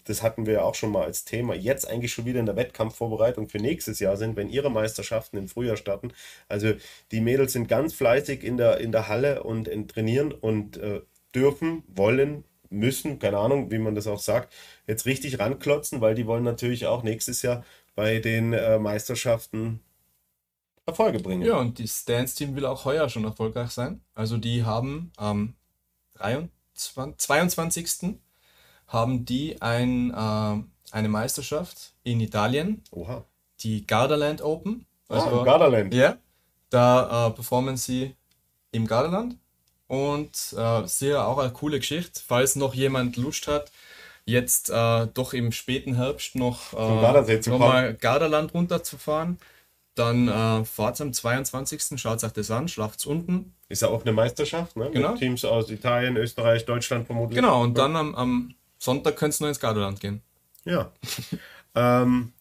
das 0.05 0.23
hatten 0.23 0.47
wir 0.47 0.55
ja 0.55 0.63
auch 0.63 0.75
schon 0.75 0.91
mal 0.91 1.05
als 1.05 1.25
Thema, 1.25 1.55
jetzt 1.55 1.89
eigentlich 1.89 2.13
schon 2.13 2.25
wieder 2.25 2.41
in 2.41 2.47
der 2.47 2.57
Wettkampfvorbereitung 2.57 3.49
für 3.49 3.59
nächstes 3.59 4.01
Jahr 4.01 4.17
sind, 4.17 4.37
wenn 4.37 4.49
ihre 4.49 4.71
Meisterschaften 4.71 5.37
im 5.37 5.49
Frühjahr 5.49 5.77
starten. 5.77 6.13
Also 6.49 6.75
die 7.11 7.21
Mädels 7.21 7.53
sind 7.53 7.69
ganz 7.69 7.95
fleißig 7.95 8.43
in 8.45 8.57
der, 8.57 8.79
in 8.79 8.93
der 8.93 9.09
Halle 9.09 9.43
und 9.43 9.69
in, 9.69 9.89
trainieren 9.89 10.33
und 10.33 10.77
äh, 10.77 11.03
dürfen, 11.35 11.83
wollen, 11.89 12.45
müssen, 12.71 13.19
keine 13.19 13.39
Ahnung, 13.39 13.71
wie 13.71 13.79
man 13.79 13.95
das 13.95 14.07
auch 14.07 14.19
sagt, 14.19 14.53
jetzt 14.87 15.07
richtig 15.07 15.39
ranklotzen, 15.39 16.01
weil 16.01 16.15
die 16.15 16.27
wollen 16.27 16.45
natürlich 16.45 16.87
auch 16.87 17.03
nächstes 17.03 17.43
Jahr 17.43 17.65
bei 17.95 18.19
den 18.19 18.53
äh, 18.53 18.79
Meisterschaften 18.79 19.81
Erfolge 20.85 21.21
bringen. 21.21 21.43
Ja, 21.43 21.59
und 21.59 21.79
das 21.79 22.05
Dance-Team 22.05 22.57
will 22.57 22.67
auch 22.67 22.85
heuer 22.85 23.09
schon 23.09 23.25
erfolgreich 23.25 23.71
sein. 23.71 24.01
Also 24.15 24.37
die 24.37 24.65
haben 24.65 25.13
am 25.17 25.55
23, 26.15 27.19
22. 27.19 28.17
haben 28.93 29.25
die 29.25 29.61
ein, 29.63 30.11
äh, 30.11 30.95
eine 30.95 31.09
Meisterschaft 31.09 31.95
in 32.05 32.21
Italien, 32.21 32.83
Oha. 32.91 33.25
die 33.61 33.87
Gardaland 33.87 34.43
Open. 34.43 34.87
Also, 35.09 35.41
ah, 35.41 35.45
Gardaland. 35.45 35.95
Ja, 35.95 36.17
da 36.71 37.29
äh, 37.29 37.31
performen 37.31 37.77
sie 37.77 38.15
im 38.71 38.87
Gardaland 38.87 39.37
und 39.89 40.55
äh, 40.57 40.87
sehr 40.87 41.27
auch 41.27 41.39
eine 41.39 41.53
coole 41.53 41.79
Geschichte, 41.79 42.21
falls 42.27 42.57
noch 42.57 42.75
jemand 42.75 43.17
Lust 43.17 43.47
hat, 43.47 43.71
jetzt 44.25 44.71
äh, 44.71 45.07
doch 45.13 45.33
im 45.33 45.53
späten 45.53 45.97
Herbst 45.97 46.35
noch, 46.35 46.73
äh, 46.73 47.49
noch 47.49 47.59
mal 47.59 47.95
Gardaland 47.95 48.55
runterzufahren. 48.55 49.39
Dann 49.95 50.29
äh, 50.29 50.65
fahrt 50.65 50.99
am 51.03 51.13
22. 51.13 52.01
Schaut 52.01 52.25
euch 52.25 52.33
das 52.33 52.51
an, 52.51 52.69
schlaft 52.69 53.01
es 53.01 53.07
unten. 53.07 53.55
Ist 53.69 53.83
ja 53.83 53.89
auch 53.89 54.03
eine 54.03 54.13
Meisterschaft, 54.13 54.75
ne? 54.77 54.91
Genau. 54.91 55.11
Mit 55.11 55.19
Teams 55.19 55.45
aus 55.45 55.69
Italien, 55.69 56.17
Österreich, 56.17 56.65
Deutschland 56.65 57.07
vermutlich. 57.07 57.37
Genau, 57.37 57.63
und 57.63 57.77
dann 57.77 57.95
am, 57.97 58.15
am 58.15 58.55
Sonntag 58.83 59.17
könnt 59.17 59.41
ihr 59.41 59.45
noch 59.45 59.49
ins 59.49 59.61
Gardaland 59.61 60.01
gehen. 60.01 60.23
Ja. 60.65 60.93
ähm, 61.77 62.33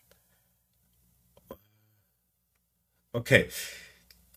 okay. 3.14 3.48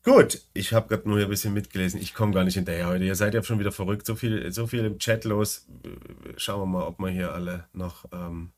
Gut, 0.02 0.42
ich 0.52 0.74
habe 0.74 0.88
gerade 0.88 1.08
nur 1.08 1.16
hier 1.16 1.26
ein 1.26 1.30
bisschen 1.30 1.54
mitgelesen. 1.54 1.98
Ich 1.98 2.12
komme 2.12 2.34
gar 2.34 2.44
nicht 2.44 2.56
hinterher 2.56 2.88
heute. 2.88 3.04
Ihr 3.04 3.14
seid 3.14 3.32
ja 3.32 3.42
schon 3.42 3.58
wieder 3.58 3.72
verrückt. 3.72 4.04
So 4.04 4.16
viel, 4.16 4.52
so 4.52 4.66
viel 4.66 4.84
im 4.84 4.98
Chat 4.98 5.24
los. 5.24 5.66
Schauen 6.36 6.60
wir 6.60 6.66
mal, 6.66 6.86
ob 6.86 6.98
wir 6.98 7.08
hier 7.08 7.32
alle 7.32 7.64
noch. 7.72 8.04
Ähm 8.12 8.52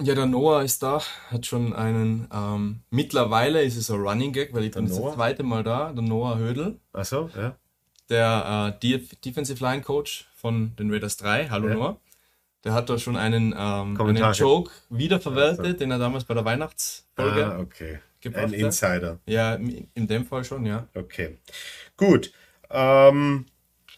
ja, 0.00 0.16
der 0.16 0.26
Noah 0.26 0.64
ist 0.64 0.82
da, 0.82 1.00
hat 1.30 1.46
schon 1.46 1.74
einen. 1.74 2.26
Ähm, 2.32 2.80
mittlerweile 2.90 3.62
ist 3.62 3.76
es 3.76 3.92
ein 3.92 4.00
Running 4.00 4.32
Gag, 4.32 4.52
weil 4.52 4.64
ich 4.64 4.72
bin 4.72 4.88
das 4.88 4.96
zweite 4.96 5.44
Mal 5.44 5.62
da. 5.62 5.92
Der 5.92 6.02
Noah 6.02 6.36
Hödel. 6.38 6.80
Achso, 6.92 7.30
ja. 7.36 7.56
Der 8.08 8.76
äh, 8.82 8.98
Defensive 9.24 9.62
Line 9.62 9.82
Coach 9.82 10.28
von 10.34 10.74
den 10.74 10.90
Raiders 10.90 11.16
3. 11.18 11.48
Hallo 11.48 11.68
ja. 11.68 11.74
Noah. 11.74 12.00
Der 12.68 12.74
hat 12.74 12.90
da 12.90 12.98
schon 12.98 13.16
einen, 13.16 13.54
ähm, 13.56 13.98
einen 13.98 14.32
Joke 14.34 14.70
wiederverwertet, 14.90 15.64
also. 15.64 15.78
den 15.78 15.90
er 15.90 15.98
damals 15.98 16.24
bei 16.24 16.34
der 16.34 16.44
Weihnachtsfolge 16.44 17.46
ah, 17.46 17.60
okay 17.60 18.00
gebracht 18.20 18.44
Ein 18.44 18.52
Insider. 18.52 19.20
Ja, 19.26 19.54
in 19.54 20.06
dem 20.06 20.26
Fall 20.26 20.44
schon, 20.44 20.66
ja. 20.66 20.86
Okay. 20.94 21.38
Gut. 21.96 22.30
Ähm, 22.70 23.46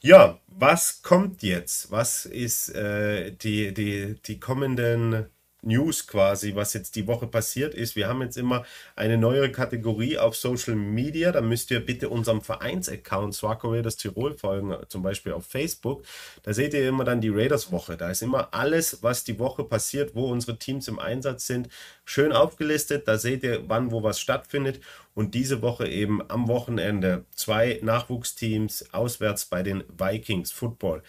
ja, 0.02 0.38
was 0.46 1.02
kommt 1.02 1.42
jetzt? 1.42 1.90
Was 1.90 2.26
ist 2.26 2.68
äh, 2.70 3.32
die, 3.32 3.74
die, 3.74 4.20
die 4.24 4.38
kommenden 4.38 5.26
News 5.62 6.06
quasi, 6.06 6.54
was 6.54 6.72
jetzt 6.74 6.96
die 6.96 7.06
Woche 7.06 7.26
passiert 7.26 7.74
ist. 7.74 7.96
Wir 7.96 8.08
haben 8.08 8.22
jetzt 8.22 8.36
immer 8.36 8.64
eine 8.96 9.18
neue 9.18 9.50
Kategorie 9.50 10.18
auf 10.18 10.36
Social 10.36 10.74
Media. 10.74 11.32
Da 11.32 11.40
müsst 11.40 11.70
ihr 11.70 11.84
bitte 11.84 12.08
unserem 12.08 12.40
Vereinsaccount 12.40 13.34
Swaco 13.34 13.70
Raiders 13.70 13.96
Tirol 13.96 14.36
folgen, 14.36 14.76
zum 14.88 15.02
Beispiel 15.02 15.32
auf 15.32 15.46
Facebook. 15.46 16.04
Da 16.42 16.52
seht 16.52 16.74
ihr 16.74 16.88
immer 16.88 17.04
dann 17.04 17.20
die 17.20 17.28
Raiders 17.28 17.72
Woche. 17.72 17.96
Da 17.96 18.10
ist 18.10 18.22
immer 18.22 18.48
alles, 18.52 19.02
was 19.02 19.24
die 19.24 19.38
Woche 19.38 19.64
passiert, 19.64 20.14
wo 20.14 20.30
unsere 20.30 20.58
Teams 20.58 20.88
im 20.88 20.98
Einsatz 20.98 21.46
sind, 21.46 21.68
schön 22.04 22.32
aufgelistet. 22.32 23.06
Da 23.08 23.18
seht 23.18 23.42
ihr, 23.42 23.68
wann 23.68 23.90
wo 23.90 24.02
was 24.02 24.20
stattfindet. 24.20 24.80
Und 25.14 25.34
diese 25.34 25.60
Woche 25.62 25.88
eben 25.88 26.22
am 26.30 26.48
Wochenende 26.48 27.24
zwei 27.34 27.80
Nachwuchsteams 27.82 28.92
auswärts 28.92 29.46
bei 29.46 29.62
den 29.62 29.84
Vikings 29.98 30.52
Football. 30.52 31.02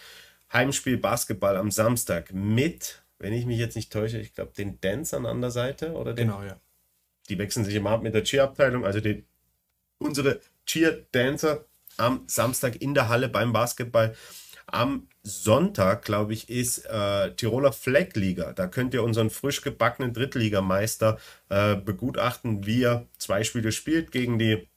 Heimspiel 0.52 0.98
Basketball 0.98 1.56
am 1.56 1.72
Samstag 1.72 2.34
mit 2.34 3.02
wenn 3.22 3.34
ich 3.34 3.46
mich 3.46 3.60
jetzt 3.60 3.76
nicht 3.76 3.94
täusche, 3.94 4.18
ich 4.18 4.34
glaube, 4.34 4.52
den 4.58 4.82
Dancern 4.82 5.26
an 5.26 5.42
der 5.42 5.52
Seite 5.52 5.94
oder 5.94 6.14
den. 6.14 6.28
Genau, 6.28 6.44
ja. 6.44 6.60
Die 7.30 7.38
wechseln 7.38 7.64
sich 7.64 7.76
immer 7.76 7.92
ab 7.92 8.02
mit 8.02 8.16
der 8.16 8.24
Cheer-Abteilung, 8.24 8.84
also 8.84 9.00
den, 9.00 9.26
unsere 10.00 10.42
Cheer-Dancer 10.66 11.66
am 11.98 12.24
Samstag 12.28 12.82
in 12.82 12.94
der 12.94 13.10
Halle 13.10 13.30
beim 13.30 13.54
Basketball. 13.54 14.16
Am 14.66 15.08
Sonntag, 15.22 16.04
glaube 16.04 16.34
ich, 16.34 16.50
ist 16.50 16.86
äh, 16.86 17.36
Tiroler 17.36 17.74
Fleckliga. 17.74 18.54
Da 18.54 18.68
könnt 18.68 18.94
ihr 18.94 19.04
unseren 19.04 19.30
frisch 19.30 19.62
gebackenen 19.62 20.14
Drittligameister 20.14 21.20
äh, 21.50 21.76
begutachten, 21.76 22.66
wie 22.66 22.84
er 22.84 23.08
zwei 23.18 23.44
Spiele 23.44 23.72
spielt 23.72 24.12
gegen 24.12 24.40
die 24.40 24.68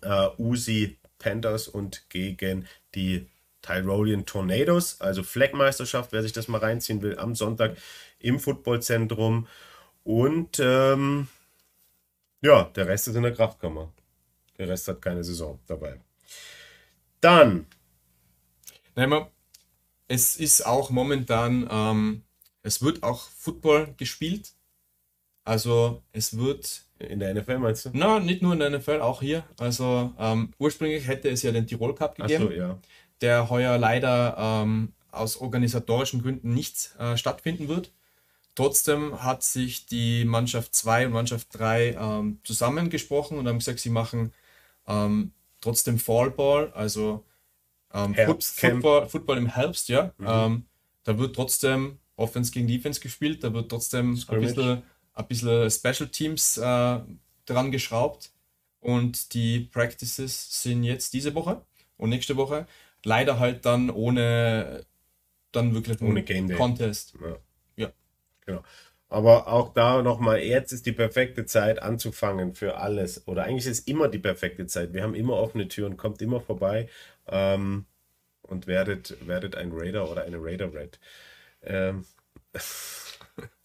äh, 0.00 0.28
Uzi 0.38 0.98
Panthers 1.18 1.68
und 1.68 2.08
gegen 2.08 2.66
die 2.94 3.28
Tyrolean 3.62 4.26
Tornadoes, 4.26 5.00
also 5.00 5.22
Fleckmeisterschaft, 5.22 6.12
wer 6.12 6.22
sich 6.22 6.32
das 6.32 6.48
mal 6.48 6.58
reinziehen 6.58 7.00
will, 7.00 7.18
am 7.18 7.34
Sonntag 7.34 7.76
im 8.18 8.38
Footballzentrum. 8.38 9.46
Und 10.04 10.58
ähm, 10.60 11.28
ja, 12.40 12.64
der 12.64 12.88
Rest 12.88 13.08
ist 13.08 13.14
in 13.14 13.22
der 13.22 13.34
Kraftkammer. 13.34 13.92
Der 14.58 14.68
Rest 14.68 14.88
hat 14.88 15.00
keine 15.00 15.22
Saison 15.22 15.58
dabei. 15.66 16.00
Dann. 17.20 17.66
Nein, 18.94 19.26
es 20.08 20.36
ist 20.36 20.66
auch 20.66 20.90
momentan, 20.90 21.66
ähm, 21.70 22.22
es 22.62 22.82
wird 22.82 23.02
auch 23.02 23.28
Football 23.30 23.94
gespielt. 23.96 24.52
Also 25.44 26.02
es 26.12 26.36
wird. 26.36 26.82
In 26.98 27.18
der 27.18 27.34
NFL 27.34 27.58
meinst 27.58 27.84
du? 27.84 27.90
Nein, 27.92 28.26
nicht 28.26 28.42
nur 28.42 28.52
in 28.52 28.60
der 28.60 28.70
NFL, 28.70 29.00
auch 29.00 29.22
hier. 29.22 29.44
Also 29.58 30.12
ähm, 30.18 30.52
ursprünglich 30.58 31.08
hätte 31.08 31.30
es 31.30 31.42
ja 31.42 31.50
den 31.50 31.66
Tirol 31.66 31.94
Cup 31.96 32.16
gegeben. 32.16 32.44
Ach 32.44 32.50
so, 32.50 32.52
ja 32.52 32.78
der 33.22 33.48
heuer 33.50 33.78
leider 33.78 34.36
ähm, 34.38 34.92
aus 35.10 35.36
organisatorischen 35.36 36.22
Gründen 36.22 36.52
nicht 36.52 36.94
äh, 36.98 37.16
stattfinden 37.16 37.68
wird. 37.68 37.92
Trotzdem 38.54 39.22
hat 39.22 39.42
sich 39.42 39.86
die 39.86 40.24
Mannschaft 40.24 40.74
2 40.74 41.06
und 41.06 41.12
Mannschaft 41.12 41.48
3 41.52 41.96
ähm, 41.98 42.38
zusammengesprochen 42.44 43.38
und 43.38 43.48
haben 43.48 43.58
gesagt, 43.58 43.80
sie 43.80 43.90
machen 43.90 44.32
ähm, 44.86 45.32
trotzdem 45.60 45.98
Fallball, 45.98 46.70
also 46.74 47.24
ähm, 47.94 48.14
Football, 48.14 49.08
Football, 49.08 49.38
im 49.38 49.46
Herbst, 49.46 49.88
ja. 49.88 50.12
Mhm. 50.18 50.26
Ähm, 50.26 50.66
da 51.04 51.18
wird 51.18 51.34
trotzdem 51.34 51.98
Offense 52.16 52.52
gegen 52.52 52.66
Defense 52.66 53.00
gespielt, 53.00 53.42
da 53.42 53.52
wird 53.54 53.70
trotzdem 53.70 54.18
ein 54.28 54.40
bisschen, 54.40 54.82
ein 55.14 55.26
bisschen 55.26 55.70
Special 55.70 56.08
Teams 56.08 56.58
äh, 56.58 57.00
dran 57.46 57.70
geschraubt. 57.70 58.30
Und 58.80 59.32
die 59.34 59.60
Practices 59.60 60.62
sind 60.62 60.82
jetzt 60.82 61.12
diese 61.12 61.34
Woche 61.34 61.62
und 61.96 62.10
nächste 62.10 62.36
Woche 62.36 62.66
leider 63.04 63.38
halt 63.38 63.64
dann 63.66 63.90
ohne 63.90 64.84
dann 65.52 65.74
wirklich 65.74 66.00
ohne 66.00 66.22
Game 66.22 66.48
Day. 66.48 66.56
Contest. 66.56 67.14
Ja. 67.20 67.36
ja. 67.76 67.92
Genau. 68.46 68.62
Aber 69.08 69.46
auch 69.48 69.74
da 69.74 70.00
nochmal, 70.00 70.38
jetzt 70.38 70.72
ist 70.72 70.86
die 70.86 70.92
perfekte 70.92 71.44
Zeit 71.44 71.82
anzufangen 71.82 72.54
für 72.54 72.78
alles. 72.78 73.28
Oder 73.28 73.44
eigentlich 73.44 73.66
ist 73.66 73.86
immer 73.86 74.08
die 74.08 74.18
perfekte 74.18 74.66
Zeit. 74.66 74.94
Wir 74.94 75.02
haben 75.02 75.14
immer 75.14 75.34
offene 75.34 75.68
Türen, 75.68 75.98
kommt 75.98 76.22
immer 76.22 76.40
vorbei 76.40 76.88
ähm, 77.28 77.84
und 78.40 78.66
werdet, 78.66 79.18
werdet 79.26 79.54
ein 79.54 79.70
Raider 79.72 80.10
oder 80.10 80.22
eine 80.22 80.38
Raider 80.42 80.72
Red. 80.72 80.98
Ähm, 81.62 82.06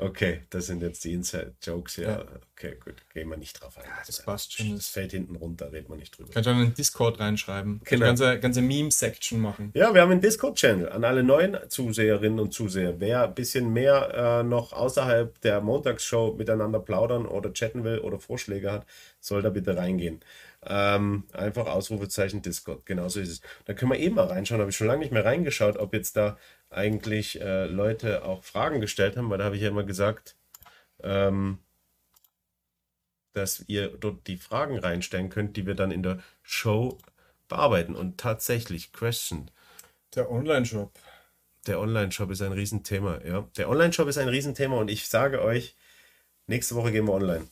Okay, 0.00 0.42
das 0.50 0.66
sind 0.66 0.80
jetzt 0.80 1.02
die 1.04 1.12
Inside-Jokes, 1.12 1.96
ja. 1.96 2.08
ja. 2.08 2.24
Okay, 2.56 2.76
gut, 2.82 2.94
gehen 3.12 3.28
wir 3.28 3.36
nicht 3.36 3.60
drauf 3.60 3.76
ein. 3.78 3.84
Ja, 3.84 3.90
das 4.06 4.22
passt 4.22 4.52
schon. 4.52 4.76
Das 4.76 4.88
fällt 4.88 5.10
hinten 5.10 5.34
runter, 5.34 5.72
redet 5.72 5.88
man 5.88 5.98
nicht 5.98 6.16
drüber. 6.16 6.30
Kannst 6.32 6.46
du 6.46 6.50
einen 6.50 6.72
Discord 6.72 7.18
reinschreiben. 7.18 7.80
Genau. 7.84 8.06
Kannst 8.06 8.22
ganze, 8.22 8.40
ganze 8.40 8.62
Meme-Section 8.62 9.40
machen. 9.40 9.72
Ja, 9.74 9.92
wir 9.92 10.00
haben 10.00 10.12
einen 10.12 10.20
Discord-Channel 10.20 10.88
an 10.88 11.02
alle 11.02 11.24
neuen 11.24 11.56
Zuseherinnen 11.68 12.38
und 12.38 12.54
Zuseher. 12.54 13.00
Wer 13.00 13.24
ein 13.24 13.34
bisschen 13.34 13.72
mehr 13.72 14.40
äh, 14.40 14.42
noch 14.44 14.72
außerhalb 14.72 15.40
der 15.40 15.60
Montagsshow 15.60 16.34
miteinander 16.38 16.78
plaudern 16.78 17.26
oder 17.26 17.52
chatten 17.52 17.82
will 17.82 17.98
oder 17.98 18.20
Vorschläge 18.20 18.70
hat, 18.70 18.86
soll 19.20 19.42
da 19.42 19.50
bitte 19.50 19.76
reingehen. 19.76 20.20
Ähm, 20.66 21.24
einfach 21.32 21.66
Ausrufezeichen 21.66 22.42
Discord, 22.42 22.84
genauso 22.84 23.20
ist 23.20 23.30
es. 23.30 23.40
Da 23.64 23.74
können 23.74 23.92
wir 23.92 23.98
eben 23.98 24.16
mal 24.16 24.26
reinschauen, 24.26 24.60
habe 24.60 24.70
ich 24.70 24.76
schon 24.76 24.88
lange 24.88 25.00
nicht 25.00 25.12
mehr 25.12 25.24
reingeschaut, 25.24 25.76
ob 25.76 25.94
jetzt 25.94 26.16
da 26.16 26.36
eigentlich 26.70 27.40
äh, 27.40 27.66
Leute 27.66 28.24
auch 28.24 28.44
Fragen 28.44 28.80
gestellt 28.80 29.16
haben, 29.16 29.30
weil 29.30 29.38
da 29.38 29.44
habe 29.44 29.56
ich 29.56 29.62
ja 29.62 29.68
immer 29.68 29.84
gesagt, 29.84 30.36
ähm, 31.02 31.58
dass 33.32 33.64
ihr 33.68 33.88
dort 33.88 34.26
die 34.26 34.36
Fragen 34.36 34.78
reinstellen 34.78 35.30
könnt, 35.30 35.56
die 35.56 35.66
wir 35.66 35.74
dann 35.74 35.90
in 35.90 36.02
der 36.02 36.18
Show 36.42 36.98
bearbeiten. 37.48 37.94
Und 37.94 38.18
tatsächlich, 38.18 38.92
Question. 38.92 39.50
Der 40.14 40.30
Online-Shop. 40.30 40.98
Der 41.66 41.80
Online-Shop 41.80 42.30
ist 42.30 42.42
ein 42.42 42.52
Riesenthema, 42.52 43.20
ja. 43.24 43.48
Der 43.56 43.68
Online-Shop 43.68 44.08
ist 44.08 44.18
ein 44.18 44.28
Riesenthema 44.28 44.76
und 44.76 44.90
ich 44.90 45.08
sage 45.08 45.42
euch, 45.42 45.76
Nächste 46.48 46.74
Woche 46.76 46.92
gehen 46.92 47.06
wir 47.06 47.12
online. 47.12 47.46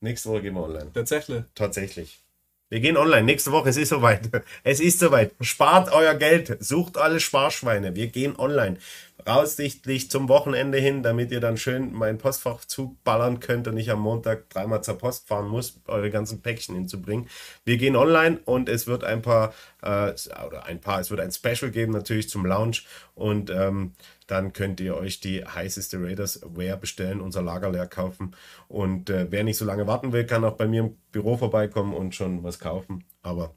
Nächste 0.00 0.30
Woche 0.30 0.42
gehen 0.42 0.54
wir 0.54 0.62
online. 0.62 0.92
Tatsächlich. 0.92 1.42
Tatsächlich. 1.56 2.24
Wir 2.68 2.80
gehen 2.80 2.96
online. 2.96 3.22
Nächste 3.22 3.52
Woche, 3.52 3.68
es 3.68 3.76
ist 3.76 3.90
soweit. 3.90 4.28
Es 4.64 4.80
ist 4.80 4.98
soweit. 4.98 5.32
Spart 5.40 5.92
euer 5.92 6.14
Geld. 6.14 6.56
Sucht 6.60 6.98
alle 6.98 7.20
Sparschweine. 7.20 7.94
Wir 7.94 8.08
gehen 8.08 8.36
online. 8.36 8.78
Raussichtlich 9.26 10.08
zum 10.08 10.28
Wochenende 10.28 10.78
hin, 10.78 11.02
damit 11.02 11.32
ihr 11.32 11.40
dann 11.40 11.56
schön 11.56 11.92
mein 11.92 12.18
Postfach 12.18 12.64
zuballern 12.64 13.40
könnt 13.40 13.66
und 13.66 13.76
ich 13.76 13.90
am 13.90 14.00
Montag 14.00 14.48
dreimal 14.50 14.84
zur 14.84 14.98
Post 14.98 15.26
fahren 15.26 15.48
muss, 15.48 15.80
eure 15.86 16.10
ganzen 16.10 16.42
Päckchen 16.42 16.76
hinzubringen. 16.76 17.28
Wir 17.64 17.76
gehen 17.76 17.96
online 17.96 18.38
und 18.44 18.68
es 18.68 18.86
wird 18.86 19.02
ein 19.02 19.22
paar, 19.22 19.52
äh, 19.82 20.12
oder 20.46 20.66
ein 20.66 20.80
paar, 20.80 21.00
es 21.00 21.10
wird 21.10 21.20
ein 21.20 21.32
Special 21.32 21.72
geben 21.72 21.92
natürlich 21.92 22.28
zum 22.28 22.46
Launch 22.46 22.86
und 23.14 23.50
ähm, 23.50 23.94
dann 24.26 24.52
könnt 24.52 24.80
ihr 24.80 24.96
euch 24.96 25.20
die 25.20 25.44
heißeste 25.44 26.00
Raiders 26.00 26.40
Wear 26.54 26.76
bestellen, 26.76 27.20
unser 27.20 27.42
Lager 27.42 27.70
leer 27.70 27.86
kaufen. 27.86 28.34
Und 28.68 29.10
äh, 29.10 29.26
wer 29.30 29.44
nicht 29.44 29.56
so 29.56 29.64
lange 29.64 29.86
warten 29.86 30.12
will, 30.12 30.24
kann 30.24 30.44
auch 30.44 30.56
bei 30.56 30.66
mir 30.66 30.82
im 30.82 30.96
Büro 31.12 31.36
vorbeikommen 31.36 31.94
und 31.94 32.14
schon 32.14 32.42
was 32.42 32.58
kaufen. 32.58 33.04
Aber 33.22 33.54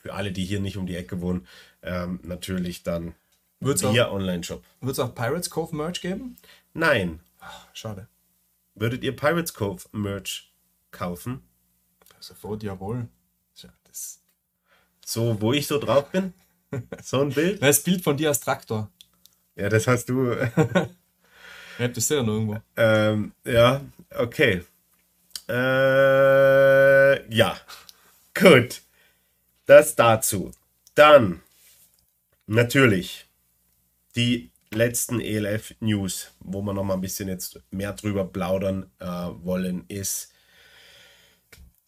für 0.00 0.14
alle, 0.14 0.32
die 0.32 0.44
hier 0.44 0.60
nicht 0.60 0.76
um 0.76 0.86
die 0.86 0.96
Ecke 0.96 1.20
wohnen, 1.20 1.46
ähm, 1.82 2.20
natürlich 2.22 2.82
dann 2.82 3.14
Wird's 3.60 3.82
via 3.82 4.10
Online-Shop. 4.10 4.62
Wird 4.80 4.92
es 4.92 4.98
auch 4.98 5.14
Pirates 5.14 5.48
Cove 5.50 5.74
Merch 5.74 6.00
geben? 6.00 6.36
Nein. 6.72 7.20
Schade. 7.72 8.08
Würdet 8.74 9.02
ihr 9.04 9.14
Pirates 9.14 9.54
Cove 9.54 9.84
Merch 9.92 10.52
kaufen? 10.90 11.42
Sofort, 12.20 12.62
jawohl. 12.62 13.08
Tja, 13.54 13.70
das, 13.84 14.20
So, 15.04 15.40
wo 15.40 15.52
ich 15.52 15.66
so 15.66 15.78
drauf 15.78 16.10
bin? 16.10 16.32
So 17.02 17.20
ein 17.20 17.30
Bild? 17.30 17.62
das 17.62 17.82
Bild 17.84 18.02
von 18.02 18.16
dir 18.16 18.28
als 18.28 18.40
Traktor. 18.40 18.90
Ja, 19.54 19.68
das 19.68 19.86
hast 19.86 20.06
du. 20.08 20.34
Ich 21.76 21.84
hab 21.84 21.92
das 21.92 22.08
ja 22.08 22.22
noch 22.22 22.34
irgendwo. 22.34 22.60
Ähm, 22.76 23.32
ja, 23.44 23.80
okay. 24.10 24.62
Äh, 25.48 27.34
ja, 27.34 27.58
gut. 28.32 28.80
Das 29.66 29.96
dazu. 29.96 30.52
Dann 30.94 31.42
natürlich 32.46 33.26
die 34.16 34.50
letzten 34.70 35.20
ELF-News, 35.20 36.32
wo 36.40 36.62
wir 36.62 36.72
noch 36.72 36.84
mal 36.84 36.94
ein 36.94 37.00
bisschen 37.00 37.28
jetzt 37.28 37.60
mehr 37.70 37.92
drüber 37.92 38.24
plaudern 38.24 38.90
äh, 38.98 39.06
wollen, 39.06 39.84
ist, 39.88 40.32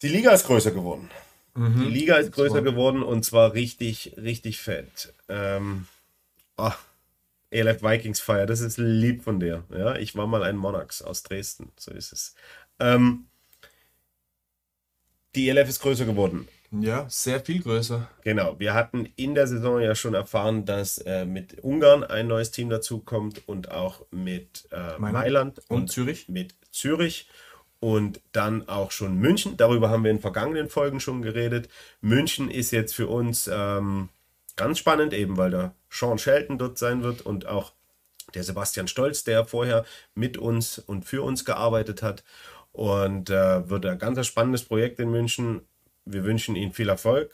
die 0.01 0.09
Liga 0.09 0.31
ist 0.31 0.45
größer 0.45 0.71
geworden. 0.71 1.09
Die 1.57 1.89
Liga 1.89 2.17
ist 2.17 2.31
größer 2.33 2.61
geworden 2.61 3.01
und 3.01 3.25
zwar 3.25 3.53
richtig, 3.53 4.13
richtig 4.15 4.59
fett. 4.59 5.11
Ähm, 5.27 5.87
oh, 6.55 6.71
ELF 7.49 7.81
Vikings 7.81 8.19
Fire, 8.19 8.45
das 8.45 8.59
ist 8.59 8.77
lieb 8.77 9.23
von 9.23 9.39
dir. 9.39 9.63
Ja, 9.71 9.95
ich 9.95 10.15
war 10.15 10.27
mal 10.27 10.43
ein 10.43 10.55
Monarchs 10.55 11.01
aus 11.01 11.23
Dresden, 11.23 11.71
so 11.75 11.91
ist 11.91 12.13
es. 12.13 12.35
Ähm, 12.79 13.25
die 15.33 15.49
ELF 15.49 15.67
ist 15.67 15.79
größer 15.79 16.05
geworden. 16.05 16.47
Ja, 16.71 17.05
sehr 17.09 17.39
viel 17.39 17.61
größer. 17.61 18.09
Genau, 18.23 18.59
wir 18.59 18.73
hatten 18.73 19.07
in 19.15 19.35
der 19.35 19.47
Saison 19.47 19.79
ja 19.79 19.95
schon 19.95 20.13
erfahren, 20.13 20.65
dass 20.65 20.97
äh, 20.97 21.25
mit 21.25 21.63
Ungarn 21.63 22.03
ein 22.03 22.27
neues 22.27 22.51
Team 22.51 22.69
dazukommt 22.69 23.47
und 23.47 23.71
auch 23.71 24.05
mit 24.11 24.67
äh, 24.71 24.97
Mailand. 24.97 25.13
Mailand 25.13 25.61
Und 25.69 25.89
Zürich. 25.89 26.27
mit 26.27 26.55
Zürich 26.71 27.29
und 27.79 28.21
dann 28.31 28.67
auch 28.67 28.91
schon 28.91 29.15
München. 29.17 29.55
Darüber 29.55 29.89
haben 29.89 30.03
wir 30.03 30.11
in 30.11 30.19
vergangenen 30.19 30.69
Folgen 30.69 30.99
schon 30.99 31.21
geredet. 31.21 31.69
München 32.01 32.51
ist 32.51 32.71
jetzt 32.71 32.93
für 32.93 33.07
uns 33.07 33.49
ähm, 33.51 34.09
ganz 34.55 34.79
spannend, 34.79 35.13
eben 35.13 35.37
weil 35.37 35.51
da 35.51 35.73
Sean 35.89 36.17
Shelton 36.17 36.57
dort 36.57 36.77
sein 36.77 37.01
wird 37.01 37.21
und 37.21 37.45
auch 37.45 37.73
der 38.33 38.43
Sebastian 38.43 38.89
Stolz, 38.89 39.23
der 39.23 39.45
vorher 39.45 39.85
mit 40.15 40.37
uns 40.37 40.79
und 40.79 41.05
für 41.05 41.23
uns 41.23 41.45
gearbeitet 41.45 42.01
hat. 42.01 42.23
Und 42.73 43.29
äh, 43.29 43.69
wird 43.69 43.85
ein 43.85 43.97
ganz 43.97 44.25
spannendes 44.27 44.63
Projekt 44.63 44.99
in 44.99 45.09
München. 45.09 45.61
Wir 46.11 46.23
wünschen 46.23 46.55
ihnen 46.55 46.73
viel 46.73 46.89
Erfolg 46.89 47.31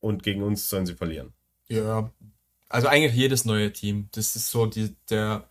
und 0.00 0.22
gegen 0.22 0.42
uns 0.42 0.68
sollen 0.68 0.86
sie 0.86 0.94
verlieren. 0.94 1.32
Ja, 1.68 2.10
also 2.68 2.88
eigentlich 2.88 3.14
jedes 3.14 3.44
neue 3.44 3.72
Team. 3.72 4.08
Das 4.12 4.36
ist 4.36 4.50
so 4.50 4.66
die, 4.66 4.94
der 5.10 5.48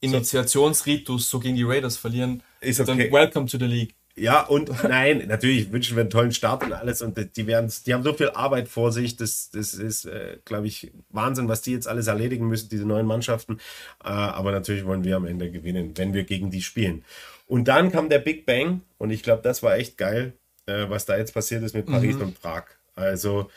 Initiationsritus, 0.00 1.30
so 1.30 1.40
gegen 1.40 1.56
die 1.56 1.62
Raiders 1.62 1.96
verlieren. 1.96 2.42
Ist 2.60 2.80
Dann 2.80 2.90
okay. 2.90 3.10
welcome 3.10 3.46
to 3.46 3.58
the 3.58 3.64
league. 3.64 3.94
Ja, 4.16 4.42
und 4.42 4.70
nein, 4.84 5.24
natürlich 5.26 5.72
wünschen 5.72 5.96
wir 5.96 6.02
einen 6.02 6.10
tollen 6.10 6.32
Start 6.32 6.62
und 6.62 6.72
alles. 6.72 7.02
Und 7.02 7.18
die 7.36 7.46
werden, 7.46 7.72
die 7.86 7.94
haben 7.94 8.02
so 8.02 8.12
viel 8.12 8.30
Arbeit 8.30 8.68
vor 8.68 8.92
sich. 8.92 9.16
Das, 9.16 9.50
das 9.50 9.74
ist, 9.74 10.04
äh, 10.04 10.38
glaube 10.44 10.66
ich, 10.66 10.92
Wahnsinn, 11.10 11.48
was 11.48 11.62
die 11.62 11.72
jetzt 11.72 11.88
alles 11.88 12.06
erledigen 12.06 12.46
müssen, 12.46 12.68
diese 12.68 12.84
neuen 12.84 13.06
Mannschaften. 13.06 13.58
Äh, 14.04 14.08
aber 14.08 14.52
natürlich 14.52 14.84
wollen 14.84 15.04
wir 15.04 15.16
am 15.16 15.26
Ende 15.26 15.50
gewinnen, 15.50 15.92
wenn 15.96 16.14
wir 16.14 16.24
gegen 16.24 16.50
die 16.50 16.62
spielen. 16.62 17.04
Und 17.46 17.68
dann 17.68 17.90
kam 17.90 18.08
der 18.08 18.20
Big 18.20 18.46
Bang 18.46 18.82
und 18.98 19.10
ich 19.10 19.22
glaube, 19.22 19.42
das 19.42 19.62
war 19.62 19.76
echt 19.76 19.98
geil, 19.98 20.34
äh, 20.66 20.88
was 20.88 21.04
da 21.04 21.16
jetzt 21.16 21.34
passiert 21.34 21.62
ist 21.62 21.74
mit 21.74 21.86
Paris 21.86 22.16
und 22.16 22.40
Prag. 22.40 22.64
Also 22.94 23.50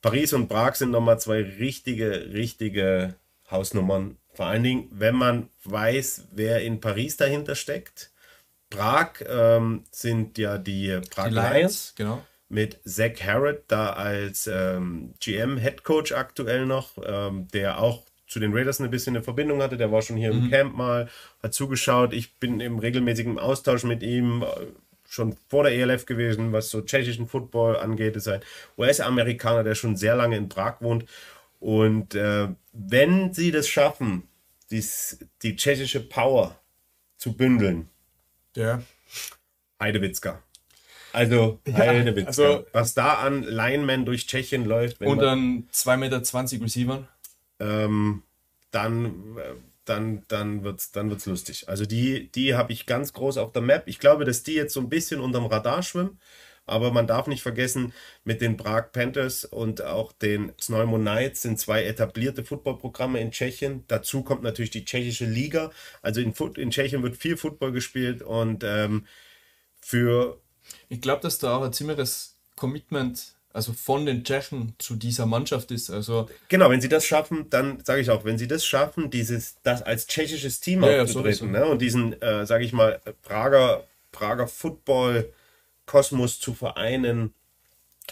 Paris 0.00 0.32
und 0.32 0.48
Prag 0.48 0.74
sind 0.74 0.90
nochmal 0.90 1.20
zwei 1.20 1.42
richtige, 1.42 2.32
richtige 2.32 3.14
Hausnummern. 3.50 4.16
Vor 4.34 4.46
allen 4.46 4.62
Dingen, 4.62 4.88
wenn 4.90 5.14
man 5.14 5.48
weiß, 5.64 6.28
wer 6.32 6.62
in 6.62 6.80
Paris 6.80 7.16
dahinter 7.16 7.54
steckt. 7.54 8.10
Prag 8.70 9.12
ähm, 9.28 9.84
sind 9.90 10.38
ja 10.38 10.56
die 10.56 10.98
Prag 11.10 11.28
Die 11.28 11.34
Lions 11.34 11.52
Lions, 11.52 11.94
genau. 11.96 12.26
mit 12.48 12.80
Zach 12.84 13.20
Harrod 13.22 13.62
da 13.68 13.92
als 13.92 14.46
ähm, 14.46 15.12
GM 15.20 15.58
Head 15.58 15.84
Coach 15.84 16.12
aktuell 16.12 16.64
noch, 16.64 16.92
ähm, 17.04 17.48
der 17.52 17.78
auch 17.78 18.02
zu 18.26 18.40
den 18.40 18.54
Raiders 18.54 18.80
ein 18.80 18.90
bisschen 18.90 19.14
eine 19.14 19.22
Verbindung 19.22 19.60
hatte. 19.60 19.76
Der 19.76 19.92
war 19.92 20.00
schon 20.00 20.16
hier 20.16 20.30
im 20.30 20.48
Camp 20.48 20.74
mal, 20.74 21.10
hat 21.42 21.52
zugeschaut. 21.52 22.14
Ich 22.14 22.38
bin 22.38 22.60
im 22.60 22.78
regelmäßigen 22.78 23.38
Austausch 23.38 23.84
mit 23.84 24.02
ihm 24.02 24.42
schon 25.12 25.36
vor 25.50 25.64
der 25.64 25.72
ELF 25.74 26.06
gewesen, 26.06 26.52
was 26.52 26.70
so 26.70 26.80
tschechischen 26.80 27.28
Football 27.28 27.76
angeht. 27.76 28.16
Ist 28.16 28.28
ein 28.28 28.40
US-Amerikaner, 28.78 29.62
der 29.62 29.74
schon 29.74 29.94
sehr 29.96 30.16
lange 30.16 30.36
in 30.38 30.48
Prag 30.48 30.76
wohnt. 30.80 31.04
Und 31.60 32.14
äh, 32.14 32.48
wenn 32.72 33.34
sie 33.34 33.50
das 33.50 33.68
schaffen, 33.68 34.26
dies, 34.70 35.18
die 35.42 35.54
tschechische 35.54 36.00
Power 36.00 36.56
zu 37.18 37.34
bündeln, 37.34 37.88
Ja. 38.56 38.82
Heidewitzka. 39.80 40.42
Also, 41.12 41.60
Ja, 41.66 41.74
Heidewitzka. 41.74 42.28
also- 42.28 42.66
was 42.72 42.94
da 42.94 43.14
an 43.14 43.42
Linemen 43.42 44.06
durch 44.06 44.26
Tschechien 44.26 44.64
läuft, 44.64 44.98
wenn 45.00 45.08
Und 45.08 45.18
dann 45.18 45.68
2,20 45.72 45.98
Meter 45.98 46.64
Receivern. 46.64 47.08
ähm, 47.60 48.22
dann, 48.70 49.36
äh, 49.36 49.54
dann, 49.84 50.24
dann 50.28 50.64
wird 50.64 50.80
es 50.80 50.92
dann 50.92 51.10
wird's 51.10 51.26
lustig. 51.26 51.68
Also, 51.68 51.86
die, 51.86 52.30
die 52.32 52.54
habe 52.54 52.72
ich 52.72 52.86
ganz 52.86 53.12
groß 53.12 53.38
auf 53.38 53.52
der 53.52 53.62
Map. 53.62 53.84
Ich 53.86 53.98
glaube, 53.98 54.24
dass 54.24 54.42
die 54.42 54.54
jetzt 54.54 54.74
so 54.74 54.80
ein 54.80 54.88
bisschen 54.88 55.20
unterm 55.20 55.46
Radar 55.46 55.82
schwimmen. 55.82 56.18
Aber 56.64 56.92
man 56.92 57.06
darf 57.08 57.26
nicht 57.26 57.42
vergessen, 57.42 57.92
mit 58.24 58.40
den 58.40 58.56
Prag 58.56 58.92
Panthers 58.92 59.44
und 59.44 59.82
auch 59.82 60.12
den 60.12 60.52
Znojmo 60.58 60.96
Knights 60.96 61.42
sind 61.42 61.58
zwei 61.58 61.84
etablierte 61.84 62.44
Footballprogramme 62.44 63.20
in 63.20 63.32
Tschechien. 63.32 63.84
Dazu 63.88 64.22
kommt 64.22 64.42
natürlich 64.42 64.70
die 64.70 64.84
tschechische 64.84 65.26
Liga. 65.26 65.72
Also 66.02 66.20
in, 66.20 66.32
in 66.56 66.70
Tschechien 66.70 67.02
wird 67.02 67.16
viel 67.16 67.36
Football 67.36 67.72
gespielt 67.72 68.22
und 68.22 68.62
ähm, 68.64 69.06
für 69.80 70.40
Ich 70.88 71.00
glaube, 71.00 71.22
dass 71.22 71.38
da 71.38 71.56
auch 71.56 71.62
ein 71.62 71.72
ziemliches 71.72 72.38
Commitment, 72.56 73.34
also 73.52 73.72
von 73.72 74.06
den 74.06 74.24
Tschechen 74.24 74.74
zu 74.78 74.96
dieser 74.96 75.26
Mannschaft 75.26 75.70
ist. 75.70 75.90
Also 75.90 76.28
Genau, 76.48 76.70
wenn 76.70 76.80
sie 76.80 76.88
das 76.88 77.04
schaffen, 77.04 77.50
dann 77.50 77.84
sage 77.84 78.00
ich 78.00 78.10
auch, 78.10 78.24
wenn 78.24 78.38
sie 78.38 78.48
das 78.48 78.64
schaffen, 78.64 79.10
dieses, 79.10 79.56
das 79.62 79.82
als 79.82 80.06
tschechisches 80.06 80.60
Team 80.60 80.82
Ja, 80.82 80.90
ja, 80.92 81.02
aufzutreten 81.02 81.48
sowieso. 81.48 81.58
ne, 81.58 81.66
und 81.66 81.80
diesen, 81.82 82.20
äh, 82.22 82.46
sage 82.46 82.64
ich 82.64 82.72
mal, 82.72 83.00
Prager, 83.22 83.84
Prager 84.10 84.46
Football-Kosmos 84.48 86.40
zu 86.40 86.54
vereinen, 86.54 87.34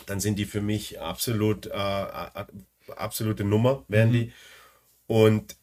dann 0.07 0.21
sind 0.21 0.39
die 0.39 0.47
für 0.47 0.61
mich 0.61 1.01
absolut, 1.01 1.67
äh, 1.67 1.71
absolute 2.97 3.45
Nummer, 3.45 3.85
werden 3.89 4.13
die. 4.13 4.33
Und 5.07 5.57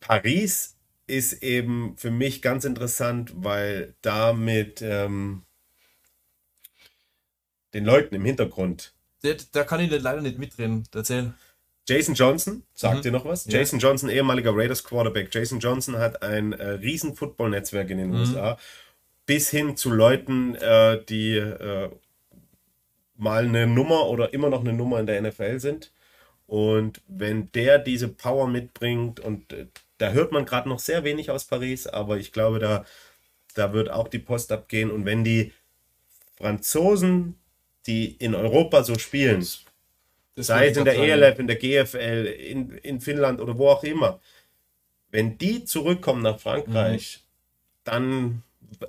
Paris 0.00 0.76
ist 1.06 1.42
eben 1.42 1.96
für 1.96 2.10
mich 2.10 2.40
ganz 2.42 2.64
interessant, 2.64 3.32
weil 3.34 3.94
da 4.00 4.32
mit 4.32 4.80
ähm, 4.82 5.42
den 7.74 7.84
Leuten 7.84 8.14
im 8.14 8.24
Hintergrund 8.24 8.94
da, 9.22 9.30
da 9.52 9.64
kann 9.64 9.80
ich 9.80 9.90
leider 9.90 10.20
nicht 10.20 10.38
mitreden. 10.38 10.84
Erzähl. 10.94 11.32
Jason 11.88 12.14
Johnson, 12.14 12.62
sagt 12.74 13.04
dir 13.04 13.10
noch 13.10 13.24
was? 13.24 13.46
Ja. 13.46 13.58
Jason 13.58 13.78
Johnson, 13.78 14.10
ehemaliger 14.10 14.54
Raiders 14.54 14.84
Quarterback. 14.84 15.34
Jason 15.34 15.58
Johnson 15.58 15.98
hat 15.98 16.22
ein 16.22 16.52
äh, 16.52 16.70
riesen 16.72 17.16
Football-Netzwerk 17.16 17.90
in 17.90 17.98
den 17.98 18.14
USA. 18.14 18.58
Bis 19.26 19.50
hin 19.50 19.76
zu 19.76 19.90
Leuten, 19.90 20.54
äh, 20.54 21.02
die 21.04 21.36
äh, 21.36 21.90
mal 23.16 23.44
eine 23.44 23.66
Nummer 23.66 24.08
oder 24.08 24.32
immer 24.32 24.50
noch 24.50 24.60
eine 24.60 24.72
Nummer 24.72 25.00
in 25.00 25.06
der 25.06 25.20
NFL 25.20 25.58
sind. 25.58 25.92
Und 26.46 27.00
wenn 27.06 27.50
der 27.52 27.78
diese 27.78 28.08
Power 28.08 28.48
mitbringt, 28.48 29.20
und 29.20 29.52
äh, 29.52 29.66
da 29.98 30.10
hört 30.10 30.32
man 30.32 30.46
gerade 30.46 30.68
noch 30.68 30.78
sehr 30.78 31.04
wenig 31.04 31.30
aus 31.30 31.44
Paris, 31.44 31.86
aber 31.86 32.18
ich 32.18 32.32
glaube, 32.32 32.58
da, 32.58 32.84
da 33.54 33.72
wird 33.72 33.90
auch 33.90 34.08
die 34.08 34.18
Post 34.18 34.52
abgehen. 34.52 34.90
Und 34.90 35.04
wenn 35.04 35.24
die 35.24 35.52
Franzosen, 36.36 37.38
die 37.86 38.12
in 38.16 38.34
Europa 38.34 38.82
so 38.84 38.98
spielen, 38.98 39.40
Das 40.34 40.46
sei 40.46 40.66
es 40.66 40.72
ich 40.72 40.78
in 40.78 40.84
der. 40.84 40.96
ELF, 40.96 41.38
in 41.38 41.46
der 41.46 41.56
GFL, 41.56 42.26
in, 42.26 42.70
in 42.78 43.00
Finnland 43.00 43.40
oder 43.40 43.56
wo 43.58 43.68
auch 43.68 43.82
immer, 43.82 44.20
wenn 45.10 45.38
die 45.38 45.64
zurückkommen 45.64 46.22
nach 46.22 46.38
Frankreich, 46.38 47.20
Mhm. 47.20 47.84
dann 47.84 48.42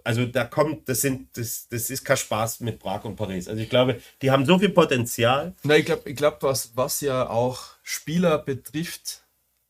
also 0.03 0.25
da 0.25 0.45
kommt, 0.45 0.87
das 0.87 1.01
sind, 1.01 1.35
das, 1.37 1.67
das 1.67 1.89
ist 1.89 2.03
kein 2.03 2.17
Spaß 2.17 2.59
mit 2.61 2.79
Prag 2.79 3.03
und 3.03 3.15
Paris. 3.15 3.47
Also 3.47 3.61
ich 3.61 3.69
glaube, 3.69 3.99
die 4.21 4.31
haben 4.31 4.45
so 4.45 4.59
viel 4.59 4.69
Potenzial. 4.69 5.55
Na, 5.63 5.75
ich 5.75 5.85
glaube, 5.85 6.09
ich 6.09 6.15
glaub, 6.15 6.41
was, 6.43 6.71
was 6.75 7.01
ja 7.01 7.27
auch 7.29 7.61
Spieler 7.83 8.37
betrifft, 8.37 9.23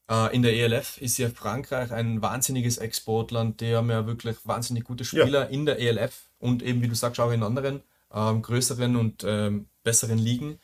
äh, 0.10 0.36
in 0.36 0.42
der 0.44 0.54
ELF 0.54 0.98
ist 1.00 1.18
ja 1.18 1.30
Frankreich 1.30 1.92
ein 1.92 2.22
wahnsinniges 2.22 2.78
Exportland. 2.78 3.62
Die 3.62 3.74
haben 3.76 3.90
ja 3.90 4.06
wirklich 4.06 4.38
wahnsinnig 4.44 4.84
gute 4.84 5.06
Spieler 5.06 5.44
ja. 5.44 5.46
in 5.46 5.66
der 5.66 5.80
ELF 5.80 6.28
und 6.40 6.62
eben, 6.62 6.82
wie 6.82 6.88
du 6.88 6.96
sagst, 6.96 7.20
auch 7.20 7.32
in 7.32 7.44
anderen 7.44 7.82
ähm, 8.14 8.41
größeren 8.41 8.95
und 8.95 9.24
ähm, 9.26 9.68
besseren 9.84 10.18
Ligen. 10.18 10.59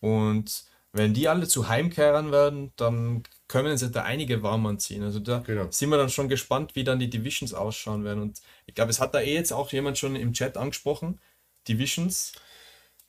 Und 0.00 0.64
wenn 0.92 1.14
die 1.14 1.28
alle 1.28 1.46
zu 1.46 1.68
Heimkehrern 1.68 2.32
werden, 2.32 2.72
dann 2.76 3.22
können 3.48 3.76
sie 3.76 3.90
da 3.90 4.02
einige 4.02 4.42
warm 4.42 4.66
anziehen. 4.66 5.02
Also 5.02 5.20
da 5.20 5.38
genau. 5.38 5.70
sind 5.70 5.90
wir 5.90 5.98
dann 5.98 6.08
schon 6.08 6.28
gespannt, 6.28 6.74
wie 6.74 6.84
dann 6.84 6.98
die 6.98 7.10
Divisions 7.10 7.54
ausschauen 7.54 8.04
werden. 8.04 8.22
Und 8.22 8.40
ich 8.66 8.74
glaube, 8.74 8.90
es 8.90 9.00
hat 9.00 9.14
da 9.14 9.20
eh 9.20 9.34
jetzt 9.34 9.52
auch 9.52 9.70
jemand 9.72 9.98
schon 9.98 10.16
im 10.16 10.32
Chat 10.32 10.56
angesprochen. 10.56 11.20
Divisions. 11.68 12.32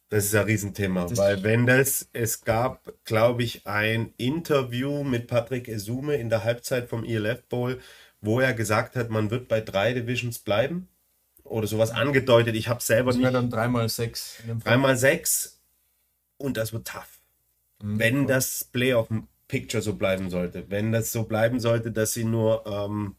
Das 0.09 0.25
ist 0.25 0.35
ein 0.35 0.45
Riesenthema, 0.45 1.05
das 1.05 1.17
weil 1.17 1.43
wenn 1.43 1.65
das, 1.65 2.07
es 2.13 2.45
gab, 2.45 2.93
glaube 3.03 3.43
ich, 3.43 3.67
ein 3.67 4.13
Interview 4.15 5.03
mit 5.03 5.27
Patrick 5.27 5.67
Esume 5.67 6.15
in 6.15 6.29
der 6.29 6.45
Halbzeit 6.45 6.87
vom 6.87 7.03
ELF 7.03 7.43
Bowl, 7.49 7.81
wo 8.21 8.39
er 8.39 8.53
gesagt 8.53 8.95
hat, 8.95 9.09
man 9.09 9.31
wird 9.31 9.49
bei 9.49 9.59
drei 9.59 9.93
Divisions 9.93 10.39
bleiben 10.39 10.87
oder 11.49 11.67
sowas 11.67 11.91
angedeutet. 11.91 12.55
Ich 12.55 12.67
habe 12.67 12.81
selber 12.81 13.11
das 13.11 13.17
nicht. 13.17 13.33
dann 13.33 13.49
dreimal 13.49 13.89
sechs. 13.89 14.37
Dreimal 14.63 14.97
sechs 14.97 15.59
und 16.37 16.57
das 16.57 16.73
wird 16.73 16.87
tough. 16.87 17.19
Mhm. 17.81 17.99
Wenn 17.99 18.27
das 18.27 18.63
Playoff 18.63 19.09
Picture 19.47 19.81
so 19.81 19.95
bleiben 19.95 20.29
sollte. 20.29 20.69
Wenn 20.69 20.91
das 20.91 21.11
so 21.11 21.23
bleiben 21.23 21.59
sollte, 21.59 21.91
dass 21.91 22.13
sie 22.13 22.23
nur 22.23 22.65
ähm, 22.65 23.15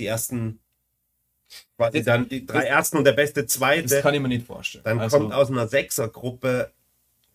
die 0.00 0.06
ersten 0.06 0.60
quasi 1.76 1.98
das, 1.98 2.06
dann 2.06 2.28
die 2.28 2.46
drei 2.46 2.60
das, 2.60 2.68
ersten 2.68 2.96
und 2.98 3.04
der 3.04 3.12
beste 3.12 3.46
zweite. 3.46 3.88
Das 3.88 4.02
kann 4.02 4.14
ich 4.14 4.20
mir 4.20 4.28
nicht 4.28 4.46
vorstellen. 4.46 4.84
Dann 4.84 5.00
also, 5.00 5.18
kommt 5.18 5.32
aus 5.32 5.50
einer 5.50 5.68
Sechsergruppe. 5.68 6.72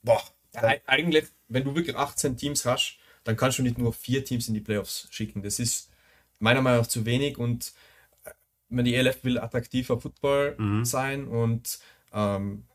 Boah. 0.02 0.22
Ja, 0.56 0.74
eigentlich, 0.88 1.26
wenn 1.50 1.66
du 1.66 1.76
wirklich 1.76 1.96
18 1.96 2.36
Teams 2.36 2.66
hast, 2.66 2.98
dann 3.24 3.38
kannst 3.38 3.60
du 3.60 3.64
nicht 3.64 3.78
nur 3.78 3.94
vier 3.94 4.26
Teams 4.26 4.48
in 4.48 4.56
die 4.56 4.62
Playoffs 4.62 5.08
schicken. 5.12 5.44
Das 5.44 5.60
ist 5.60 5.90
meiner 6.40 6.62
Meinung 6.62 6.80
nach 6.82 6.88
zu 6.88 7.06
wenig 7.06 7.38
und 7.38 7.74
die 8.70 8.96
ELF 8.96 9.24
will 9.24 9.40
attraktiver 9.40 10.00
Football 10.00 10.56
mhm. 10.58 10.86
sein 10.86 11.28
und 11.28 11.80
ähm, 12.14 12.66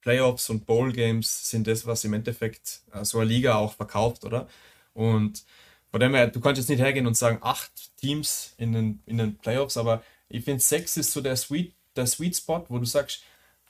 Playoffs 0.00 0.48
und 0.48 0.66
Bowl 0.66 0.92
Games 0.92 1.50
sind 1.50 1.66
das, 1.66 1.86
was 1.86 2.04
im 2.04 2.14
Endeffekt 2.14 2.80
äh, 2.92 3.04
so 3.04 3.18
eine 3.18 3.28
Liga 3.28 3.56
auch 3.56 3.74
verkauft, 3.74 4.24
oder? 4.24 4.48
Und 4.94 5.44
von 5.90 6.00
dem 6.00 6.14
her, 6.14 6.28
du 6.28 6.40
kannst 6.40 6.58
jetzt 6.58 6.68
nicht 6.68 6.80
hergehen 6.80 7.06
und 7.06 7.16
sagen, 7.16 7.38
acht 7.42 7.96
Teams 7.96 8.54
in 8.56 8.72
den, 8.72 9.02
in 9.06 9.18
den 9.18 9.36
Playoffs, 9.36 9.76
aber 9.76 10.02
ich 10.28 10.44
finde, 10.44 10.62
sechs 10.62 10.96
ist 10.96 11.12
so 11.12 11.20
der 11.20 11.36
Sweet, 11.36 11.74
der 11.96 12.06
Sweet 12.06 12.36
Spot, 12.36 12.64
wo 12.68 12.78
du 12.78 12.84
sagst, 12.84 13.22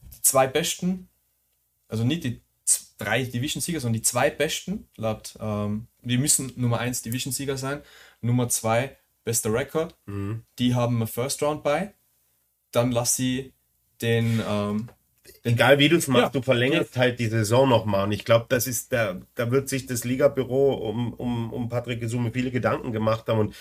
die 0.03 0.23
zwei 0.23 0.47
besten, 0.47 1.09
also 1.89 2.05
nicht 2.05 2.25
die 2.25 2.43
drei 2.99 3.25
Division-Sieger, 3.25 3.81
sondern 3.81 4.01
die 4.01 4.03
zwei 4.03 4.31
besten, 4.31 4.87
laut, 4.97 5.37
ähm, 5.41 5.87
die 6.03 6.19
müssen 6.19 6.53
Nummer 6.57 6.79
eins 6.79 7.03
Division-Sieger 7.03 7.57
sein, 7.57 7.81
Nummer 8.21 8.49
zwei 8.49 8.97
bester 9.25 9.53
Rekord, 9.53 9.97
mhm. 10.07 10.45
die 10.59 10.75
haben 10.75 10.97
eine 10.97 11.07
First 11.07 11.43
Round 11.43 11.63
bei, 11.63 11.95
dann 12.73 12.93
lass 12.93 13.17
sie 13.17 13.53
den, 14.01 14.43
ähm, 14.47 14.89
egal 15.43 15.79
wie 15.79 15.89
du 15.89 15.97
es 15.97 16.09
machst, 16.09 16.35
ja. 16.35 16.41
du 16.41 16.43
verlängerst 16.43 16.97
halt 16.97 17.19
die 17.19 17.27
Saison 17.27 17.69
nochmal. 17.69 18.05
Und 18.05 18.13
ich 18.13 18.25
glaube, 18.25 18.47
das 18.49 18.67
ist 18.67 18.93
der, 18.93 19.21
da 19.35 19.51
wird 19.51 19.69
sich 19.69 19.87
das 19.87 20.05
Ligabüro 20.05 20.75
um, 20.75 21.13
um, 21.15 21.53
um 21.53 21.69
Patrick 21.69 22.01
Gesume 22.01 22.33
viele 22.33 22.51
Gedanken 22.51 22.93
gemacht 22.93 23.29
haben. 23.29 23.41
Und 23.41 23.55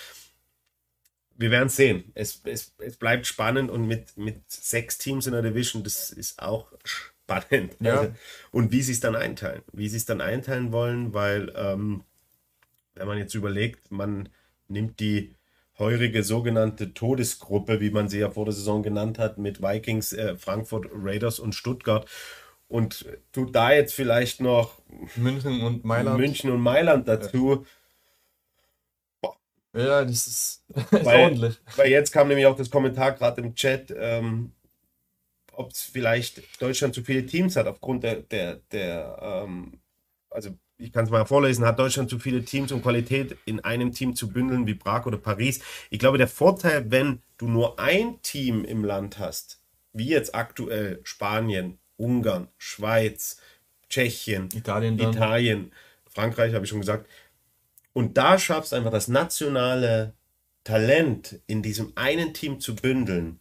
wir 1.36 1.50
werden 1.50 1.68
sehen. 1.68 2.04
Es, 2.14 2.40
es, 2.44 2.74
es 2.78 2.96
bleibt 2.96 3.26
spannend 3.26 3.70
und 3.70 3.86
mit, 3.86 4.16
mit 4.16 4.42
sechs 4.48 4.98
Teams 4.98 5.26
in 5.26 5.32
der 5.32 5.42
Division, 5.42 5.82
das 5.82 6.10
ist 6.10 6.40
auch 6.42 6.72
spannend. 6.84 7.76
Ja. 7.80 8.00
Also, 8.00 8.12
und 8.50 8.72
wie 8.72 8.82
sie 8.82 8.92
es 8.92 9.00
dann 9.00 9.16
einteilen. 9.16 9.62
Wie 9.72 9.88
sie 9.88 9.96
es 9.96 10.06
dann 10.06 10.20
einteilen 10.20 10.72
wollen, 10.72 11.14
weil 11.14 11.52
ähm, 11.56 12.04
wenn 12.94 13.06
man 13.06 13.18
jetzt 13.18 13.34
überlegt, 13.34 13.90
man 13.90 14.28
nimmt 14.68 15.00
die 15.00 15.34
heurige 15.80 16.22
sogenannte 16.22 16.94
Todesgruppe, 16.94 17.80
wie 17.80 17.90
man 17.90 18.08
sie 18.08 18.20
ja 18.20 18.30
vor 18.30 18.44
der 18.44 18.54
Saison 18.54 18.84
genannt 18.84 19.18
hat, 19.18 19.38
mit 19.38 19.60
Vikings, 19.60 20.12
äh, 20.12 20.36
Frankfurt, 20.36 20.86
Raiders 20.92 21.40
und 21.40 21.54
Stuttgart. 21.54 22.08
Und 22.68 23.04
tut 23.32 23.52
da 23.56 23.72
jetzt 23.72 23.94
vielleicht 23.94 24.40
noch 24.40 24.80
München 25.16 25.62
und 25.62 25.84
Mailand, 25.84 26.20
München 26.20 26.52
und 26.52 26.60
Mailand 26.60 27.08
dazu. 27.08 27.66
Ja, 29.72 29.80
ja 29.80 30.04
das 30.04 30.26
ist, 30.28 30.64
weil, 30.90 31.24
ordentlich. 31.24 31.60
Weil 31.74 31.90
jetzt 31.90 32.12
kam 32.12 32.28
nämlich 32.28 32.46
auch 32.46 32.56
das 32.56 32.70
Kommentar 32.70 33.12
gerade 33.12 33.40
im 33.40 33.56
Chat, 33.56 33.92
ähm, 33.96 34.52
ob 35.52 35.72
es 35.72 35.82
vielleicht 35.82 36.62
Deutschland 36.62 36.94
zu 36.94 37.02
viele 37.02 37.26
Teams 37.26 37.56
hat 37.56 37.66
aufgrund 37.66 38.04
der, 38.04 38.22
der, 38.22 38.60
der 38.70 39.18
ähm, 39.20 39.80
also 40.30 40.50
ich 40.80 40.92
kann 40.92 41.04
es 41.04 41.10
mal 41.10 41.24
vorlesen, 41.24 41.64
hat 41.64 41.78
Deutschland 41.78 42.10
zu 42.10 42.18
viele 42.18 42.44
Teams, 42.44 42.72
um 42.72 42.82
Qualität 42.82 43.36
in 43.44 43.60
einem 43.60 43.92
Team 43.92 44.14
zu 44.16 44.28
bündeln 44.28 44.66
wie 44.66 44.74
Prag 44.74 45.06
oder 45.06 45.18
Paris. 45.18 45.60
Ich 45.90 45.98
glaube, 45.98 46.18
der 46.18 46.28
Vorteil, 46.28 46.90
wenn 46.90 47.22
du 47.38 47.48
nur 47.48 47.78
ein 47.78 48.20
Team 48.22 48.64
im 48.64 48.84
Land 48.84 49.18
hast, 49.18 49.60
wie 49.92 50.08
jetzt 50.08 50.34
aktuell 50.34 51.00
Spanien, 51.02 51.78
Ungarn, 51.96 52.48
Schweiz, 52.56 53.40
Tschechien, 53.88 54.48
Italien, 54.54 54.98
Italien 54.98 55.72
Frankreich, 56.06 56.54
habe 56.54 56.64
ich 56.64 56.70
schon 56.70 56.80
gesagt, 56.80 57.08
und 57.92 58.16
da 58.16 58.38
schaffst 58.38 58.72
einfach 58.72 58.90
das 58.90 59.08
nationale 59.08 60.14
Talent 60.64 61.40
in 61.46 61.62
diesem 61.62 61.92
einen 61.96 62.34
Team 62.34 62.60
zu 62.60 62.74
bündeln, 62.76 63.40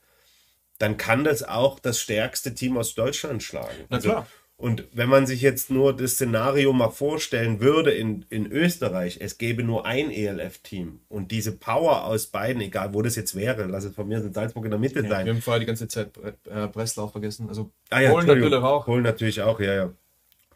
dann 0.77 0.97
kann 0.97 1.23
das 1.23 1.43
auch 1.43 1.79
das 1.79 1.99
stärkste 1.99 2.53
Team 2.53 2.77
aus 2.77 2.95
Deutschland 2.95 3.43
schlagen. 3.43 3.85
Na 3.89 3.99
klar. 3.99 4.17
Also, 4.17 4.27
und 4.59 4.83
wenn 4.91 5.07
man 5.07 5.25
sich 5.25 5.41
jetzt 5.41 5.71
nur 5.71 5.95
das 5.95 6.15
Szenario 6.15 6.73
mal 6.73 6.89
vorstellen 6.89 7.61
würde 7.61 7.91
in, 7.91 8.25
in 8.29 8.51
Österreich, 8.51 9.19
es 9.21 9.37
gäbe 9.37 9.63
nur 9.63 9.85
ein 9.85 10.11
ELF-Team 10.11 10.99
und 11.07 11.31
diese 11.31 11.53
Power 11.53 12.03
aus 12.03 12.27
beiden, 12.27 12.61
egal 12.61 12.93
wo 12.93 13.01
das 13.01 13.15
jetzt 13.15 13.35
wäre, 13.35 13.67
lass 13.67 13.85
es 13.85 13.95
von 13.95 14.09
mir 14.09 14.17
in 14.17 14.33
Salzburg 14.33 14.65
in 14.65 14.71
der 14.71 14.79
Mitte 14.79 15.01
ja, 15.01 15.07
sein. 15.07 15.25
Wir 15.25 15.33
haben 15.33 15.41
vorher 15.41 15.61
die 15.61 15.65
ganze 15.65 15.87
Zeit 15.87 16.09
äh, 16.17 16.67
Breslau 16.67 17.07
vergessen. 17.07 17.47
Also 17.47 17.71
ah, 17.89 18.01
ja, 18.01 18.11
Polen 18.11 18.27
natürlich 18.27 18.53
auch. 18.53 18.83
Polen 18.83 19.03
natürlich 19.03 19.41
auch, 19.41 19.61
ja, 19.61 19.73
ja. 19.73 19.93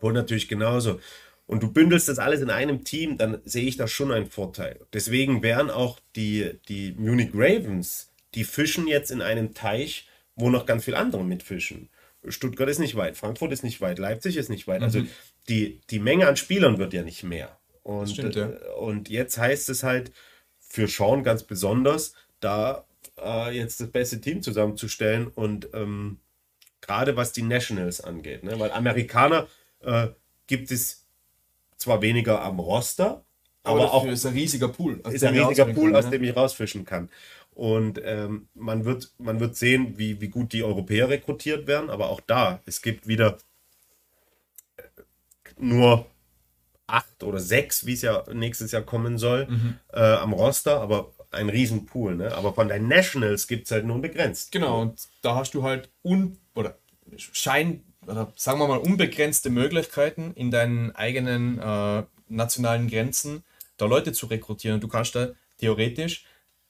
Polen 0.01 0.15
natürlich 0.15 0.49
genauso. 0.49 0.99
Und 1.47 1.63
du 1.63 1.71
bündelst 1.71 2.09
das 2.09 2.19
alles 2.19 2.41
in 2.41 2.49
einem 2.49 2.83
Team, 2.83 3.17
dann 3.17 3.39
sehe 3.45 3.63
ich 3.63 3.77
da 3.77 3.87
schon 3.87 4.11
einen 4.11 4.27
Vorteil. 4.27 4.81
Deswegen 4.91 5.41
wären 5.43 5.71
auch 5.71 6.01
die, 6.17 6.59
die 6.67 6.93
Munich 6.97 7.29
Ravens, 7.33 8.11
die 8.35 8.43
fischen 8.43 8.85
jetzt 8.85 9.11
in 9.11 9.21
einem 9.21 9.53
Teich, 9.53 10.09
wo 10.35 10.49
noch 10.49 10.65
ganz 10.65 10.83
viele 10.83 10.97
andere 10.97 11.23
mitfischen. 11.23 11.87
Stuttgart 12.27 12.69
ist 12.69 12.79
nicht 12.79 12.95
weit, 12.95 13.17
Frankfurt 13.17 13.51
ist 13.51 13.63
nicht 13.63 13.81
weit, 13.81 13.99
Leipzig 13.99 14.37
ist 14.37 14.49
nicht 14.49 14.67
weit. 14.67 14.81
Also 14.81 14.99
mhm. 14.99 15.05
Also 15.05 15.15
die, 15.49 15.81
die 15.89 15.99
Menge 15.99 16.27
an 16.27 16.37
Spielern 16.37 16.77
wird 16.77 16.93
ja 16.93 17.03
nicht 17.03 17.23
mehr. 17.23 17.57
Und, 17.83 18.09
stimmt, 18.09 18.35
ja. 18.35 18.49
Äh, 18.49 18.73
und 18.79 19.09
jetzt 19.09 19.37
heißt 19.37 19.69
es 19.69 19.83
halt 19.83 20.11
für 20.59 20.87
Sean 20.87 21.23
ganz 21.23 21.43
besonders, 21.43 22.13
da 22.39 22.85
äh, 23.21 23.55
jetzt 23.55 23.79
das 23.79 23.91
beste 23.91 24.21
Team 24.21 24.41
zusammenzustellen 24.41 25.27
und 25.27 25.69
ähm, 25.73 26.19
gerade 26.81 27.15
was 27.15 27.33
die 27.33 27.43
Nationals 27.43 28.01
angeht. 28.01 28.43
Ne? 28.43 28.59
Weil 28.59 28.71
Amerikaner 28.71 29.47
äh, 29.81 30.07
gibt 30.47 30.71
es 30.71 31.05
zwar 31.77 32.01
weniger 32.01 32.41
am 32.41 32.59
Roster, 32.59 33.25
aber, 33.63 33.81
aber 33.81 33.93
auch 33.93 34.05
ist 34.05 34.25
ein 34.25 34.33
riesiger 34.33 34.67
Pool. 34.67 35.01
Ist 35.09 35.23
ein 35.23 35.37
riesiger 35.37 35.65
Pool, 35.65 35.91
kann, 35.91 35.95
aus 35.95 36.09
dem 36.09 36.23
ich 36.23 36.35
rausfischen 36.35 36.85
kann. 36.85 37.09
Und 37.55 38.01
ähm, 38.03 38.47
man, 38.53 38.85
wird, 38.85 39.11
man 39.17 39.39
wird 39.39 39.55
sehen, 39.55 39.97
wie, 39.97 40.21
wie 40.21 40.29
gut 40.29 40.53
die 40.53 40.63
Europäer 40.63 41.09
rekrutiert 41.09 41.67
werden. 41.67 41.89
Aber 41.89 42.09
auch 42.09 42.21
da, 42.21 42.61
es 42.65 42.81
gibt 42.81 43.07
wieder 43.07 43.37
äh, 44.77 44.83
nur 45.57 46.05
acht 46.87 47.23
oder 47.23 47.39
sechs, 47.39 47.85
wie 47.85 47.93
es 47.93 48.01
ja 48.01 48.23
nächstes 48.33 48.71
Jahr 48.71 48.81
kommen 48.81 49.17
soll, 49.17 49.47
mhm. 49.47 49.75
äh, 49.91 49.99
am 49.99 50.33
Roster. 50.33 50.81
Aber 50.81 51.13
ein 51.33 51.49
Riesenpool. 51.49 52.15
Ne? 52.15 52.33
Aber 52.33 52.53
von 52.53 52.67
den 52.67 52.87
Nationals 52.87 53.47
gibt 53.47 53.65
es 53.65 53.71
halt 53.71 53.85
nur 53.85 54.01
begrenzt. 54.01 54.51
Genau, 54.51 54.81
und 54.81 55.07
da 55.21 55.35
hast 55.35 55.53
du 55.53 55.63
halt 55.63 55.89
un 56.03 56.37
oder 56.55 56.77
Schein 57.17 57.83
oder 58.07 58.33
sagen 58.35 58.59
wir 58.59 58.67
mal 58.67 58.77
unbegrenzte 58.77 59.49
Möglichkeiten 59.49 60.33
in 60.35 60.51
deinen 60.51 60.91
eigenen 60.95 61.59
äh, 61.59 62.03
nationalen 62.27 62.89
Grenzen 62.89 63.43
da 63.77 63.85
Leute 63.85 64.13
zu 64.13 64.27
rekrutieren. 64.27 64.75
Und 64.75 64.83
du 64.83 64.87
kannst 64.87 65.15
da 65.15 65.29
theoretisch 65.57 66.25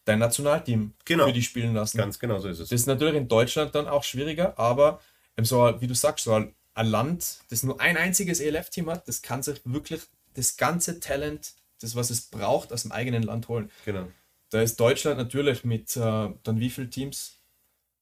dein 0.06 0.20
Nationalteam 0.20 0.93
genau. 1.06 1.28
für 1.28 1.34
die 1.34 1.41
spielen 1.41 1.74
lassen. 1.74 1.97
Ganz 1.97 2.20
genau 2.20 2.39
so 2.39 2.49
ist 2.49 2.60
es. 2.60 2.70
Das 2.70 2.82
ist 2.82 2.88
natürlich 2.88 3.16
in 3.16 3.28
Deutschland 3.28 3.74
dann 3.76 3.88
auch 3.88 4.04
schwieriger, 4.04 4.58
aber 4.60 4.99
so, 5.41 5.76
wie 5.80 5.88
du 5.88 5.95
sagst, 5.95 6.26
so 6.26 6.34
ein 6.34 6.54
Land, 6.76 7.39
das 7.49 7.64
nur 7.64 7.80
ein 7.80 7.97
einziges 7.97 8.39
ELF-Team 8.39 8.89
hat, 8.89 9.08
das 9.08 9.22
kann 9.22 9.43
sich 9.43 9.62
wirklich 9.66 10.01
das 10.36 10.58
ganze 10.58 10.99
Talent, 10.99 11.54
das 11.80 11.95
was 11.95 12.10
es 12.10 12.22
braucht, 12.22 12.74
aus 12.74 12.84
dem 12.84 12.91
eigenen 12.91 13.24
Land 13.24 13.47
holen. 13.47 13.70
Genau. 13.86 14.08
Da 14.49 14.62
ist 14.62 14.80
Deutschland 14.80 15.18
natürlich 15.18 15.64
mit 15.64 15.95
äh, 15.97 15.99
dann 15.99 16.60
wie 16.60 16.70
viele 16.70 16.89
Teams? 16.89 17.39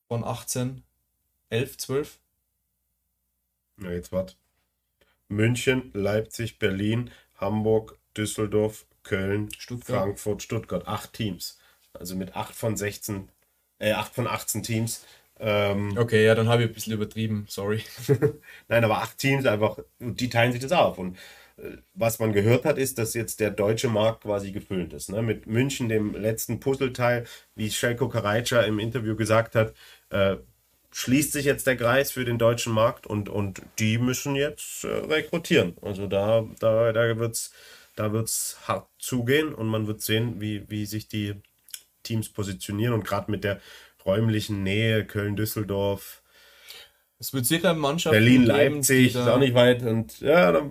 Von 0.08 0.26
18, 0.26 0.84
11, 1.50 1.78
12? 1.78 2.20
Ja, 3.82 3.92
jetzt 3.92 4.12
warte. 4.12 4.36
München, 5.30 5.92
Leipzig, 5.94 6.60
Berlin, 6.60 7.10
Hamburg, 7.38 7.98
Düsseldorf, 8.18 8.86
Köln, 9.04 9.50
Stuttgart. 9.58 10.04
Frankfurt, 10.04 10.44
Stuttgart. 10.44 10.88
Acht 10.88 11.14
Teams. 11.14 11.58
Also 11.94 12.16
mit 12.16 12.36
8 12.36 12.56
von 12.56 12.78
16 12.78 13.30
äh, 13.82 13.94
8 13.94 14.14
von 14.14 14.28
18 14.28 14.64
Teams. 14.64 15.06
Ähm, 15.40 15.98
okay, 15.98 16.24
ja, 16.24 16.36
dann 16.36 16.48
habe 16.48 16.64
ich 16.64 16.70
ein 16.70 16.74
bisschen 16.74 16.94
übertrieben, 16.94 17.46
sorry. 17.50 17.84
Nein, 18.68 18.84
aber 18.84 19.00
acht 19.02 19.18
Teams 19.18 19.46
einfach, 19.48 19.80
die 20.00 20.30
teilen 20.30 20.52
sich 20.52 20.62
das 20.62 20.72
auf. 20.72 21.00
Und 21.00 21.18
äh, 21.58 21.78
was 21.96 22.20
man 22.20 22.32
gehört 22.32 22.64
hat, 22.64 22.78
ist, 22.78 23.00
dass 23.00 23.16
jetzt 23.16 23.40
der 23.40 23.50
deutsche 23.50 23.88
Markt 23.88 24.22
quasi 24.22 24.52
gefüllt 24.52 24.94
ist. 24.94 25.10
Ne? 25.10 25.24
Mit 25.24 25.48
München, 25.48 25.90
dem 25.90 26.14
letzten 26.14 26.60
Puzzleteil, 26.60 27.26
wie 27.56 27.72
Shelko 27.72 28.08
Karajca 28.08 28.62
im 28.62 28.78
Interview 28.78 29.16
gesagt 29.16 29.56
hat, 29.56 29.74
äh, 30.12 30.38
schließt 30.92 31.32
sich 31.32 31.46
jetzt 31.46 31.66
der 31.66 31.78
Kreis 31.78 32.12
für 32.12 32.26
den 32.26 32.38
deutschen 32.38 32.74
Markt 32.74 33.08
und, 33.08 33.28
und 33.28 33.64
die 33.80 33.98
müssen 33.98 34.36
jetzt 34.36 34.84
äh, 34.84 34.90
rekrutieren. 34.90 35.76
Also 35.82 36.06
da, 36.06 36.46
da, 36.60 36.94
da 36.94 37.18
wird 37.18 37.34
es 37.34 37.52
da 37.96 38.14
wird's 38.14 38.58
hart 38.68 38.88
zugehen 39.00 39.54
und 39.54 39.68
man 39.68 39.86
wird 39.88 40.02
sehen, 40.02 40.40
wie, 40.40 40.70
wie 40.70 40.86
sich 40.86 41.08
die 41.08 41.36
Teams 42.04 42.30
positionieren 42.30 42.94
und 42.94 43.04
gerade 43.04 43.32
mit 43.32 43.44
der 43.44 43.60
räumlichen 44.06 44.64
Nähe, 44.64 45.06
Köln-Düsseldorf. 45.06 46.22
Es 47.20 47.34
wird 47.34 47.46
sicher 47.46 47.74
Mannschaften 47.74 48.16
Berlin-Leipzig, 48.16 49.16
ist 49.16 49.28
auch 49.28 49.38
nicht 49.38 49.54
weit 49.54 49.84
und 49.84 50.20
ja, 50.22 50.52
da, 50.52 50.70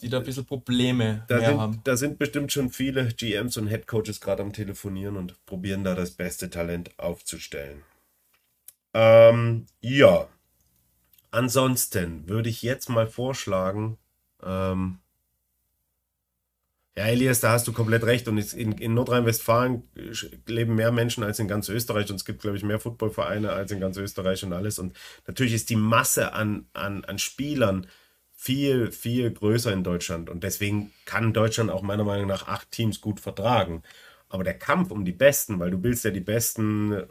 die 0.00 0.08
da 0.08 0.18
ein 0.18 0.24
bisschen 0.24 0.46
Probleme 0.46 1.24
da 1.28 1.38
sind, 1.40 1.58
haben. 1.58 1.80
Da 1.84 1.96
sind 1.96 2.18
bestimmt 2.18 2.50
schon 2.50 2.70
viele 2.70 3.06
GMs 3.06 3.56
und 3.56 3.68
Headcoaches 3.68 4.20
gerade 4.20 4.42
am 4.42 4.52
Telefonieren 4.52 5.16
und 5.16 5.44
probieren 5.46 5.84
da 5.84 5.94
das 5.94 6.12
beste 6.12 6.50
Talent 6.50 6.98
aufzustellen. 6.98 7.82
Ähm, 8.94 9.66
ja. 9.80 10.28
Ansonsten 11.30 12.28
würde 12.28 12.48
ich 12.48 12.62
jetzt 12.62 12.88
mal 12.88 13.06
vorschlagen, 13.06 13.96
ähm, 14.42 14.98
ja, 16.96 17.06
Elias, 17.06 17.40
da 17.40 17.52
hast 17.52 17.66
du 17.66 17.72
komplett 17.72 18.04
recht. 18.04 18.28
Und 18.28 18.38
in, 18.52 18.72
in 18.72 18.92
Nordrhein-Westfalen 18.94 19.82
leben 20.46 20.74
mehr 20.74 20.92
Menschen 20.92 21.24
als 21.24 21.38
in 21.38 21.48
ganz 21.48 21.68
Österreich. 21.70 22.10
Und 22.10 22.16
es 22.16 22.24
gibt, 22.26 22.42
glaube 22.42 22.56
ich, 22.56 22.64
mehr 22.64 22.80
Footballvereine 22.80 23.50
als 23.50 23.70
in 23.70 23.80
ganz 23.80 23.96
Österreich 23.96 24.44
und 24.44 24.52
alles. 24.52 24.78
Und 24.78 24.94
natürlich 25.26 25.54
ist 25.54 25.70
die 25.70 25.76
Masse 25.76 26.34
an, 26.34 26.66
an, 26.74 27.04
an 27.04 27.18
Spielern 27.18 27.86
viel, 28.34 28.92
viel 28.92 29.30
größer 29.30 29.72
in 29.72 29.84
Deutschland. 29.84 30.28
Und 30.28 30.44
deswegen 30.44 30.92
kann 31.06 31.32
Deutschland 31.32 31.70
auch 31.70 31.82
meiner 31.82 32.04
Meinung 32.04 32.26
nach 32.26 32.46
acht 32.46 32.70
Teams 32.70 33.00
gut 33.00 33.20
vertragen. 33.20 33.82
Aber 34.28 34.44
der 34.44 34.58
Kampf 34.58 34.90
um 34.90 35.04
die 35.04 35.12
Besten, 35.12 35.60
weil 35.60 35.70
du 35.70 35.82
willst 35.82 36.04
ja 36.04 36.10
die 36.10 36.20
besten 36.20 36.92
äh, 36.92 37.06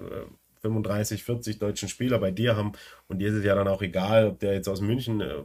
35, 0.61 1.23
40 1.23 1.57
deutschen 1.57 1.89
Spieler 1.89 2.19
bei 2.19 2.29
dir 2.29 2.55
haben. 2.55 2.73
Und 3.07 3.19
dir 3.19 3.29
ist 3.29 3.36
es 3.36 3.45
ja 3.45 3.55
dann 3.55 3.67
auch 3.67 3.82
egal, 3.82 4.27
ob 4.27 4.39
der 4.39 4.53
jetzt 4.53 4.67
aus 4.67 4.82
München, 4.82 5.21
äh, 5.21 5.41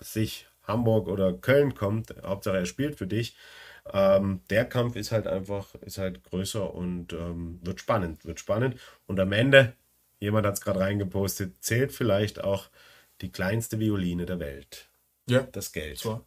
sich 0.00 0.48
Hamburg 0.64 1.08
oder 1.08 1.32
Köln 1.32 1.74
kommt. 1.74 2.14
Hauptsache 2.22 2.58
er 2.58 2.66
spielt 2.66 2.96
für 2.96 3.06
dich. 3.06 3.36
Ähm, 3.92 4.40
der 4.50 4.64
Kampf 4.64 4.96
ist 4.96 5.10
halt 5.10 5.26
einfach, 5.26 5.74
ist 5.76 5.98
halt 5.98 6.22
größer 6.24 6.72
und 6.72 7.12
ähm, 7.12 7.58
wird 7.62 7.80
spannend, 7.80 8.24
wird 8.24 8.38
spannend. 8.38 8.76
Und 9.06 9.18
am 9.18 9.32
Ende, 9.32 9.74
jemand 10.20 10.46
hat 10.46 10.54
es 10.54 10.60
gerade 10.60 10.80
reingepostet, 10.80 11.54
zählt 11.60 11.92
vielleicht 11.92 12.42
auch 12.44 12.68
die 13.20 13.32
kleinste 13.32 13.80
Violine 13.80 14.26
der 14.26 14.38
Welt. 14.38 14.88
Ja. 15.28 15.42
Das 15.52 15.72
Geld. 15.72 15.98
So. 15.98 16.24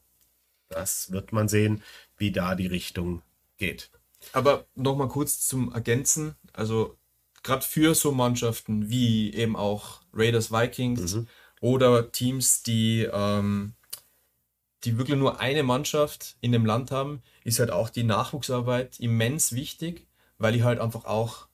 Das 0.69 1.11
wird 1.11 1.31
man 1.31 1.47
sehen, 1.47 1.81
wie 2.17 2.31
da 2.31 2.55
die 2.55 2.67
Richtung 2.67 3.21
geht. 3.57 3.89
Aber 4.33 4.65
nochmal 4.75 5.07
kurz 5.07 5.47
zum 5.47 5.71
Ergänzen. 5.71 6.35
Also 6.53 6.97
gerade 7.43 7.63
für 7.63 7.95
so 7.95 8.11
Mannschaften 8.11 8.89
wie 8.89 9.33
eben 9.33 9.55
auch 9.55 10.01
Raiders 10.13 10.51
Vikings 10.51 11.15
mhm. 11.15 11.27
oder 11.61 12.11
Teams, 12.11 12.63
die, 12.63 13.07
ähm, 13.11 13.75
die 14.85 14.97
wirklich 14.97 15.17
nur 15.17 15.39
eine 15.39 15.63
Mannschaft 15.63 16.37
in 16.41 16.51
dem 16.51 16.65
Land 16.65 16.91
haben, 16.91 17.21
ist 17.43 17.59
halt 17.59 17.71
auch 17.71 17.89
die 17.89 18.03
Nachwuchsarbeit 18.03 18.99
immens 18.99 19.53
wichtig, 19.53 20.05
weil 20.37 20.55
ich 20.55 20.63
halt 20.63 20.79
einfach 20.79 21.05
auch 21.05 21.47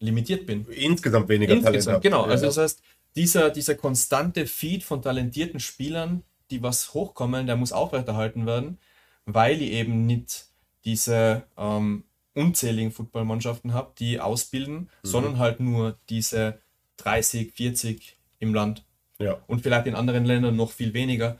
limitiert 0.00 0.46
bin. 0.46 0.66
Insgesamt 0.66 1.28
weniger 1.28 1.54
Insgesamt, 1.54 1.84
Talent. 1.84 2.02
Genau, 2.02 2.22
also 2.22 2.46
das 2.46 2.56
heißt, 2.56 2.82
dieser, 3.16 3.50
dieser 3.50 3.74
konstante 3.74 4.46
Feed 4.46 4.84
von 4.84 5.02
talentierten 5.02 5.60
Spielern, 5.60 6.22
die 6.50 6.62
was 6.62 6.94
hochkommen, 6.94 7.46
der 7.46 7.56
muss 7.56 7.72
aufrechterhalten 7.72 8.46
werden, 8.46 8.78
weil 9.26 9.60
ich 9.60 9.72
eben 9.72 10.06
nicht 10.06 10.46
diese 10.84 11.42
ähm, 11.56 12.04
unzähligen 12.34 12.92
Footballmannschaften 12.92 13.74
habe, 13.74 13.92
die 13.98 14.20
ausbilden, 14.20 14.74
mhm. 14.74 14.88
sondern 15.02 15.38
halt 15.38 15.60
nur 15.60 15.98
diese 16.08 16.60
30, 16.98 17.52
40 17.52 18.16
im 18.38 18.54
Land. 18.54 18.84
Ja. 19.18 19.38
Und 19.48 19.62
vielleicht 19.62 19.86
in 19.86 19.96
anderen 19.96 20.24
Ländern 20.24 20.54
noch 20.54 20.70
viel 20.70 20.94
weniger. 20.94 21.38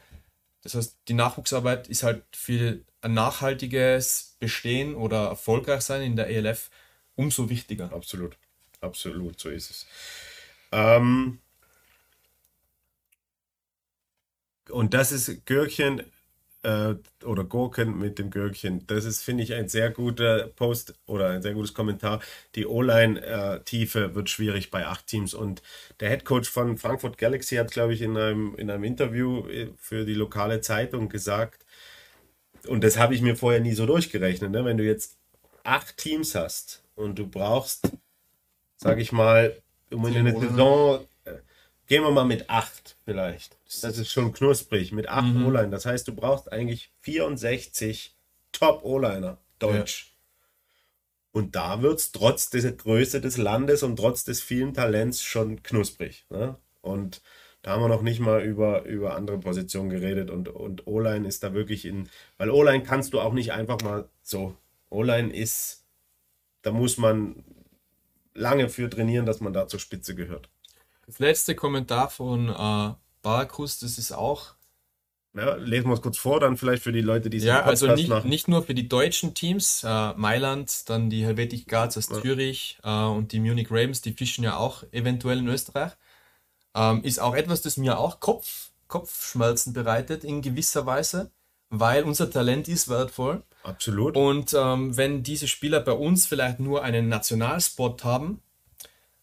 Das 0.63 0.75
heißt, 0.75 0.99
die 1.09 1.15
Nachwuchsarbeit 1.15 1.89
ist 1.89 2.03
halt 2.03 2.25
für 2.33 2.81
ein 3.01 3.15
nachhaltiges 3.15 4.37
Bestehen 4.41 4.95
oder 4.95 5.29
erfolgreich 5.29 5.83
sein 5.83 6.03
in 6.03 6.17
der 6.17 6.29
ELF 6.29 6.71
umso 7.15 7.49
wichtiger. 7.49 7.93
Absolut. 7.93 8.37
Absolut, 8.81 9.41
so 9.41 9.49
ist 9.49 9.71
es. 9.71 9.87
Ähm 10.73 11.41
und 14.71 14.95
das 14.95 15.13
ist 15.13 15.47
Görchen 15.47 16.03
äh, 16.63 16.95
oder 17.25 17.45
Gurken 17.45 17.99
mit 17.99 18.19
dem 18.19 18.31
Gürkchen. 18.31 18.87
Das 18.87 19.05
ist, 19.05 19.23
finde 19.23 19.45
ich, 19.45 19.55
ein 19.55 19.69
sehr 19.69 19.91
guter 19.91 20.49
Post 20.49 20.95
oder 21.07 21.31
ein 21.31 21.43
sehr 21.43 21.55
gutes 21.55 21.75
Kommentar. 21.75 22.21
Die 22.55 22.67
O-Line-Tiefe 22.67 24.15
wird 24.15 24.31
schwierig 24.31 24.71
bei 24.71 24.87
acht 24.87 25.07
Teams. 25.07 25.35
Und 25.35 25.63
der 26.01 26.11
Head 26.11 26.25
Coach 26.25 26.51
von 26.51 26.77
Frankfurt 26.79 27.19
Galaxy 27.19 27.57
hat, 27.57 27.71
glaube 27.71 27.95
ich, 27.95 28.03
in 28.03 28.17
einem, 28.17 28.55
in 28.57 28.71
einem 28.71 28.85
Interview 28.85 29.47
äh, 29.49 29.69
für 29.77 30.05
die 30.05 30.15
lokale 30.15 30.61
Zeitung 30.61 31.09
gesagt, 31.09 31.65
und 32.67 32.83
das 32.83 32.99
habe 32.99 33.15
ich 33.15 33.23
mir 33.23 33.37
vorher 33.37 33.61
nie 33.61 33.73
so 33.73 33.87
durchgerechnet, 33.87 34.51
ne? 34.51 34.65
wenn 34.65 34.77
du 34.77 34.85
jetzt 34.85 35.17
acht 35.63 35.97
Teams 35.97 36.35
hast 36.35 36.83
und 36.97 37.19
du 37.19 37.27
brauchst, 37.27 37.93
sage 38.77 39.01
ich 39.01 39.13
mal, 39.13 39.57
um 39.91 40.05
in 40.07 40.17
eine 40.17 40.39
Saison 40.39 41.07
Gehen 41.89 42.03
wir 42.03 42.11
mal 42.11 42.27
mit 42.27 42.51
8 42.51 42.97
vielleicht. 43.07 43.57
Das 43.81 43.97
ist 43.97 44.13
schon 44.13 44.35
knusprig. 44.35 44.93
Mit 44.93 45.09
8 45.09 45.35
mhm. 45.35 45.47
O-Line. 45.47 45.71
Das 45.71 45.87
heißt, 45.87 46.07
du 46.07 46.15
brauchst 46.15 46.53
eigentlich 46.53 46.93
64 47.01 48.15
Top-O-Liner. 48.53 49.39
Deutsch. 49.59 50.13
Ja. 50.13 50.19
Und 51.33 51.57
da 51.57 51.81
wird 51.81 51.99
es 51.99 52.13
trotz 52.13 52.51
der 52.51 52.73
Größe 52.73 53.23
des 53.23 53.39
Landes 53.39 53.83
und 53.83 53.97
trotz 53.97 54.25
des 54.25 54.43
vielen 54.43 54.75
Talents 54.75 55.23
schon 55.23 55.63
knusprig. 55.63 56.27
Ne? 56.29 56.57
Und 56.83 57.23
da 57.63 57.73
haben 57.73 57.83
wir 57.83 57.89
noch 57.89 58.03
nicht 58.03 58.21
mal 58.21 58.43
über, 58.43 58.85
über 58.85 59.17
andere 59.17 59.39
Positionen 59.39 59.89
geredet. 59.89 60.31
Und, 60.31 60.51
und 60.51 60.87
O-Line 60.87 61.27
ist 61.27 61.43
da 61.43 61.55
wirklich 61.55 61.87
in. 61.87 62.11
Weil 62.37 62.51
O-Line 62.51 62.83
kannst 62.83 63.15
du 63.15 63.21
auch 63.21 63.33
nicht 63.33 63.53
einfach 63.53 63.81
mal 63.81 64.09
so. 64.23 64.55
O-Line 64.91 65.35
ist. 65.35 65.85
Da 66.61 66.71
muss 66.71 66.99
man 66.99 67.45
lange 68.35 68.69
für 68.69 68.91
trainieren, 68.91 69.25
dass 69.25 69.41
man 69.41 69.55
da 69.55 69.69
zur 69.69 69.81
Spitze 69.81 70.15
gehört. 70.15 70.51
Das 71.09 71.19
letzte 71.21 71.55
Kommentar 71.55 72.11
von 72.11 72.51
äh, 72.51 72.95
Barakus, 73.23 73.79
das 73.79 73.97
ist 73.97 74.13
auch. 74.13 74.53
Ja, 75.35 75.55
lesen 75.55 75.89
wir 75.89 75.95
es 75.95 76.03
kurz 76.03 76.19
vor, 76.19 76.39
dann 76.39 76.59
vielleicht 76.59 76.83
für 76.83 76.93
die 76.93 77.01
Leute, 77.01 77.31
die 77.31 77.39
es 77.39 77.45
Ja, 77.45 77.63
also 77.63 77.87
nicht, 77.95 78.25
nicht 78.27 78.47
nur 78.47 78.63
für 78.63 78.75
die 78.75 78.91
deutschen 78.91 79.33
Teams, 79.33 79.85
äh, 79.85 80.13
Mailand, 80.15 80.89
dann 80.91 81.09
die 81.09 81.25
Helvetic 81.25 81.67
Guards 81.67 81.97
aus 81.97 82.11
ja. 82.11 82.21
Zürich 82.21 82.79
äh, 82.83 83.05
und 83.05 83.33
die 83.33 83.41
Munich 83.41 83.71
Ravens, 83.71 84.03
die 84.03 84.13
fischen 84.13 84.45
ja 84.45 84.59
auch 84.59 84.83
eventuell 84.93 85.39
in 85.39 85.49
Österreich. 85.49 85.93
Ähm, 86.75 87.03
ist 87.05 87.21
auch 87.21 87.35
etwas, 87.35 87.63
das 87.63 87.79
mir 87.79 87.99
auch 87.99 88.21
Kopf, 88.21 88.71
Kopfschmerzen 88.87 89.73
bereitet 89.73 90.25
in 90.25 90.43
gewisser 90.43 90.85
Weise, 90.85 91.31
weil 91.71 92.05
unser 92.05 92.31
Talent 92.31 92.69
ist 92.69 92.91
wertvoll. 92.91 93.45
Absolut. 93.63 94.15
Und 94.15 94.55
ähm, 94.55 94.95
wenn 94.99 95.23
diese 95.23 95.49
Spieler 95.49 95.81
bei 95.81 95.93
uns 95.93 96.27
vielleicht 96.27 96.61
nur 96.61 96.83
einen 96.83 97.09
Nationalspot 97.09 98.05
haben, 98.05 98.43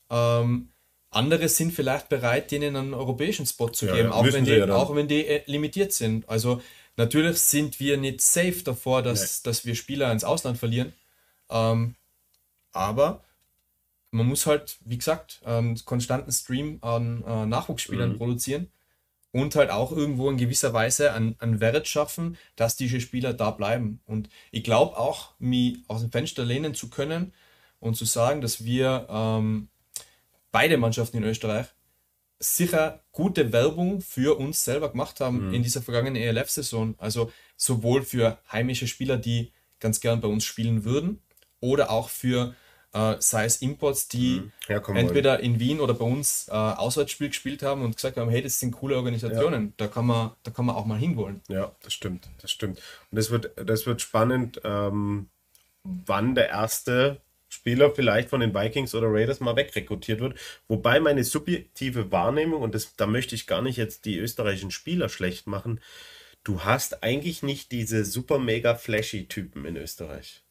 ähm, 0.10 0.70
andere 1.16 1.48
sind 1.50 1.72
vielleicht 1.72 2.10
bereit, 2.10 2.52
denen 2.52 2.76
einen 2.76 2.94
europäischen 2.94 3.46
Spot 3.46 3.70
zu 3.70 3.88
geben, 3.88 4.10
ja, 4.10 4.12
auch, 4.12 4.26
wenn 4.26 4.46
die, 4.46 4.64
auch 4.64 4.96
wenn 4.96 5.08
die 5.08 5.26
äh, 5.26 5.44
limitiert 5.46 5.94
sind. 5.94 6.28
Also 6.28 6.62
natürlich 6.98 7.40
sind 7.40 7.80
wir 7.80 7.98
nicht 7.98 8.22
safe 8.22 8.64
davor, 8.64 9.02
dass, 9.02 9.22
nee. 9.22 9.50
dass 9.50 9.66
wir 9.66 9.76
Spieler 9.76 10.12
ins 10.12 10.24
Ausland 10.24 10.58
verlieren. 10.58 10.94
Ähm, 11.50 11.96
aber 12.74 13.24
man 14.12 14.28
muss 14.28 14.46
halt, 14.46 14.78
wie 14.86 14.98
gesagt, 14.98 15.42
einen 15.46 15.84
konstanten 15.86 16.32
Stream 16.32 16.80
an 16.82 17.24
äh, 17.26 17.46
Nachwuchsspielern 17.46 18.14
mhm. 18.14 18.18
produzieren 18.18 18.72
und 19.32 19.56
halt 19.56 19.70
auch 19.70 19.92
irgendwo 19.92 20.30
in 20.30 20.38
gewisser 20.38 20.74
Weise 20.74 21.14
einen, 21.14 21.36
einen 21.40 21.60
Wert 21.60 21.88
schaffen, 21.88 22.38
dass 22.56 22.78
diese 22.78 23.02
Spieler 23.02 23.34
da 23.34 23.52
bleiben. 23.52 24.00
Und 24.06 24.30
ich 24.52 24.64
glaube 24.64 24.98
auch, 24.98 25.32
mich 25.40 25.80
aus 25.88 26.02
dem 26.02 26.12
Fenster 26.12 26.46
lehnen 26.46 26.74
zu 26.74 26.90
können 26.90 27.34
und 27.80 27.96
zu 27.96 28.06
sagen, 28.06 28.42
dass 28.42 28.64
wir 28.64 29.08
ähm, 29.10 29.68
beide 30.56 30.78
Mannschaften 30.78 31.18
in 31.18 31.26
Österreich 31.26 31.66
sicher 32.40 33.04
gute 33.12 33.52
Werbung 33.52 34.00
für 34.00 34.40
uns 34.40 34.64
selber 34.64 34.90
gemacht 34.90 35.20
haben 35.20 35.48
mhm. 35.48 35.54
in 35.54 35.64
dieser 35.64 35.82
vergangenen 35.82 36.16
ELF-Saison. 36.16 36.96
Also 36.98 37.30
sowohl 37.58 38.04
für 38.04 38.38
heimische 38.50 38.88
Spieler, 38.88 39.18
die 39.18 39.52
ganz 39.82 40.00
gern 40.00 40.22
bei 40.22 40.30
uns 40.30 40.46
spielen 40.46 40.86
würden, 40.86 41.22
oder 41.60 41.90
auch 41.90 42.08
für 42.08 42.56
äh, 42.94 43.16
sei 43.20 43.44
es 43.44 43.62
Imports, 43.62 44.08
die 44.08 44.50
mhm. 44.70 44.96
entweder 44.96 45.34
wollen. 45.34 45.44
in 45.44 45.60
Wien 45.60 45.80
oder 45.82 45.94
bei 45.94 46.06
uns 46.06 46.48
äh, 46.48 46.54
Auswärtsspiel 46.54 47.28
gespielt 47.28 47.62
haben 47.62 47.82
und 47.82 47.98
gesagt 47.98 48.16
haben, 48.16 48.30
hey, 48.30 48.42
das 48.42 48.58
sind 48.58 48.72
coole 48.72 48.96
Organisationen, 48.96 49.66
ja. 49.66 49.74
da, 49.76 49.88
kann 49.88 50.06
man, 50.06 50.32
da 50.44 50.52
kann 50.52 50.66
man 50.66 50.78
auch 50.78 50.86
mal 50.86 50.98
hinwollen. 50.98 51.42
Ja, 51.50 51.76
das 51.84 51.92
stimmt, 51.92 52.30
das 52.42 52.50
stimmt. 52.50 52.78
Und 53.12 53.18
das 53.18 53.30
wird, 53.30 53.52
das 53.58 53.86
wird 53.86 54.02
spannend, 54.02 54.62
ähm, 54.64 55.28
wann 55.84 56.34
der 56.34 56.48
erste 56.48 57.20
Spieler 57.56 57.92
vielleicht 57.92 58.30
von 58.30 58.42
den 58.42 58.54
Vikings 58.54 58.94
oder 58.94 59.08
Raiders 59.10 59.40
mal 59.40 59.56
wegrekrutiert 59.56 60.20
wird. 60.20 60.38
Wobei 60.68 61.00
meine 61.00 61.24
subjektive 61.24 62.12
Wahrnehmung, 62.12 62.62
und 62.62 62.76
das, 62.76 62.96
da 62.96 63.08
möchte 63.08 63.34
ich 63.34 63.48
gar 63.48 63.62
nicht 63.62 63.78
jetzt 63.78 64.06
die 64.06 64.18
österreichischen 64.18 64.72
Spieler 64.72 65.10
schlecht 65.10 65.48
machen, 65.48 65.80
du 66.44 66.62
hast 66.62 67.04
eigentlich 67.04 67.42
nicht 67.42 67.72
diese 67.72 68.06
super 68.06 68.38
mega 68.38 68.76
flashy 68.76 69.28
Typen 69.28 69.66
in 69.66 69.78
Österreich. 69.78 70.44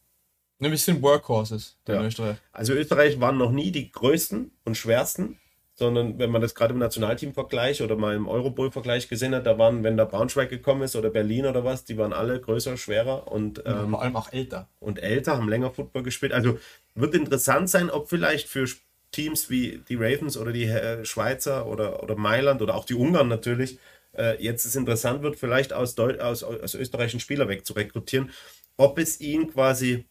Wir 0.59 0.77
sind 0.77 1.03
Workhorses 1.03 1.79
ja. 1.87 2.01
in 2.01 2.07
Österreich. 2.07 2.39
Also 2.53 2.73
Österreich 2.73 3.21
waren 3.21 3.39
noch 3.39 3.53
nie 3.53 3.71
die 3.71 3.93
größten 3.93 4.51
und 4.65 4.77
schwersten, 4.77 5.39
sondern 5.77 6.19
wenn 6.19 6.31
man 6.31 6.41
das 6.41 6.55
gerade 6.55 6.73
im 6.73 6.79
Nationalteam-Vergleich 6.79 7.83
oder 7.83 7.97
mal 7.97 8.15
im 8.15 8.29
Eurobowl-Vergleich 8.29 9.09
gesehen 9.09 9.35
hat, 9.35 9.47
da 9.47 9.59
waren, 9.59 9.83
wenn 9.83 9.97
da 9.97 10.05
Braunschweig 10.05 10.49
gekommen 10.49 10.83
ist 10.83 10.95
oder 10.95 11.11
Berlin 11.11 11.47
oder 11.47 11.65
was, 11.65 11.85
die 11.85 11.99
waren 11.99 12.13
alle 12.13 12.41
größer, 12.41 12.77
schwerer 12.77 13.31
und 13.31 13.63
ähm, 13.67 13.91
vor 13.91 14.03
allem 14.03 14.17
auch 14.17 14.33
älter. 14.33 14.69
Und 14.79 15.03
älter, 15.03 15.37
haben 15.37 15.49
länger 15.49 15.71
Football 15.71 16.05
gespielt. 16.05 16.33
Also 16.33 16.59
wird 16.95 17.15
interessant 17.15 17.69
sein, 17.69 17.91
ob 17.91 18.09
vielleicht 18.09 18.49
für 18.49 18.69
Teams 19.11 19.51
wie 19.51 19.83
die 19.89 19.97
Ravens 19.97 20.37
oder 20.37 20.53
die 20.53 20.65
äh, 20.65 21.05
Schweizer 21.05 21.67
oder, 21.67 22.03
oder 22.03 22.17
Mailand 22.17 22.63
oder 22.63 22.77
auch 22.77 22.85
die 22.85 22.95
Ungarn 22.95 23.29
natürlich, 23.29 23.79
äh, 24.17 24.41
jetzt 24.43 24.65
es 24.65 24.77
interessant 24.77 25.23
wird, 25.23 25.37
vielleicht 25.37 25.73
aus, 25.73 25.97
Deu 25.97 26.19
aus, 26.21 26.45
aus 26.45 26.75
österreichischen 26.75 27.21
Spieler 27.21 27.49
wegzurekrutieren, 27.49 28.31
ob 28.77 28.99
es 28.99 29.21
ihn 29.21 29.51
quasi 29.53 30.07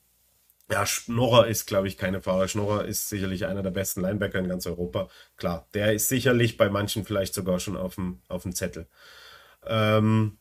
ja, 0.71 0.85
Schnorrer 0.85 1.47
ist, 1.47 1.65
glaube 1.65 1.87
ich, 1.87 1.97
keine 1.97 2.21
Fahrer. 2.21 2.47
Schnorrer 2.47 2.85
ist 2.85 3.09
sicherlich 3.09 3.45
einer 3.45 3.63
der 3.63 3.71
besten 3.71 4.01
Linebacker 4.01 4.39
in 4.39 4.47
ganz 4.47 4.65
Europa. 4.65 5.09
Klar, 5.35 5.67
der 5.73 5.93
ist 5.93 6.07
sicherlich 6.07 6.57
bei 6.57 6.69
manchen 6.69 7.05
vielleicht 7.05 7.33
sogar 7.33 7.59
schon 7.59 7.77
auf 7.77 7.95
dem, 7.95 8.21
auf 8.27 8.43
dem 8.43 8.55
Zettel. 8.55 8.87
Ähm, 9.65 10.37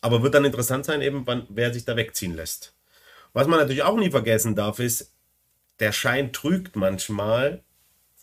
aber 0.00 0.22
wird 0.22 0.34
dann 0.34 0.44
interessant 0.44 0.84
sein, 0.84 1.02
eben, 1.02 1.26
wann, 1.26 1.46
wer 1.48 1.72
sich 1.72 1.84
da 1.84 1.96
wegziehen 1.96 2.34
lässt. 2.34 2.74
Was 3.32 3.46
man 3.46 3.58
natürlich 3.58 3.82
auch 3.82 3.98
nie 3.98 4.10
vergessen 4.10 4.54
darf, 4.54 4.78
ist, 4.78 5.12
der 5.80 5.92
Schein 5.92 6.32
trügt 6.32 6.76
manchmal. 6.76 7.64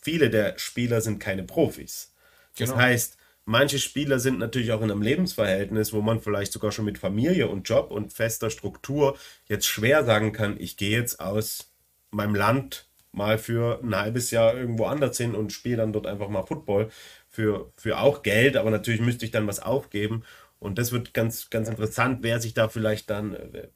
Viele 0.00 0.30
der 0.30 0.58
Spieler 0.58 1.00
sind 1.00 1.18
keine 1.18 1.44
Profis. 1.44 2.14
Das 2.56 2.70
genau. 2.70 2.82
heißt, 2.82 3.18
manche 3.44 3.78
Spieler 3.78 4.18
sind 4.18 4.38
natürlich 4.38 4.72
auch 4.72 4.82
in 4.82 4.90
einem 4.90 5.02
Lebensverhältnis, 5.02 5.92
wo 5.92 6.00
man 6.00 6.20
vielleicht 6.20 6.52
sogar 6.52 6.72
schon 6.72 6.84
mit 6.84 6.98
Familie 6.98 7.48
und 7.48 7.68
Job 7.68 7.90
und 7.90 8.12
fester 8.12 8.50
Struktur 8.50 9.16
jetzt 9.46 9.66
schwer 9.66 10.04
sagen 10.04 10.32
kann, 10.32 10.56
ich 10.58 10.76
gehe 10.76 10.98
jetzt 10.98 11.20
aus 11.20 11.72
meinem 12.10 12.34
Land 12.34 12.88
mal 13.12 13.38
für 13.38 13.80
ein 13.82 13.94
halbes 13.94 14.30
Jahr 14.30 14.54
irgendwo 14.54 14.86
anders 14.86 15.18
hin 15.18 15.34
und 15.34 15.52
spiele 15.52 15.78
dann 15.78 15.92
dort 15.92 16.06
einfach 16.06 16.28
mal 16.28 16.44
Football 16.44 16.90
für, 17.28 17.70
für 17.76 17.98
auch 17.98 18.22
Geld, 18.22 18.56
aber 18.56 18.70
natürlich 18.70 19.00
müsste 19.00 19.24
ich 19.24 19.30
dann 19.30 19.46
was 19.46 19.60
aufgeben. 19.60 20.24
Und 20.58 20.78
das 20.78 20.92
wird 20.92 21.12
ganz, 21.12 21.50
ganz 21.50 21.68
interessant, 21.68 22.20
wer 22.22 22.40
sich 22.40 22.54
da 22.54 22.68
vielleicht 22.68 23.10
dann 23.10 23.34
äh, 23.34 23.68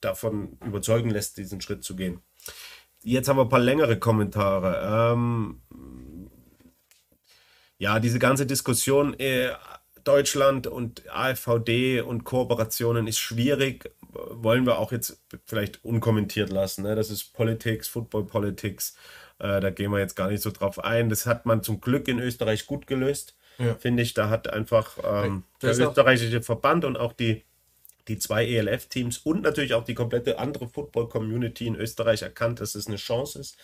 davon 0.00 0.58
überzeugen 0.64 1.10
lässt, 1.10 1.36
diesen 1.36 1.60
Schritt 1.60 1.84
zu 1.84 1.94
gehen. 1.94 2.20
Jetzt 3.02 3.28
haben 3.28 3.36
wir 3.36 3.42
ein 3.42 3.48
paar 3.50 3.60
längere 3.60 3.98
Kommentare. 3.98 5.12
Ähm, 5.12 5.62
ja, 7.80 7.98
diese 7.98 8.18
ganze 8.18 8.44
Diskussion 8.44 9.18
äh, 9.18 9.52
Deutschland 10.04 10.66
und 10.66 11.02
AfVD 11.10 12.02
und 12.02 12.24
Kooperationen 12.24 13.06
ist 13.06 13.18
schwierig. 13.18 13.90
Wollen 14.12 14.66
wir 14.66 14.78
auch 14.78 14.92
jetzt 14.92 15.18
vielleicht 15.46 15.82
unkommentiert 15.82 16.50
lassen. 16.50 16.82
Ne? 16.82 16.94
Das 16.94 17.10
ist 17.10 17.32
Politics, 17.32 17.88
Football 17.88 18.26
Politics. 18.26 18.96
Äh, 19.38 19.60
da 19.60 19.70
gehen 19.70 19.90
wir 19.90 19.98
jetzt 19.98 20.14
gar 20.14 20.28
nicht 20.28 20.42
so 20.42 20.50
drauf 20.50 20.84
ein. 20.84 21.08
Das 21.08 21.24
hat 21.24 21.46
man 21.46 21.62
zum 21.62 21.80
Glück 21.80 22.06
in 22.06 22.18
Österreich 22.18 22.66
gut 22.66 22.86
gelöst, 22.86 23.34
ja. 23.56 23.74
finde 23.76 24.02
ich. 24.02 24.12
Da 24.12 24.28
hat 24.28 24.52
einfach 24.52 24.98
ähm, 25.02 25.44
der 25.62 25.70
österreichische 25.70 26.42
Verband 26.42 26.84
und 26.84 26.98
auch 26.98 27.14
die, 27.14 27.44
die 28.08 28.18
zwei 28.18 28.44
ELF-Teams 28.46 29.18
und 29.18 29.40
natürlich 29.40 29.72
auch 29.72 29.84
die 29.84 29.94
komplette 29.94 30.38
andere 30.38 30.68
Football-Community 30.68 31.66
in 31.66 31.76
Österreich 31.76 32.20
erkannt, 32.20 32.60
dass 32.60 32.74
es 32.74 32.88
eine 32.88 32.96
Chance 32.96 33.38
ist. 33.38 33.56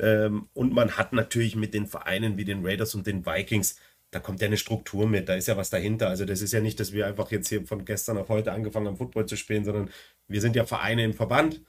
Ähm, 0.00 0.48
und 0.54 0.72
man 0.72 0.96
hat 0.96 1.12
natürlich 1.12 1.56
mit 1.56 1.74
den 1.74 1.86
Vereinen 1.86 2.36
wie 2.36 2.44
den 2.44 2.64
Raiders 2.64 2.94
und 2.94 3.06
den 3.06 3.26
Vikings, 3.26 3.76
da 4.10 4.18
kommt 4.18 4.40
ja 4.40 4.46
eine 4.46 4.56
Struktur 4.56 5.06
mit, 5.06 5.28
da 5.28 5.34
ist 5.34 5.46
ja 5.46 5.56
was 5.56 5.70
dahinter. 5.70 6.08
Also 6.08 6.24
das 6.24 6.42
ist 6.42 6.52
ja 6.52 6.60
nicht, 6.60 6.80
dass 6.80 6.92
wir 6.92 7.06
einfach 7.06 7.30
jetzt 7.30 7.48
hier 7.48 7.66
von 7.66 7.84
gestern 7.84 8.18
auf 8.18 8.28
heute 8.28 8.52
angefangen 8.52 8.86
haben, 8.88 8.96
Football 8.96 9.26
zu 9.26 9.36
spielen, 9.36 9.64
sondern 9.64 9.90
wir 10.26 10.40
sind 10.40 10.56
ja 10.56 10.64
Vereine 10.64 11.04
im 11.04 11.14
Verband 11.14 11.60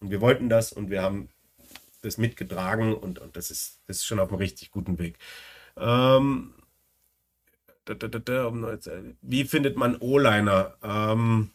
und 0.00 0.10
wir 0.10 0.20
wollten 0.20 0.48
das 0.48 0.72
und 0.72 0.90
wir 0.90 1.02
haben 1.02 1.28
das 2.02 2.18
mitgetragen 2.18 2.94
und, 2.94 3.18
und 3.18 3.36
das, 3.36 3.50
ist, 3.50 3.80
das 3.86 3.98
ist 3.98 4.06
schon 4.06 4.20
auf 4.20 4.28
einem 4.28 4.38
richtig 4.38 4.70
guten 4.70 4.98
Weg. 4.98 5.18
Ähm, 5.76 6.54
wie 9.22 9.44
findet 9.44 9.76
man 9.76 9.96
O-Liner? 9.96 10.74
Ähm, 10.82 11.50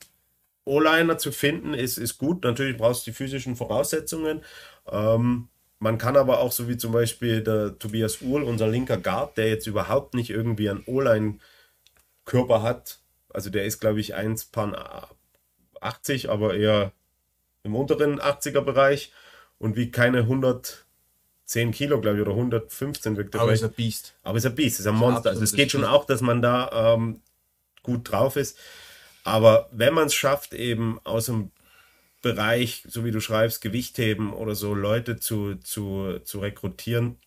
O-Liner 0.65 1.17
zu 1.17 1.31
finden 1.31 1.73
ist, 1.73 1.97
ist 1.97 2.17
gut. 2.17 2.43
Natürlich 2.43 2.77
brauchst 2.77 3.05
du 3.05 3.11
die 3.11 3.15
physischen 3.15 3.55
Voraussetzungen. 3.55 4.41
Ähm, 4.87 5.47
man 5.83 5.97
kann 5.97 6.15
aber 6.15 6.39
auch, 6.39 6.53
so 6.53 6.69
wie 6.69 6.77
zum 6.77 6.93
Beispiel 6.93 7.43
der 7.43 7.77
Tobias 7.77 8.21
Uhl, 8.21 8.43
unser 8.43 8.69
linker 8.69 8.95
Guard, 8.95 9.37
der 9.37 9.49
jetzt 9.49 9.67
überhaupt 9.67 10.13
nicht 10.13 10.29
irgendwie 10.29 10.69
einen 10.69 10.83
O-Line-Körper 10.85 12.61
hat. 12.61 12.99
Also 13.33 13.49
der 13.49 13.65
ist, 13.65 13.81
glaube 13.81 13.99
ich, 13.99 14.15
1,80, 14.15 16.29
aber 16.29 16.55
eher 16.55 16.93
im 17.63 17.75
unteren 17.75 18.21
80er-Bereich 18.21 19.11
und 19.59 19.75
wiegt 19.75 19.93
keine 19.93 20.19
110 20.19 21.73
Kilo, 21.73 21.99
glaube 21.99 22.15
ich, 22.15 22.21
oder 22.21 22.31
115 22.31 23.17
wirkt 23.17 23.35
er. 23.35 23.41
Aber 23.41 23.51
ist 23.51 23.65
ein 23.65 23.73
Biest. 23.73 24.15
Aber 24.23 24.37
ist 24.37 24.45
ein 24.45 24.55
Biest, 24.55 24.79
ist 24.79 24.87
ein 24.87 24.95
Monster. 24.95 25.31
Also 25.31 25.43
es 25.43 25.53
geht 25.53 25.71
schon 25.71 25.83
auch, 25.83 26.05
dass 26.05 26.21
man 26.21 26.41
da 26.41 26.93
ähm, 26.93 27.19
gut 27.81 28.09
drauf 28.09 28.37
ist. 28.37 28.57
Aber 29.25 29.67
wenn 29.73 29.93
man 29.93 30.07
es 30.07 30.13
schafft, 30.13 30.53
eben 30.53 31.01
aus 31.03 31.25
dem 31.25 31.51
Bereich, 32.23 32.83
so 32.87 33.03
wie 33.05 33.11
du 33.11 33.19
schreibst, 33.19 33.61
Gewichtheben 33.61 34.33
oder 34.33 34.55
so 34.55 34.73
Leute 34.73 35.17
zu, 35.17 35.55
zu, 35.55 36.19
zu 36.23 36.39
rekrutieren, 36.39 37.17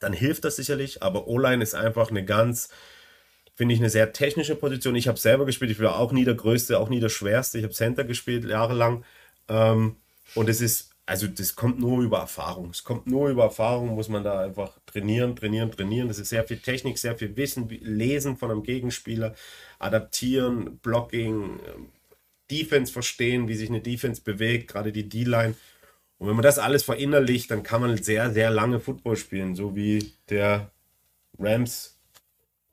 dann 0.00 0.12
hilft 0.12 0.44
das 0.44 0.56
sicherlich. 0.56 1.02
Aber 1.02 1.28
O-Line 1.28 1.62
ist 1.62 1.74
einfach 1.74 2.10
eine 2.10 2.24
ganz, 2.24 2.68
finde 3.54 3.72
ich, 3.72 3.80
eine 3.80 3.88
sehr 3.88 4.12
technische 4.12 4.56
Position. 4.56 4.96
Ich 4.96 5.06
habe 5.06 5.18
selber 5.18 5.46
gespielt, 5.46 5.70
ich 5.70 5.80
war 5.80 5.96
auch 5.96 6.10
nie 6.10 6.24
der 6.24 6.34
Größte, 6.34 6.78
auch 6.78 6.88
nie 6.88 6.98
der 6.98 7.08
Schwerste. 7.08 7.58
Ich 7.58 7.64
habe 7.64 7.72
Center 7.72 8.02
gespielt, 8.02 8.44
jahrelang. 8.44 9.04
Ähm, 9.48 9.96
und 10.34 10.48
es 10.48 10.60
ist, 10.60 10.90
also 11.06 11.28
das 11.28 11.54
kommt 11.54 11.78
nur 11.78 12.02
über 12.02 12.18
Erfahrung. 12.18 12.70
Es 12.70 12.82
kommt 12.82 13.06
nur 13.06 13.28
über 13.28 13.44
Erfahrung, 13.44 13.94
muss 13.94 14.08
man 14.08 14.24
da 14.24 14.40
einfach 14.40 14.76
trainieren, 14.86 15.36
trainieren, 15.36 15.70
trainieren. 15.70 16.08
Das 16.08 16.18
ist 16.18 16.30
sehr 16.30 16.42
viel 16.42 16.58
Technik, 16.58 16.98
sehr 16.98 17.16
viel 17.16 17.36
Wissen, 17.36 17.68
Lesen 17.68 18.36
von 18.36 18.50
einem 18.50 18.64
Gegenspieler, 18.64 19.36
adaptieren, 19.78 20.78
Blocking, 20.78 21.60
Defense 22.52 22.92
verstehen, 22.92 23.48
wie 23.48 23.54
sich 23.54 23.68
eine 23.68 23.80
Defense 23.80 24.22
bewegt, 24.22 24.68
gerade 24.68 24.92
die 24.92 25.08
D-Line. 25.08 25.54
Und 26.18 26.28
wenn 26.28 26.36
man 26.36 26.42
das 26.42 26.58
alles 26.58 26.84
verinnerlicht, 26.84 27.50
dann 27.50 27.62
kann 27.62 27.80
man 27.80 27.96
sehr, 27.96 28.30
sehr 28.32 28.50
lange 28.50 28.78
Football 28.78 29.16
spielen, 29.16 29.56
so 29.56 29.74
wie 29.74 30.12
der 30.28 30.70
Rams, 31.38 31.98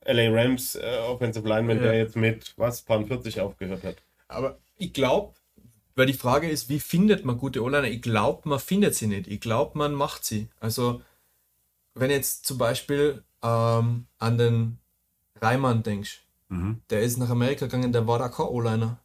LA 0.05 0.29
Rams 0.29 0.75
äh, 0.75 0.99
Offensive 1.07 1.47
Lineman, 1.47 1.77
ja. 1.77 1.83
der 1.83 1.93
jetzt 1.95 2.15
mit 2.15 2.53
was, 2.57 2.81
paar 2.81 3.03
40 3.03 3.41
aufgehört 3.41 3.83
hat. 3.83 3.95
Aber 4.27 4.59
ich 4.77 4.93
glaube, 4.93 5.33
weil 5.95 6.05
die 6.05 6.13
Frage 6.13 6.49
ist, 6.49 6.69
wie 6.69 6.79
findet 6.79 7.25
man 7.25 7.37
gute 7.37 7.61
O-Liner? 7.61 7.89
Ich 7.89 8.01
glaube, 8.01 8.47
man 8.47 8.59
findet 8.59 8.95
sie 8.95 9.07
nicht. 9.07 9.27
Ich 9.27 9.41
glaube, 9.41 9.77
man 9.77 9.93
macht 9.93 10.23
sie. 10.23 10.47
Also, 10.59 11.01
wenn 11.93 12.09
jetzt 12.09 12.45
zum 12.45 12.57
Beispiel 12.57 13.23
ähm, 13.43 14.05
an 14.17 14.37
den 14.37 14.77
Reimann 15.41 15.83
denkst, 15.83 16.21
mhm. 16.47 16.81
der 16.89 17.01
ist 17.01 17.17
nach 17.17 17.29
Amerika 17.29 17.65
gegangen, 17.65 17.91
der 17.91 18.07
war 18.07 18.19
da 18.19 18.29
kein 18.29 18.45
O-Liner. 18.45 18.99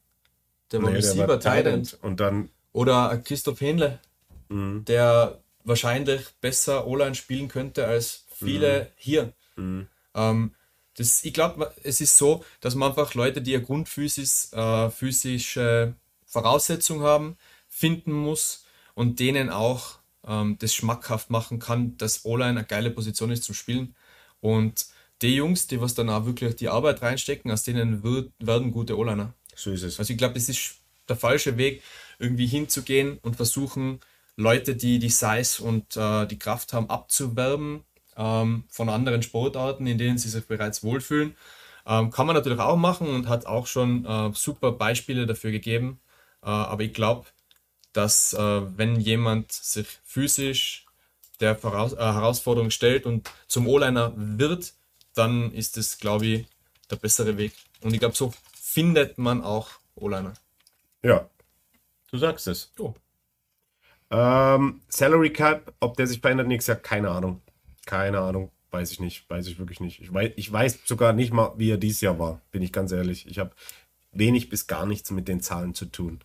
Der 0.73 0.83
war 0.83 0.91
nee, 0.91 0.97
Receiver, 0.97 1.41
Tight 1.41 1.99
Und 2.03 2.21
dann. 2.21 2.51
Oder 2.73 3.17
Christoph 3.19 3.61
Hähnle, 3.61 4.01
mhm. 4.49 4.85
der 4.85 5.41
wahrscheinlich 5.63 6.23
besser 6.41 6.87
O-Line 6.87 7.15
spielen 7.15 7.49
könnte 7.49 7.87
als 7.87 8.25
viele 8.35 8.81
mhm. 8.81 8.87
hier. 8.97 9.33
Mhm. 9.57 9.87
Ähm, 10.15 10.55
das, 10.97 11.25
ich 11.25 11.33
glaube, 11.33 11.73
es 11.83 12.01
ist 12.01 12.17
so, 12.17 12.45
dass 12.61 12.75
man 12.75 12.91
einfach 12.91 13.15
Leute, 13.15 13.43
die 13.43 13.55
eine 13.55 13.65
Grundphysis, 13.65 14.53
äh, 14.53 14.91
physische 14.91 15.95
Voraussetzung 16.27 17.03
haben, 17.03 17.37
finden 17.69 18.13
muss 18.13 18.65
und 18.95 19.19
denen 19.19 19.51
auch 19.51 19.99
ähm, 20.27 20.57
das 20.59 20.75
schmackhaft 20.75 21.31
machen 21.31 21.59
kann, 21.59 21.97
dass 21.97 22.25
O-Line 22.25 22.51
eine 22.51 22.65
geile 22.65 22.91
Position 22.91 23.31
ist 23.31 23.45
zum 23.45 23.55
Spielen. 23.55 23.95
Und 24.41 24.87
die 25.23 25.37
Jungs, 25.37 25.67
die 25.67 25.81
was 25.81 25.95
dann 25.95 26.11
auch 26.11 26.27
wirklich 26.27 26.57
die 26.57 26.69
Arbeit 26.69 27.03
reinstecken, 27.03 27.51
aus 27.51 27.63
denen 27.63 28.03
wird, 28.03 28.33
werden 28.39 28.73
gute 28.73 28.97
O-Liner. 28.99 29.33
So 29.57 29.71
ist 29.73 29.83
es. 29.83 29.99
Also 29.99 30.13
ich 30.13 30.19
glaube, 30.19 30.39
es 30.39 30.49
ist 30.49 30.77
der 31.09 31.17
falsche 31.17 31.57
Weg, 31.57 31.83
irgendwie 32.19 32.47
hinzugehen 32.47 33.19
und 33.23 33.37
versuchen, 33.37 34.01
Leute, 34.37 34.75
die 34.75 34.99
die 34.99 35.11
Size 35.11 35.63
und 35.63 35.97
äh, 35.97 36.27
die 36.27 36.39
Kraft 36.39 36.73
haben, 36.73 36.91
abzuwerben 36.91 37.85
ähm, 38.17 38.65
von 38.69 38.89
anderen 38.89 39.23
Sportarten, 39.23 39.87
in 39.87 39.99
denen 39.99 40.19
sie 40.19 40.29
sich 40.29 40.47
bereits 40.47 40.83
wohlfühlen. 40.83 41.37
Ähm, 41.87 42.11
kann 42.11 42.27
man 42.27 42.35
natürlich 42.35 42.59
auch 42.59 42.77
machen 42.77 43.09
und 43.09 43.29
hat 43.29 43.47
auch 43.47 43.67
schon 43.67 44.05
äh, 44.07 44.31
super 44.35 44.73
Beispiele 44.73 45.27
dafür 45.27 45.51
gegeben. 45.51 46.01
Äh, 46.43 46.47
aber 46.47 46.83
ich 46.83 46.95
glaube, 46.95 47.27
dass 47.93 48.33
äh, 48.33 48.39
wenn 48.39 49.01
jemand 49.01 49.53
sich 49.53 49.87
physisch 50.05 50.87
der 51.41 51.57
Voraus 51.57 51.93
äh, 51.93 51.99
Herausforderung 51.99 52.71
stellt 52.71 53.07
und 53.07 53.31
zum 53.47 53.69
O-Liner 53.69 54.13
wird, 54.17 54.73
dann 55.15 55.53
ist 55.53 55.77
es, 55.77 55.99
glaube 55.99 56.27
ich, 56.27 56.47
der 56.91 56.97
bessere 56.97 57.37
Weg. 57.37 57.53
Und 57.83 57.93
ich 57.93 58.01
glaube, 58.01 58.17
so 58.17 58.33
findet 58.75 59.19
man 59.19 59.41
auch 59.41 59.71
O-Liner. 59.95 60.35
Ja, 61.03 61.31
du 62.11 62.19
sagst 62.19 62.49
es. 62.49 62.73
Oh. 62.77 62.93
Ähm, 64.11 64.81
Salary 64.89 65.33
Cap, 65.33 65.73
ob 65.79 65.97
der 65.97 66.09
sich 66.09 66.21
verändert 66.21 66.49
nächstes 66.49 66.75
Jahr, 66.75 66.83
keine 66.83 67.11
Ahnung. 67.11 67.41
Keine 67.87 68.19
Ahnung. 68.19 68.51
Weiß 68.73 68.91
ich 68.91 68.99
nicht. 68.99 69.31
Weiß 69.31 69.47
ich 69.47 69.61
wirklich 69.61 69.79
nicht. 69.79 70.01
Ich 70.01 70.13
weiß, 70.13 70.33
ich 70.35 70.53
weiß 70.53 70.81
sogar 70.87 71.13
nicht 71.13 71.33
mal, 71.33 71.53
wie 71.57 71.71
er 71.71 71.77
dieses 71.77 72.01
Jahr 72.01 72.19
war, 72.19 72.41
bin 72.51 72.63
ich 72.63 72.73
ganz 72.73 72.91
ehrlich. 72.91 73.29
Ich 73.29 73.39
habe 73.39 73.53
wenig 74.11 74.49
bis 74.49 74.67
gar 74.67 74.87
nichts 74.87 75.13
mit 75.13 75.29
den 75.29 75.41
Zahlen 75.41 75.75
zu 75.75 75.87
tun. 75.87 76.19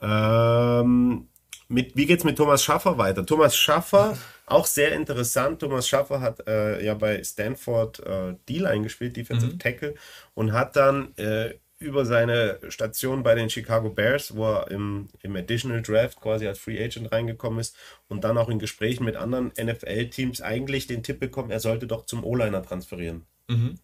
Ähm, 0.00 1.26
mit, 1.66 1.96
wie 1.96 2.12
es 2.12 2.22
mit 2.22 2.36
Thomas 2.36 2.62
Schaffer 2.62 2.98
weiter? 2.98 3.26
Thomas 3.26 3.56
Schaffer, 3.56 4.16
auch 4.46 4.66
sehr 4.66 4.92
interessant. 4.92 5.58
Thomas 5.58 5.88
Schaffer 5.88 6.20
hat 6.20 6.46
äh, 6.46 6.84
ja 6.84 6.94
bei 6.94 7.24
Stanford 7.24 7.98
äh, 8.00 8.34
D-Line 8.48 8.84
gespielt, 8.84 9.16
Defensive 9.16 9.54
mhm. 9.54 9.58
Tackle, 9.58 9.94
und 10.34 10.52
hat 10.52 10.76
dann 10.76 11.16
äh, 11.16 11.54
über 11.80 12.04
seine 12.04 12.58
Station 12.68 13.22
bei 13.22 13.34
den 13.34 13.48
Chicago 13.48 13.88
Bears, 13.88 14.36
wo 14.36 14.44
er 14.44 14.70
im, 14.70 15.08
im 15.22 15.34
Additional 15.34 15.82
Draft 15.82 16.20
quasi 16.20 16.46
als 16.46 16.58
Free 16.58 16.82
Agent 16.82 17.10
reingekommen 17.10 17.58
ist 17.58 17.74
und 18.06 18.22
dann 18.22 18.36
auch 18.38 18.50
in 18.50 18.58
Gesprächen 18.58 19.04
mit 19.04 19.16
anderen 19.16 19.50
NFL-Teams 19.58 20.42
eigentlich 20.42 20.86
den 20.86 21.02
Tipp 21.02 21.18
bekommen, 21.18 21.50
er 21.50 21.60
sollte 21.60 21.86
doch 21.86 22.04
zum 22.04 22.22
O-Liner 22.22 22.62
transferieren. 22.62 23.24
Mhm. 23.48 23.78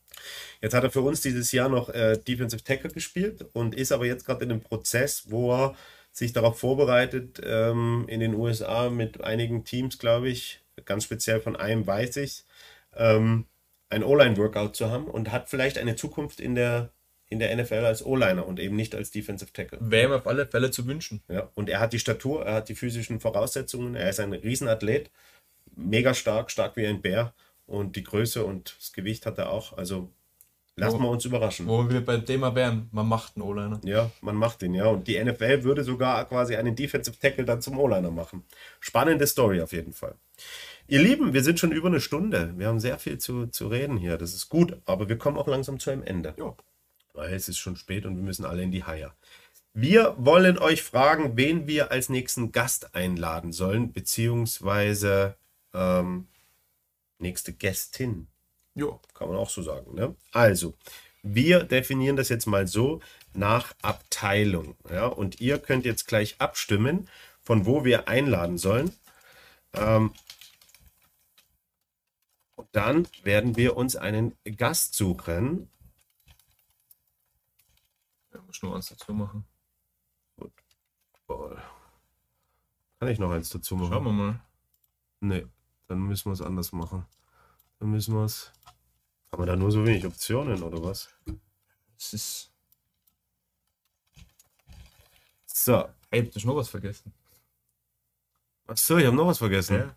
Jetzt 0.60 0.74
hat 0.74 0.84
er 0.84 0.90
für 0.90 1.00
uns 1.00 1.22
dieses 1.22 1.52
Jahr 1.52 1.70
noch 1.70 1.88
äh, 1.88 2.18
Defensive 2.18 2.62
Tackle 2.62 2.90
gespielt 2.90 3.46
und 3.54 3.74
ist 3.74 3.92
aber 3.92 4.04
jetzt 4.04 4.26
gerade 4.26 4.44
in 4.44 4.52
einem 4.52 4.60
Prozess, 4.60 5.30
wo 5.30 5.52
er 5.52 5.74
sich 6.12 6.32
darauf 6.32 6.58
vorbereitet, 6.58 7.40
ähm, 7.44 8.04
in 8.08 8.20
den 8.20 8.34
USA 8.34 8.90
mit 8.90 9.22
einigen 9.22 9.64
Teams, 9.64 9.98
glaube 9.98 10.28
ich, 10.28 10.60
ganz 10.84 11.04
speziell 11.04 11.40
von 11.40 11.56
einem 11.56 11.86
weiß 11.86 12.18
ich, 12.18 12.44
ähm, 12.94 13.46
ein 13.88 14.04
O-Line-Workout 14.04 14.76
zu 14.76 14.90
haben 14.90 15.06
und 15.06 15.32
hat 15.32 15.48
vielleicht 15.48 15.78
eine 15.78 15.96
Zukunft 15.96 16.40
in 16.40 16.54
der 16.54 16.90
in 17.28 17.38
der 17.38 17.54
NFL 17.56 17.84
als 17.84 18.04
O-Liner 18.04 18.46
und 18.46 18.60
eben 18.60 18.76
nicht 18.76 18.94
als 18.94 19.10
Defensive 19.10 19.52
Tackle. 19.52 19.78
Wäre 19.80 20.08
ihm 20.08 20.12
auf 20.12 20.26
alle 20.26 20.46
Fälle 20.46 20.70
zu 20.70 20.86
wünschen. 20.86 21.22
Ja, 21.28 21.50
und 21.54 21.68
er 21.68 21.80
hat 21.80 21.92
die 21.92 21.98
Statur, 21.98 22.46
er 22.46 22.54
hat 22.54 22.68
die 22.68 22.74
physischen 22.74 23.20
Voraussetzungen, 23.20 23.96
er 23.96 24.10
ist 24.10 24.20
ein 24.20 24.32
Riesenathlet, 24.32 25.10
mega 25.74 26.14
stark, 26.14 26.50
stark 26.50 26.76
wie 26.76 26.86
ein 26.86 27.02
Bär 27.02 27.34
und 27.66 27.96
die 27.96 28.04
Größe 28.04 28.44
und 28.44 28.76
das 28.78 28.92
Gewicht 28.92 29.26
hat 29.26 29.38
er 29.38 29.50
auch. 29.50 29.76
Also 29.76 30.08
lassen 30.76 31.00
wir 31.00 31.08
uns 31.08 31.24
überraschen. 31.24 31.66
Wo 31.66 31.88
wir 31.90 32.04
beim 32.04 32.24
Thema 32.24 32.54
wären, 32.54 32.88
man 32.92 33.08
macht 33.08 33.36
einen 33.36 33.42
O-Liner. 33.42 33.80
Ja, 33.82 34.10
man 34.20 34.36
macht 34.36 34.62
ihn, 34.62 34.74
ja. 34.74 34.86
Und 34.86 35.08
die 35.08 35.22
NFL 35.22 35.64
würde 35.64 35.82
sogar 35.82 36.24
quasi 36.28 36.54
einen 36.54 36.76
Defensive 36.76 37.18
Tackle 37.18 37.44
dann 37.44 37.60
zum 37.60 37.76
O-Liner 37.78 38.12
machen. 38.12 38.44
Spannende 38.78 39.26
Story 39.26 39.60
auf 39.60 39.72
jeden 39.72 39.92
Fall. 39.92 40.14
Ihr 40.86 41.02
Lieben, 41.02 41.32
wir 41.32 41.42
sind 41.42 41.58
schon 41.58 41.72
über 41.72 41.88
eine 41.88 42.00
Stunde. 42.00 42.54
Wir 42.56 42.68
haben 42.68 42.78
sehr 42.78 43.00
viel 43.00 43.18
zu, 43.18 43.48
zu 43.48 43.66
reden 43.66 43.96
hier. 43.96 44.16
Das 44.16 44.32
ist 44.32 44.48
gut, 44.48 44.78
aber 44.84 45.08
wir 45.08 45.18
kommen 45.18 45.36
auch 45.36 45.48
langsam 45.48 45.80
zu 45.80 45.90
einem 45.90 46.04
Ende. 46.04 46.32
Ja 46.36 46.54
weil 47.16 47.32
es 47.32 47.48
ist 47.48 47.58
schon 47.58 47.76
spät 47.76 48.06
und 48.06 48.16
wir 48.16 48.22
müssen 48.22 48.44
alle 48.44 48.62
in 48.62 48.70
die 48.70 48.84
Haie. 48.84 49.12
Wir 49.72 50.14
wollen 50.18 50.58
euch 50.58 50.82
fragen, 50.82 51.36
wen 51.36 51.66
wir 51.66 51.90
als 51.90 52.08
nächsten 52.08 52.50
Gast 52.50 52.94
einladen 52.94 53.52
sollen, 53.52 53.92
beziehungsweise 53.92 55.36
ähm, 55.74 56.28
nächste 57.18 57.52
Gästin. 57.52 58.28
Ja, 58.74 58.98
kann 59.14 59.28
man 59.28 59.36
auch 59.36 59.50
so 59.50 59.62
sagen. 59.62 59.94
Ne? 59.94 60.14
Also, 60.32 60.74
wir 61.22 61.64
definieren 61.64 62.16
das 62.16 62.28
jetzt 62.28 62.46
mal 62.46 62.66
so 62.66 63.00
nach 63.34 63.74
Abteilung. 63.82 64.76
Ja? 64.90 65.06
Und 65.06 65.40
ihr 65.40 65.58
könnt 65.58 65.84
jetzt 65.84 66.06
gleich 66.06 66.36
abstimmen, 66.38 67.08
von 67.42 67.66
wo 67.66 67.84
wir 67.84 68.08
einladen 68.08 68.58
sollen. 68.58 68.92
Ähm, 69.74 70.12
und 72.54 72.68
dann 72.72 73.08
werden 73.22 73.56
wir 73.56 73.76
uns 73.76 73.96
einen 73.96 74.34
Gast 74.56 74.94
suchen. 74.94 75.68
Nur 78.62 78.74
eins 78.74 78.88
dazu 78.88 79.12
machen. 79.12 79.44
Football. 80.36 81.62
Kann 82.98 83.08
ich 83.08 83.18
noch 83.18 83.30
eins 83.30 83.50
dazu 83.50 83.76
machen? 83.76 83.92
Schauen 83.92 84.04
wir 84.04 84.12
mal. 84.12 84.40
Nee, 85.20 85.46
dann 85.86 86.00
müssen 86.00 86.30
wir 86.30 86.32
es 86.32 86.42
anders 86.42 86.72
machen. 86.72 87.06
Dann 87.78 87.90
müssen 87.90 88.14
wir 88.14 88.24
es. 88.24 88.52
Haben 89.30 89.42
wir 89.42 89.46
da 89.46 89.56
nur 89.56 89.70
so 89.70 89.84
wenig 89.84 90.06
Optionen 90.06 90.62
oder 90.62 90.82
was? 90.82 91.08
Es 91.98 92.12
ist. 92.14 92.52
So. 95.46 95.88
Hey, 96.10 96.24
habt 96.24 96.36
ihr 96.36 96.46
noch 96.46 96.56
was 96.56 96.68
vergessen? 96.68 97.12
Achso, 98.66 98.96
ich 98.96 99.06
habe 99.06 99.16
noch 99.16 99.26
was 99.26 99.38
vergessen. 99.38 99.76
Ja. 99.76 99.96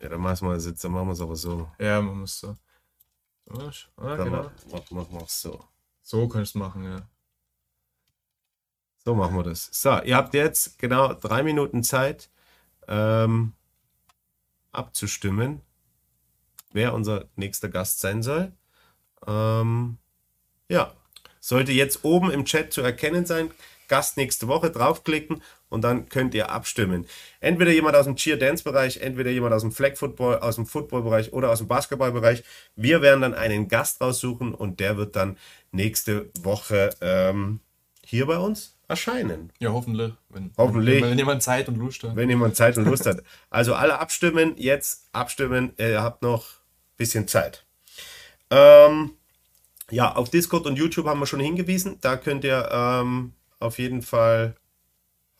Ja, 0.00 0.08
dann 0.10 0.20
machen 0.20 0.48
wir 0.48 0.54
es 0.54 0.66
jetzt, 0.66 0.84
dann 0.84 0.92
machen 0.92 1.06
wir 1.08 1.12
es 1.12 1.20
aber 1.20 1.36
so. 1.36 1.70
Ja, 1.78 2.00
man 2.00 2.20
muss 2.20 2.38
so. 2.38 2.56
Ah, 3.48 4.16
genau. 4.16 4.50
Mach, 4.70 4.90
mach, 4.90 5.10
mach 5.10 5.28
so. 5.28 5.64
So 6.06 6.28
kannst 6.28 6.54
du 6.54 6.60
machen, 6.60 6.84
ja. 6.84 7.08
So 9.04 9.16
machen 9.16 9.34
wir 9.34 9.42
das. 9.42 9.68
So, 9.72 10.00
ihr 10.02 10.14
habt 10.14 10.34
jetzt 10.34 10.78
genau 10.78 11.12
drei 11.14 11.42
Minuten 11.42 11.82
Zeit, 11.82 12.30
ähm, 12.86 13.54
abzustimmen, 14.70 15.62
wer 16.70 16.94
unser 16.94 17.24
nächster 17.34 17.68
Gast 17.68 17.98
sein 17.98 18.22
soll. 18.22 18.52
Ähm, 19.26 19.98
ja, 20.68 20.94
sollte 21.40 21.72
jetzt 21.72 22.04
oben 22.04 22.30
im 22.30 22.44
Chat 22.44 22.72
zu 22.72 22.82
erkennen 22.82 23.26
sein. 23.26 23.50
Gast 23.88 24.16
nächste 24.16 24.46
Woche 24.46 24.70
draufklicken 24.70 25.42
und 25.68 25.82
dann 25.82 26.08
könnt 26.08 26.34
ihr 26.34 26.50
abstimmen. 26.50 27.06
Entweder 27.40 27.72
jemand 27.72 27.96
aus 27.96 28.04
dem 28.04 28.16
Cheer-Dance-Bereich, 28.16 28.98
entweder 28.98 29.30
jemand 29.30 29.54
aus 29.54 29.62
dem 29.62 29.72
Flag-Football, 29.72 30.38
aus 30.38 30.56
dem 30.56 30.66
Football-Bereich 30.66 31.32
oder 31.32 31.50
aus 31.50 31.58
dem 31.58 31.68
Basketball-Bereich. 31.68 32.44
Wir 32.76 33.02
werden 33.02 33.22
dann 33.22 33.34
einen 33.34 33.68
Gast 33.68 34.00
raussuchen 34.00 34.54
und 34.54 34.80
der 34.80 34.96
wird 34.96 35.16
dann 35.16 35.36
nächste 35.76 36.30
Woche 36.40 36.90
ähm, 37.00 37.60
hier 38.04 38.26
bei 38.26 38.38
uns 38.38 38.76
erscheinen. 38.88 39.52
Ja, 39.58 39.72
hoffentlich. 39.72 40.12
Wenn, 40.28 40.52
hoffentlich. 40.56 41.02
Wenn, 41.02 41.10
wenn, 41.10 41.18
jemand 41.18 41.42
Zeit 41.42 41.68
und 41.68 41.76
Lust 41.76 42.02
hat. 42.02 42.16
Wenn 42.16 42.28
jemand 42.28 42.56
Zeit 42.56 42.76
und 42.78 42.84
Lust 42.84 43.06
hat. 43.06 43.22
Also 43.50 43.74
alle 43.74 43.98
abstimmen, 43.98 44.54
jetzt 44.56 45.06
abstimmen. 45.12 45.72
Ihr 45.78 46.02
habt 46.02 46.22
noch 46.22 46.44
ein 46.44 46.96
bisschen 46.96 47.28
Zeit. 47.28 47.64
Ähm, 48.50 49.12
ja, 49.90 50.14
auf 50.14 50.30
Discord 50.30 50.66
und 50.66 50.76
YouTube 50.76 51.06
haben 51.06 51.20
wir 51.20 51.26
schon 51.26 51.40
hingewiesen. 51.40 51.98
Da 52.00 52.16
könnt 52.16 52.44
ihr 52.44 52.68
ähm, 52.72 53.32
auf 53.60 53.78
jeden 53.78 54.02
Fall 54.02 54.56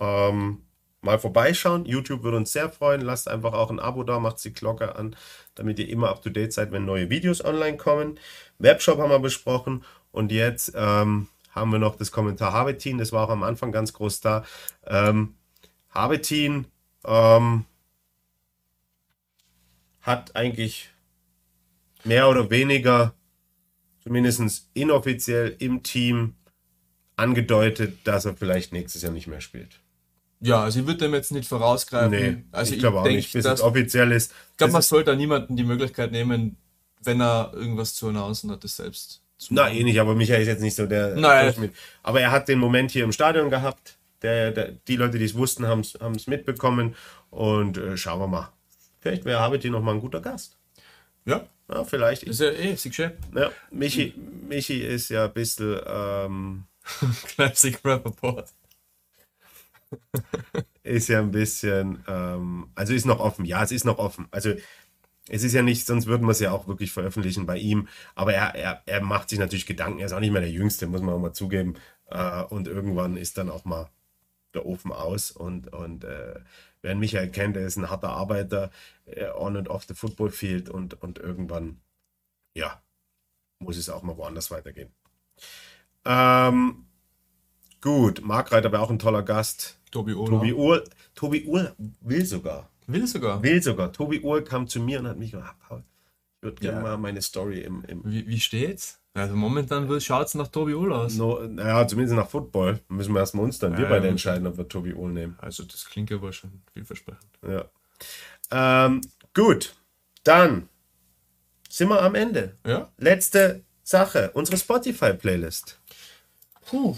ähm, 0.01 0.63
mal 1.01 1.19
vorbeischauen. 1.19 1.87
YouTube 1.87 2.23
würde 2.23 2.37
uns 2.37 2.53
sehr 2.53 2.69
freuen. 2.69 3.01
Lasst 3.01 3.29
einfach 3.29 3.53
auch 3.53 3.71
ein 3.71 3.81
Abo 3.81 4.03
da, 4.03 4.19
macht 4.19 4.43
die 4.45 4.53
Glocke 4.53 4.97
an, 4.97 5.17
damit 5.55 5.79
ihr 5.79 5.89
immer 5.89 6.11
up 6.11 6.23
to 6.23 6.31
date 6.31 6.53
seid, 6.53 6.73
wenn 6.73 6.85
neue 6.85 7.11
Videos 7.11 7.45
online 7.45 7.77
kommen. 7.77 8.19
Webshop 8.59 8.99
haben 8.99 9.11
wir 9.11 9.19
besprochen 9.19 9.85
und 10.17 10.33
jetzt 10.33 10.73
ähm, 10.75 11.29
haben 11.51 11.71
wir 11.73 11.79
noch 11.79 11.97
das 11.97 12.11
Kommentar 12.11 12.53
Habetin. 12.53 12.97
Das 12.97 13.13
war 13.13 13.25
auch 13.25 13.31
am 13.31 13.43
Anfang 13.43 13.71
ganz 13.71 13.93
groß 13.93 14.21
da. 14.21 14.45
Ähm, 14.87 15.35
Habetin 15.91 16.67
ähm, 17.05 17.67
hat 20.01 20.35
eigentlich 20.35 20.89
mehr 22.05 22.31
oder 22.31 22.49
weniger, 22.49 23.13
zumindest 24.03 24.71
inoffiziell 24.73 25.55
im 25.59 25.83
Team, 25.83 26.35
angedeutet, 27.17 27.99
dass 28.05 28.25
er 28.25 28.37
vielleicht 28.37 28.73
nächstes 28.73 29.03
Jahr 29.03 29.13
nicht 29.13 29.27
mehr 29.27 29.41
spielt. 29.41 29.81
Ja, 30.41 30.63
also 30.63 30.81
ich 30.81 30.87
würde 30.87 31.01
dem 31.01 31.15
jetzt 31.15 31.33
nicht 31.33 31.49
vorausgreifen. 31.49 32.11
Nee, 32.11 32.45
also 32.53 32.75
ich 32.75 32.81
glaube 32.81 33.01
auch 33.01 33.05
denk, 33.05 33.17
nicht, 33.17 33.33
bis 33.33 33.45
es 33.45 33.61
offiziell 33.61 34.13
ist. 34.13 34.33
Ich 34.53 34.57
glaube, 34.59 34.75
man 34.75 34.83
sollte 34.83 35.11
da 35.11 35.17
niemanden 35.17 35.57
die 35.57 35.65
Möglichkeit 35.65 36.13
nehmen, 36.13 36.57
wenn 37.03 37.21
er 37.21 37.53
irgendwas 37.55 37.95
zu 37.95 38.09
announcen 38.09 38.51
hat, 38.51 38.65
das 38.65 38.77
selbst 38.77 39.26
Na, 39.51 39.71
eh 39.71 39.85
nicht, 39.85 40.01
aber 40.01 40.15
Michael 40.15 40.43
ist 40.43 40.49
jetzt 40.49 40.63
nicht 40.63 40.75
so 40.75 40.87
der. 40.87 41.15
Nein. 41.15 41.71
Aber 42.03 42.21
er 42.21 42.31
hat 42.31 42.49
den 42.49 42.59
Moment 42.59 42.91
hier 42.91 43.05
im 43.05 43.13
Stadion 43.13 43.51
gehabt. 43.51 43.99
Der, 44.23 44.51
der 44.51 44.73
die 44.89 44.97
Leute, 44.97 45.19
die 45.19 45.27
es 45.27 45.35
wussten, 45.35 45.67
haben 45.67 45.81
es 45.81 46.27
mitbekommen. 46.27 46.95
Und 47.31 47.77
äh, 47.77 47.97
schauen 47.97 48.21
wir 48.21 48.27
mal. 48.27 48.53
Vielleicht 49.01 49.25
wäre 49.25 49.41
Habiti 49.41 49.71
noch 49.71 49.83
mal 49.83 49.95
ein 49.95 50.01
guter 50.01 50.21
Gast. 50.21 50.57
Ja. 51.27 51.47
Ja, 51.69 51.85
vielleicht. 51.85 52.23
ist 52.23 52.41
ja 52.41 52.51
eh, 52.51 52.77
du 52.77 53.13
Ja, 53.39 53.51
Michi, 53.71 54.15
Michi 54.49 54.81
ist 54.81 55.11
ja 55.11 55.25
ein 55.27 55.33
bisschen. 55.33 55.81
Ähm, 55.87 56.65
Classic 57.27 57.79
Rappaport. 57.85 58.53
ist 60.83 61.09
ja 61.09 61.21
ein 61.21 61.31
bisschen, 61.31 62.03
ähm, 62.09 62.69
also 62.75 62.93
ist 62.93 63.07
noch 63.07 63.21
offen. 63.21 63.45
Ja, 63.45 63.63
es 63.63 63.73
ist 63.73 63.85
noch 63.85 63.99
offen. 63.99 64.27
Also 64.31 64.55
es 65.29 65.43
ist 65.43 65.55
ja 65.55 65.63
nicht, 65.63 65.87
sonst 65.87 66.07
würden 66.07 66.27
wir 66.27 66.31
es 66.33 66.41
ja 66.41 66.53
auch 66.53 66.69
wirklich 66.69 66.93
veröffentlichen 66.93 67.47
bei 67.47 67.59
ihm. 67.59 67.89
Aber 68.15 68.33
er, 68.33 68.55
er, 68.55 68.83
er 68.87 69.01
macht 69.03 69.29
sich 69.29 69.39
natürlich 69.39 69.67
Gedanken. 69.67 69.99
Er 69.99 70.07
ist 70.07 70.13
auch 70.13 70.21
nicht 70.21 70.33
mehr 70.33 70.41
der 70.41 70.51
Jüngste, 70.51 70.87
muss 70.87 71.03
man 71.03 71.15
auch 71.15 71.19
mal 71.19 71.33
zugeben. 71.33 71.75
Äh, 72.07 72.43
und 72.45 72.69
irgendwann 72.69 73.17
ist 73.17 73.39
dann 73.39 73.51
auch 73.51 73.65
mal 73.65 73.91
der 74.55 74.67
Ofen 74.67 74.93
aus. 74.93 75.33
Und, 75.33 75.73
und 75.73 76.05
äh, 76.05 76.41
wer 76.83 76.95
Michael 76.95 77.31
kennt, 77.31 77.57
er 77.57 77.67
ist 77.67 77.77
ein 77.77 77.91
harter 77.91 78.11
Arbeiter 78.11 78.71
äh, 79.07 79.29
on 79.31 79.57
and 79.57 79.69
off 79.69 79.85
the 79.85 79.95
football 79.95 80.31
field. 80.31 80.69
Und, 80.69 81.03
und 81.03 81.19
irgendwann, 81.19 81.81
ja, 82.55 82.81
muss 83.59 83.77
es 83.77 83.91
auch 83.91 84.03
mal 84.03 84.17
woanders 84.17 84.53
weitergehen. 84.53 84.93
Ähm, 86.05 86.87
gut, 87.81 88.25
Mark 88.25 88.53
Reiter 88.53 88.71
wäre 88.71 88.83
auch 88.83 88.91
ein 88.91 89.01
toller 89.01 89.25
Gast. 89.25 89.81
Tobi 89.91 90.15
Uhl. 90.15 90.29
Tobi 90.29 90.53
Uhl, 90.53 90.85
Tobi 91.15 91.45
Uhl 91.47 91.75
will 92.01 92.25
sogar. 92.25 92.71
Will 92.87 93.07
sogar. 93.07 93.43
Will 93.43 93.63
sogar. 93.63 93.93
Tobi 93.93 94.21
Uhl 94.21 94.43
kam 94.43 94.69
zu 94.69 94.81
mir 94.81 95.01
und 95.01 95.09
hat 95.09 95.19
mich 95.19 95.33
gesagt, 95.33 95.49
ah, 95.49 95.67
Paul, 95.69 95.85
ich 96.37 96.43
würde 96.43 96.61
gerne 96.61 96.79
ja. 96.79 96.83
mal 96.83 96.97
meine 96.99 97.23
Story 97.23 97.61
im. 97.61 97.85
im 97.85 98.03
wie, 98.05 98.27
wie 98.27 98.41
steht's? 98.41 99.01
Also 99.15 99.35
momentan 99.35 99.89
schaut 100.01 100.27
es 100.27 100.35
nach 100.35 100.49
Tobi 100.49 100.75
Uhl 100.75 100.93
aus. 100.93 101.15
No, 101.15 101.41
naja, 101.47 101.89
zumindest 101.89 102.17
nach 102.17 102.29
Football. 102.29 102.81
Müssen 102.89 103.15
wir 103.15 103.21
erstmal 103.21 103.45
uns 103.45 103.59
dann, 103.59 103.73
wir 103.77 103.85
Ja, 103.85 103.89
beide 103.89 104.05
ja. 104.05 104.11
entscheiden, 104.11 104.47
ob 104.47 104.59
wir 104.59 104.69
Tobi 104.69 104.93
Uhl 104.93 105.11
nehmen. 105.11 105.37
Also 105.41 105.65
das 105.65 105.87
klingt 105.87 106.13
aber 106.13 106.33
schon 106.33 106.63
vielversprechend. 106.75 107.31
Ja. 107.43 107.65
Ähm, 108.51 109.01
gut, 109.33 109.75
dann 110.23 110.69
sind 111.69 111.89
wir 111.89 112.03
am 112.03 112.15
Ende. 112.15 112.57
Ja? 112.67 112.91
Letzte 112.99 113.65
Sache, 113.83 114.33
unsere 114.35 114.59
Spotify-Playlist. 114.59 115.81
Puh, 116.67 116.97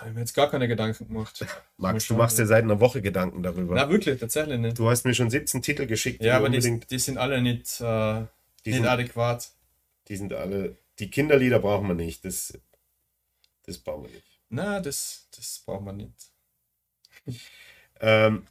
da 0.00 0.04
habe 0.04 0.10
ich 0.10 0.14
mir 0.14 0.20
jetzt 0.22 0.32
gar 0.34 0.50
keine 0.50 0.66
Gedanken 0.66 1.08
gemacht. 1.08 1.44
Max, 1.76 2.06
du 2.06 2.14
machst 2.14 2.38
dir 2.38 2.46
seit 2.46 2.64
einer 2.64 2.80
Woche 2.80 3.02
Gedanken 3.02 3.42
darüber. 3.42 3.74
Na 3.74 3.90
wirklich, 3.90 4.18
tatsächlich 4.18 4.58
nicht. 4.58 4.78
Du 4.78 4.88
hast 4.88 5.04
mir 5.04 5.12
schon 5.12 5.28
17 5.28 5.60
Titel 5.60 5.86
geschickt, 5.86 6.22
Ja, 6.22 6.38
die 6.38 6.44
aber 6.46 6.48
die, 6.48 6.80
die 6.80 6.98
sind 6.98 7.18
alle 7.18 7.42
nicht, 7.42 7.80
äh, 7.82 8.24
Die 8.64 8.70
nicht 8.70 8.76
sind- 8.76 8.86
adäquat. 8.86 9.50
die 10.08 10.16
sind 10.16 10.32
alle, 10.32 10.76
die 10.98 11.10
Kinderlieder 11.10 11.58
brauchen 11.58 11.86
wir 11.88 11.94
nicht, 11.94 12.24
das, 12.24 12.58
das 13.66 13.76
brauchen 13.76 14.04
wir 14.04 14.10
nicht. 14.12 14.40
Na, 14.48 14.80
das, 14.80 15.28
das 15.36 15.62
braucht 15.66 15.84
man 15.84 15.98
nicht. 15.98 16.30
Ähm, 18.00 18.46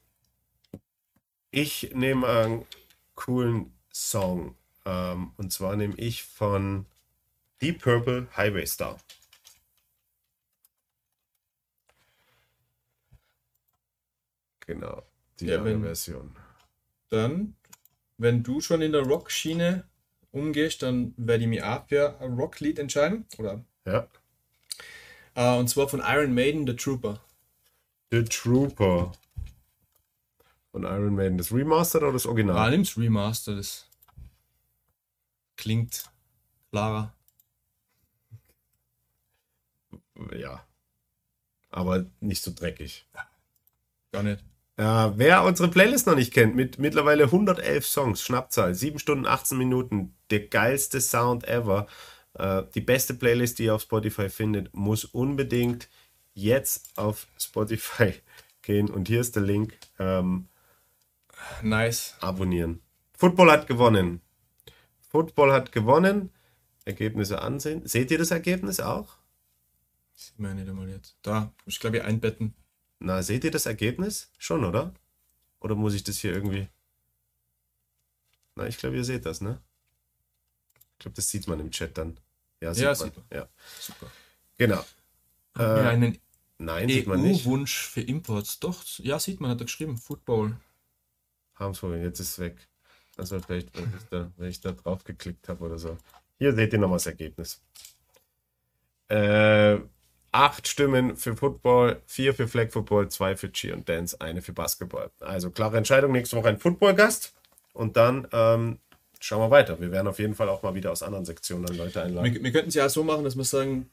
ich 1.51 1.91
nehme 1.95 2.27
einen 2.27 2.65
coolen 3.15 3.73
Song. 3.91 4.55
Ähm, 4.85 5.31
und 5.37 5.51
zwar 5.51 5.75
nehme 5.75 5.95
ich 5.97 6.23
von 6.23 6.85
Deep 7.59 7.81
Purple 7.81 8.27
Highway 8.37 8.65
Star. 8.67 8.97
Genau, 14.69 15.01
die 15.39 15.47
Ja, 15.47 15.55
lange 15.55 15.71
wenn- 15.71 15.81
Version. 15.81 16.35
Dann, 17.09 17.55
wenn 18.19 18.43
du 18.43 18.61
schon 18.61 18.83
in 18.83 18.91
der 18.91 19.01
Rock-Schiene 19.01 19.83
umgehst, 20.29 20.83
dann 20.83 21.15
werde 21.17 21.43
ich 21.45 21.49
mich 21.49 21.63
auch 21.63 21.87
für 21.87 22.19
ein 22.21 22.33
Rock-Lied 22.35 22.77
entscheiden. 22.77 23.25
Oder, 23.39 23.65
Ja. 23.87 24.07
äh, 25.33 25.57
und 25.57 25.67
zwar 25.69 25.89
von 25.89 26.01
Iron 26.05 26.35
Maiden, 26.35 26.67
The 26.67 26.75
Trooper. 26.75 27.19
The 28.11 28.25
Trooper. 28.25 29.11
Von 30.71 30.83
Iron 30.83 31.15
Maiden. 31.15 31.39
Das 31.39 31.51
Remastered 31.51 32.03
oder 32.03 32.13
das 32.13 32.27
Ah, 32.27 32.29
Original? 32.29 32.69
nimm's 32.69 32.95
Remaster, 32.95 33.55
das 33.55 33.89
klingt 35.57 36.11
klarer. 36.69 37.15
Ja. 40.37 40.63
Aber 41.71 42.05
nicht 42.19 42.43
so 42.43 42.51
dreckig. 42.53 43.07
Gar 44.11 44.21
nicht. 44.23 44.43
Ja, 44.79 45.17
wer 45.17 45.43
unsere 45.43 45.67
Playlist 45.69 46.07
noch 46.07 46.15
nicht 46.15 46.33
kennt, 46.33 46.55
mit 46.55 46.79
mittlerweile 46.79 47.25
111 47.25 47.85
Songs, 47.85 48.21
Schnappzahl, 48.23 48.73
7 48.73 48.97
Stunden, 48.97 49.27
18 49.27 49.57
Minuten, 49.57 50.15
der 50.29 50.47
geilste 50.47 51.01
Sound 51.01 51.45
ever, 51.45 51.85
äh, 52.35 52.63
die 52.73 52.79
beste 52.79 53.13
Playlist, 53.13 53.59
die 53.59 53.65
ihr 53.65 53.75
auf 53.75 53.81
Spotify 53.81 54.29
findet, 54.29 54.73
muss 54.73 55.03
unbedingt 55.03 55.89
jetzt 56.33 56.97
auf 56.97 57.27
Spotify 57.37 58.13
gehen 58.61 58.89
und 58.89 59.09
hier 59.09 59.19
ist 59.19 59.35
der 59.35 59.43
Link, 59.43 59.77
ähm, 59.99 60.47
Nice. 61.61 62.15
abonnieren. 62.21 62.81
Football 63.17 63.51
hat 63.51 63.67
gewonnen. 63.67 64.21
Football 65.09 65.51
hat 65.51 65.73
gewonnen. 65.73 66.31
Ergebnisse 66.85 67.41
ansehen. 67.41 67.85
Seht 67.85 68.11
ihr 68.11 68.17
das 68.17 68.31
Ergebnis 68.31 68.79
auch? 68.79 69.17
Sieht 70.15 70.39
man 70.39 70.51
ja 70.51 70.63
nicht 70.63 70.69
einmal 70.69 70.87
jetzt. 70.87 71.17
Da, 71.21 71.51
muss 71.65 71.73
ich 71.73 71.79
glaube 71.81 71.97
ich 71.97 72.03
einbetten. 72.03 72.53
Na, 72.99 73.23
seht 73.23 73.43
ihr 73.43 73.51
das 73.51 73.65
Ergebnis? 73.65 74.31
Schon, 74.37 74.65
oder? 74.65 74.93
Oder 75.59 75.75
muss 75.75 75.93
ich 75.93 76.03
das 76.03 76.17
hier 76.19 76.33
irgendwie. 76.33 76.67
Na, 78.55 78.67
ich 78.67 78.77
glaube, 78.77 78.97
ihr 78.97 79.03
seht 79.05 79.25
das, 79.25 79.41
ne? 79.41 79.61
Ich 80.93 80.99
glaube, 80.99 81.15
das 81.15 81.29
sieht 81.29 81.47
man 81.47 81.59
im 81.59 81.71
Chat 81.71 81.97
dann. 81.97 82.19
Ja, 82.61 82.73
sieht 82.73 82.83
Ja, 82.83 82.93
man. 82.93 83.11
man. 83.15 83.25
Ja. 83.31 83.49
Super. 83.79 84.07
Genau. 84.57 84.85
Haben 85.55 85.85
Äh, 85.85 85.89
einen 85.89 86.17
nein, 86.57 86.89
sieht 86.89 87.07
man 87.07 87.21
nicht. 87.21 87.45
EU-Wunsch 87.45 87.87
für 87.87 88.01
Imports. 88.01 88.59
Doch, 88.59 88.83
ja, 88.99 89.17
sieht 89.17 89.39
man, 89.39 89.51
hat 89.51 89.61
er 89.61 89.65
geschrieben. 89.65 89.97
Football. 89.97 90.57
Harmsvogel, 91.55 92.01
jetzt 92.01 92.19
ist 92.19 92.31
es 92.31 92.39
weg. 92.39 92.67
War 93.15 93.25
vielleicht, 93.25 93.75
wenn 93.77 93.93
ich 93.97 94.03
da, 94.09 94.31
wenn 94.37 94.49
ich 94.49 94.61
da 94.61 94.71
drauf 94.71 95.03
geklickt 95.03 95.49
habe 95.49 95.65
oder 95.65 95.77
so. 95.77 95.97
Hier 96.37 96.53
seht 96.53 96.71
ihr 96.71 96.79
nochmal 96.79 96.97
das 96.97 97.05
Ergebnis. 97.07 97.61
Äh, 99.09 99.79
acht 100.31 100.67
Stimmen 100.67 101.15
für 101.17 101.35
Football, 101.35 102.01
vier 102.05 102.33
für 102.33 102.47
Flag 102.47 102.69
Football, 102.71 103.09
zwei 103.09 103.35
für 103.35 103.51
Cheer 103.51 103.75
und 103.75 103.87
Dance, 103.89 104.19
eine 104.21 104.41
für 104.41 104.53
Basketball. 104.53 105.09
Also 105.19 105.49
klare 105.51 105.77
Entscheidung, 105.77 106.11
nächste 106.11 106.37
Woche 106.37 106.49
ein 106.49 106.59
Football-Gast. 106.59 107.33
Und 107.73 107.97
dann 107.97 108.27
ähm, 108.31 108.77
schauen 109.19 109.41
wir 109.41 109.51
weiter. 109.51 109.79
Wir 109.79 109.91
werden 109.91 110.07
auf 110.07 110.19
jeden 110.19 110.35
Fall 110.35 110.49
auch 110.49 110.61
mal 110.63 110.75
wieder 110.75 110.91
aus 110.91 111.03
anderen 111.03 111.25
Sektionen 111.25 111.65
dann 111.65 111.77
Leute 111.77 112.01
einladen. 112.01 112.33
Wir, 112.33 112.43
wir 112.43 112.51
könnten 112.51 112.69
es 112.69 112.75
ja 112.75 112.85
auch 112.85 112.89
so 112.89 113.03
machen, 113.03 113.23
dass 113.23 113.35
wir 113.37 113.43
sagen, 113.43 113.89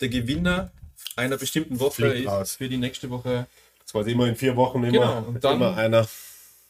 der 0.00 0.08
Gewinner 0.08 0.70
einer 1.16 1.36
bestimmten 1.36 1.78
Woche 1.80 1.92
Fliegt 2.08 2.20
ist 2.20 2.26
raus. 2.28 2.54
für 2.56 2.68
die 2.68 2.76
nächste 2.78 3.08
Woche. 3.10 3.46
Das 3.82 3.94
war 3.94 4.06
immer 4.06 4.26
in 4.26 4.36
vier 4.36 4.56
Wochen 4.56 4.78
immer, 4.84 4.92
Genau, 4.92 5.18
und 5.28 5.42
dann- 5.44 5.56
immer 5.56 5.76
einer. 5.76 6.06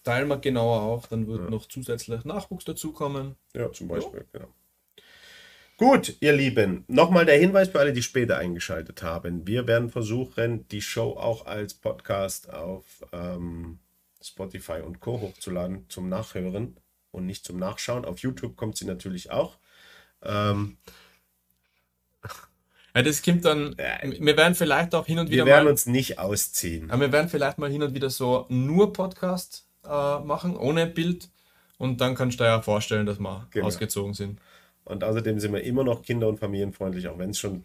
Teilen 0.03 0.29
wir 0.29 0.39
genauer 0.39 0.81
auf, 0.81 1.09
dann 1.09 1.27
wird 1.27 1.51
noch 1.51 1.67
zusätzlich 1.69 2.25
Nachwuchs 2.25 2.65
dazukommen. 2.65 3.37
Ja, 3.53 3.71
zum 3.71 3.87
Beispiel, 3.89 4.25
genau. 4.33 4.49
Gut, 5.81 6.18
ihr 6.20 6.35
Lieben, 6.35 6.85
nochmal 6.89 7.24
der 7.24 7.39
Hinweis 7.39 7.70
für 7.70 7.78
alle, 7.81 7.95
die 7.95 8.03
später 8.03 8.37
eingeschaltet 8.37 9.03
haben. 9.03 9.47
Wir 9.47 9.66
werden 9.66 9.89
versuchen, 9.89 10.68
die 10.68 10.83
Show 10.83 11.12
auch 11.12 11.47
als 11.47 11.72
Podcast 11.72 12.53
auf 12.53 12.85
ähm, 13.12 13.78
Spotify 14.22 14.83
und 14.85 15.01
Co. 15.01 15.22
hochzuladen 15.22 15.87
zum 15.89 16.11
Nachhören 16.11 16.76
und 17.12 17.24
nicht 17.24 17.47
zum 17.47 17.59
Nachschauen. 17.59 18.05
Auf 18.05 18.18
YouTube 18.18 18.57
kommt 18.59 18.76
sie 18.76 18.85
natürlich 18.85 19.31
auch. 19.31 19.57
Ähm, 20.22 20.76
Ja, 22.95 23.01
das 23.03 23.22
kommt 23.22 23.47
dann, 23.47 23.74
wir 23.78 24.37
werden 24.37 24.55
vielleicht 24.55 24.95
auch 24.95 25.07
hin 25.07 25.18
und 25.20 25.31
wieder 25.31 25.47
wir 25.47 25.53
werden 25.53 25.64
mal, 25.64 25.70
uns 25.70 25.87
nicht 25.87 26.18
ausziehen. 26.18 26.91
aber 26.91 27.03
wir 27.03 27.12
werden 27.12 27.31
vielleicht 27.31 27.57
mal 27.57 27.70
hin 27.70 27.83
und 27.85 27.95
wieder 27.95 28.11
so 28.11 28.45
nur 28.51 28.93
Podcast 28.93 29.66
äh, 29.85 30.18
machen, 30.18 30.59
ohne 30.59 30.87
Bild. 30.89 31.31
Und 31.78 32.03
dann 32.03 32.14
kannst 32.16 32.39
du 32.39 32.45
dir 32.45 32.51
ja 32.51 32.61
vorstellen, 32.61 33.07
dass 33.07 33.18
wir 33.18 33.47
Genau. 33.53 33.66
ausgezogen 33.66 34.12
sind. 34.12 34.41
Und 34.91 35.05
außerdem 35.05 35.38
sind 35.38 35.53
wir 35.53 35.62
immer 35.62 35.84
noch 35.84 36.03
kinder- 36.03 36.28
und 36.28 36.38
familienfreundlich, 36.38 37.09
auch 37.09 37.18
wenn 37.18 37.30
es 37.30 37.38
schon 37.38 37.64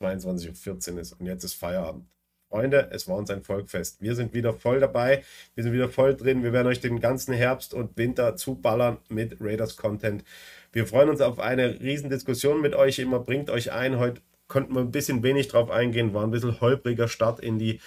22.14 0.00 0.92
Uhr 0.94 1.00
ist 1.00 1.12
und 1.12 1.26
jetzt 1.26 1.44
ist 1.44 1.54
Feierabend. 1.54 2.06
Freunde, 2.48 2.88
es 2.92 3.06
war 3.06 3.16
uns 3.16 3.30
ein 3.30 3.42
Volkfest. 3.42 4.00
Wir 4.00 4.14
sind 4.14 4.32
wieder 4.32 4.54
voll 4.54 4.80
dabei, 4.80 5.22
wir 5.54 5.64
sind 5.64 5.72
wieder 5.72 5.88
voll 5.88 6.16
drin. 6.16 6.42
Wir 6.42 6.52
werden 6.52 6.66
euch 6.66 6.80
den 6.80 6.98
ganzen 6.98 7.34
Herbst 7.34 7.74
und 7.74 7.96
Winter 7.96 8.36
zuballern 8.36 8.98
mit 9.08 9.36
Raiders 9.40 9.76
Content. 9.76 10.24
Wir 10.72 10.86
freuen 10.86 11.10
uns 11.10 11.20
auf 11.20 11.38
eine 11.38 11.80
riesen 11.80 12.08
Diskussion 12.08 12.60
mit 12.62 12.74
euch. 12.74 12.98
Immer 12.98 13.20
bringt 13.20 13.50
euch 13.50 13.72
ein. 13.72 13.98
Heute 13.98 14.22
konnten 14.46 14.74
wir 14.74 14.80
ein 14.80 14.90
bisschen 14.90 15.22
wenig 15.22 15.48
drauf 15.48 15.70
eingehen, 15.70 16.14
war 16.14 16.24
ein 16.24 16.30
bisschen 16.30 16.60
holpriger 16.60 17.08
Start 17.08 17.40
in 17.40 17.58
die, 17.58 17.80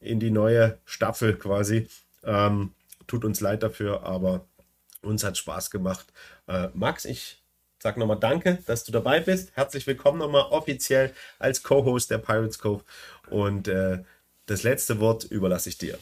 in 0.00 0.18
die 0.18 0.32
neue 0.32 0.78
Staffel 0.84 1.36
quasi. 1.36 1.86
Ähm, 2.24 2.72
tut 3.06 3.24
uns 3.24 3.40
leid 3.40 3.62
dafür, 3.62 4.02
aber 4.02 4.44
uns 5.02 5.24
hat 5.24 5.36
Spaß 5.36 5.70
gemacht. 5.70 6.12
Äh, 6.46 6.68
Max, 6.74 7.04
ich 7.04 7.42
sag 7.78 7.96
nochmal 7.96 8.18
Danke, 8.18 8.58
dass 8.66 8.84
du 8.84 8.92
dabei 8.92 9.20
bist. 9.20 9.52
Herzlich 9.54 9.86
willkommen 9.86 10.18
nochmal 10.18 10.46
offiziell 10.50 11.14
als 11.38 11.62
Co-Host 11.62 12.10
der 12.10 12.18
Pirates 12.18 12.58
Cove. 12.58 12.84
Und 13.30 13.68
äh, 13.68 14.02
das 14.46 14.62
letzte 14.62 15.00
Wort 15.00 15.24
überlasse 15.24 15.68
ich 15.68 15.78
dir. 15.78 15.98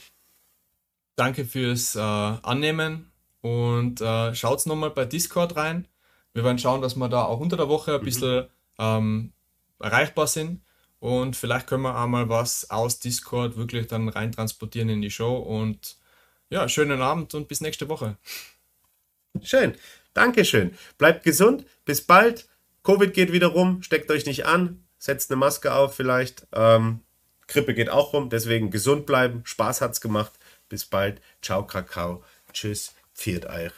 Danke 1.17 1.45
fürs 1.45 1.97
äh, 1.97 2.01
Annehmen 2.01 3.11
und 3.41 4.01
äh, 4.01 4.35
schaut 4.35 4.65
nochmal 4.67 4.91
bei 4.91 5.05
Discord 5.05 5.57
rein. 5.57 5.89
Wir 6.35 6.45
werden 6.45 6.59
schauen, 6.59 6.83
dass 6.83 6.97
wir 6.97 7.09
da 7.09 7.25
auch 7.25 7.41
unter 7.41 7.57
der 7.57 7.69
Woche 7.69 7.95
ein 7.95 8.05
bisschen 8.05 8.47
ähm, 8.79 9.33
erreichbar 9.79 10.27
sind 10.27 10.61
und 10.99 11.37
vielleicht 11.37 11.67
können 11.67 11.83
wir 11.83 11.99
auch 11.99 12.07
mal 12.07 12.29
was 12.29 12.71
aus 12.71 12.99
Discord 12.99 13.57
wirklich 13.57 13.87
dann 13.87 14.09
rein 14.09 14.33
transportieren 14.33 14.89
in 14.89 15.03
die 15.03 15.11
Show 15.11 15.37
und 15.37 15.97
ja, 16.51 16.69
schönen 16.69 17.01
Abend 17.01 17.35
und 17.35 17.49
bis 17.49 17.61
nächste 17.61 17.89
Woche. 17.89 18.17
Schön. 19.43 19.75
Dankeschön. 20.15 20.77
Bleibt 20.99 21.25
gesund. 21.25 21.67
Bis 21.85 22.03
bald. 22.03 22.49
Covid 22.83 23.13
geht 23.13 23.33
wieder 23.33 23.49
rum. 23.49 23.83
Steckt 23.83 24.11
euch 24.11 24.27
nicht 24.27 24.47
an. 24.47 24.85
Setzt 24.99 25.31
eine 25.31 25.39
Maske 25.39 25.75
auf 25.75 25.95
vielleicht. 25.95 26.47
Ähm, 26.53 27.01
Grippe 27.49 27.75
geht 27.75 27.91
auch 27.91 28.13
rum. 28.13 28.31
Deswegen 28.31 28.71
gesund 28.71 29.07
bleiben. 29.07 29.43
Spaß 29.45 29.81
hat's 29.81 30.01
gemacht. 30.01 30.33
Bis 30.69 30.85
bald. 30.85 31.21
Ciao, 31.43 31.67
Kakao. 31.67 32.25
Tschüss. 32.53 32.95
Viert 33.13 33.47
euch. 33.47 33.73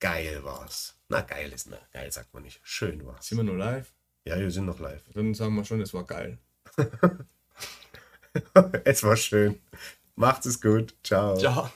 Geil 0.00 0.44
war's. 0.44 0.98
Na, 1.08 1.20
geil 1.20 1.52
ist, 1.52 1.68
na, 1.70 1.78
geil 1.92 2.10
sagt 2.12 2.34
man 2.34 2.42
nicht. 2.42 2.60
Schön 2.62 3.06
war's. 3.06 3.26
Sind 3.26 3.38
wir 3.38 3.44
nur 3.44 3.56
live? 3.56 3.92
Ja, 4.24 4.38
wir 4.38 4.50
sind 4.50 4.66
noch 4.66 4.78
live. 4.78 5.02
Dann 5.14 5.34
sagen 5.34 5.54
wir 5.54 5.64
schon, 5.64 5.80
es 5.80 5.94
war 5.94 6.04
geil. 6.04 6.38
es 8.84 9.02
war 9.02 9.16
schön. 9.16 9.60
Macht 10.16 10.46
es 10.46 10.60
gut. 10.60 10.94
Ciao. 11.02 11.36
Ciao. 11.36 11.70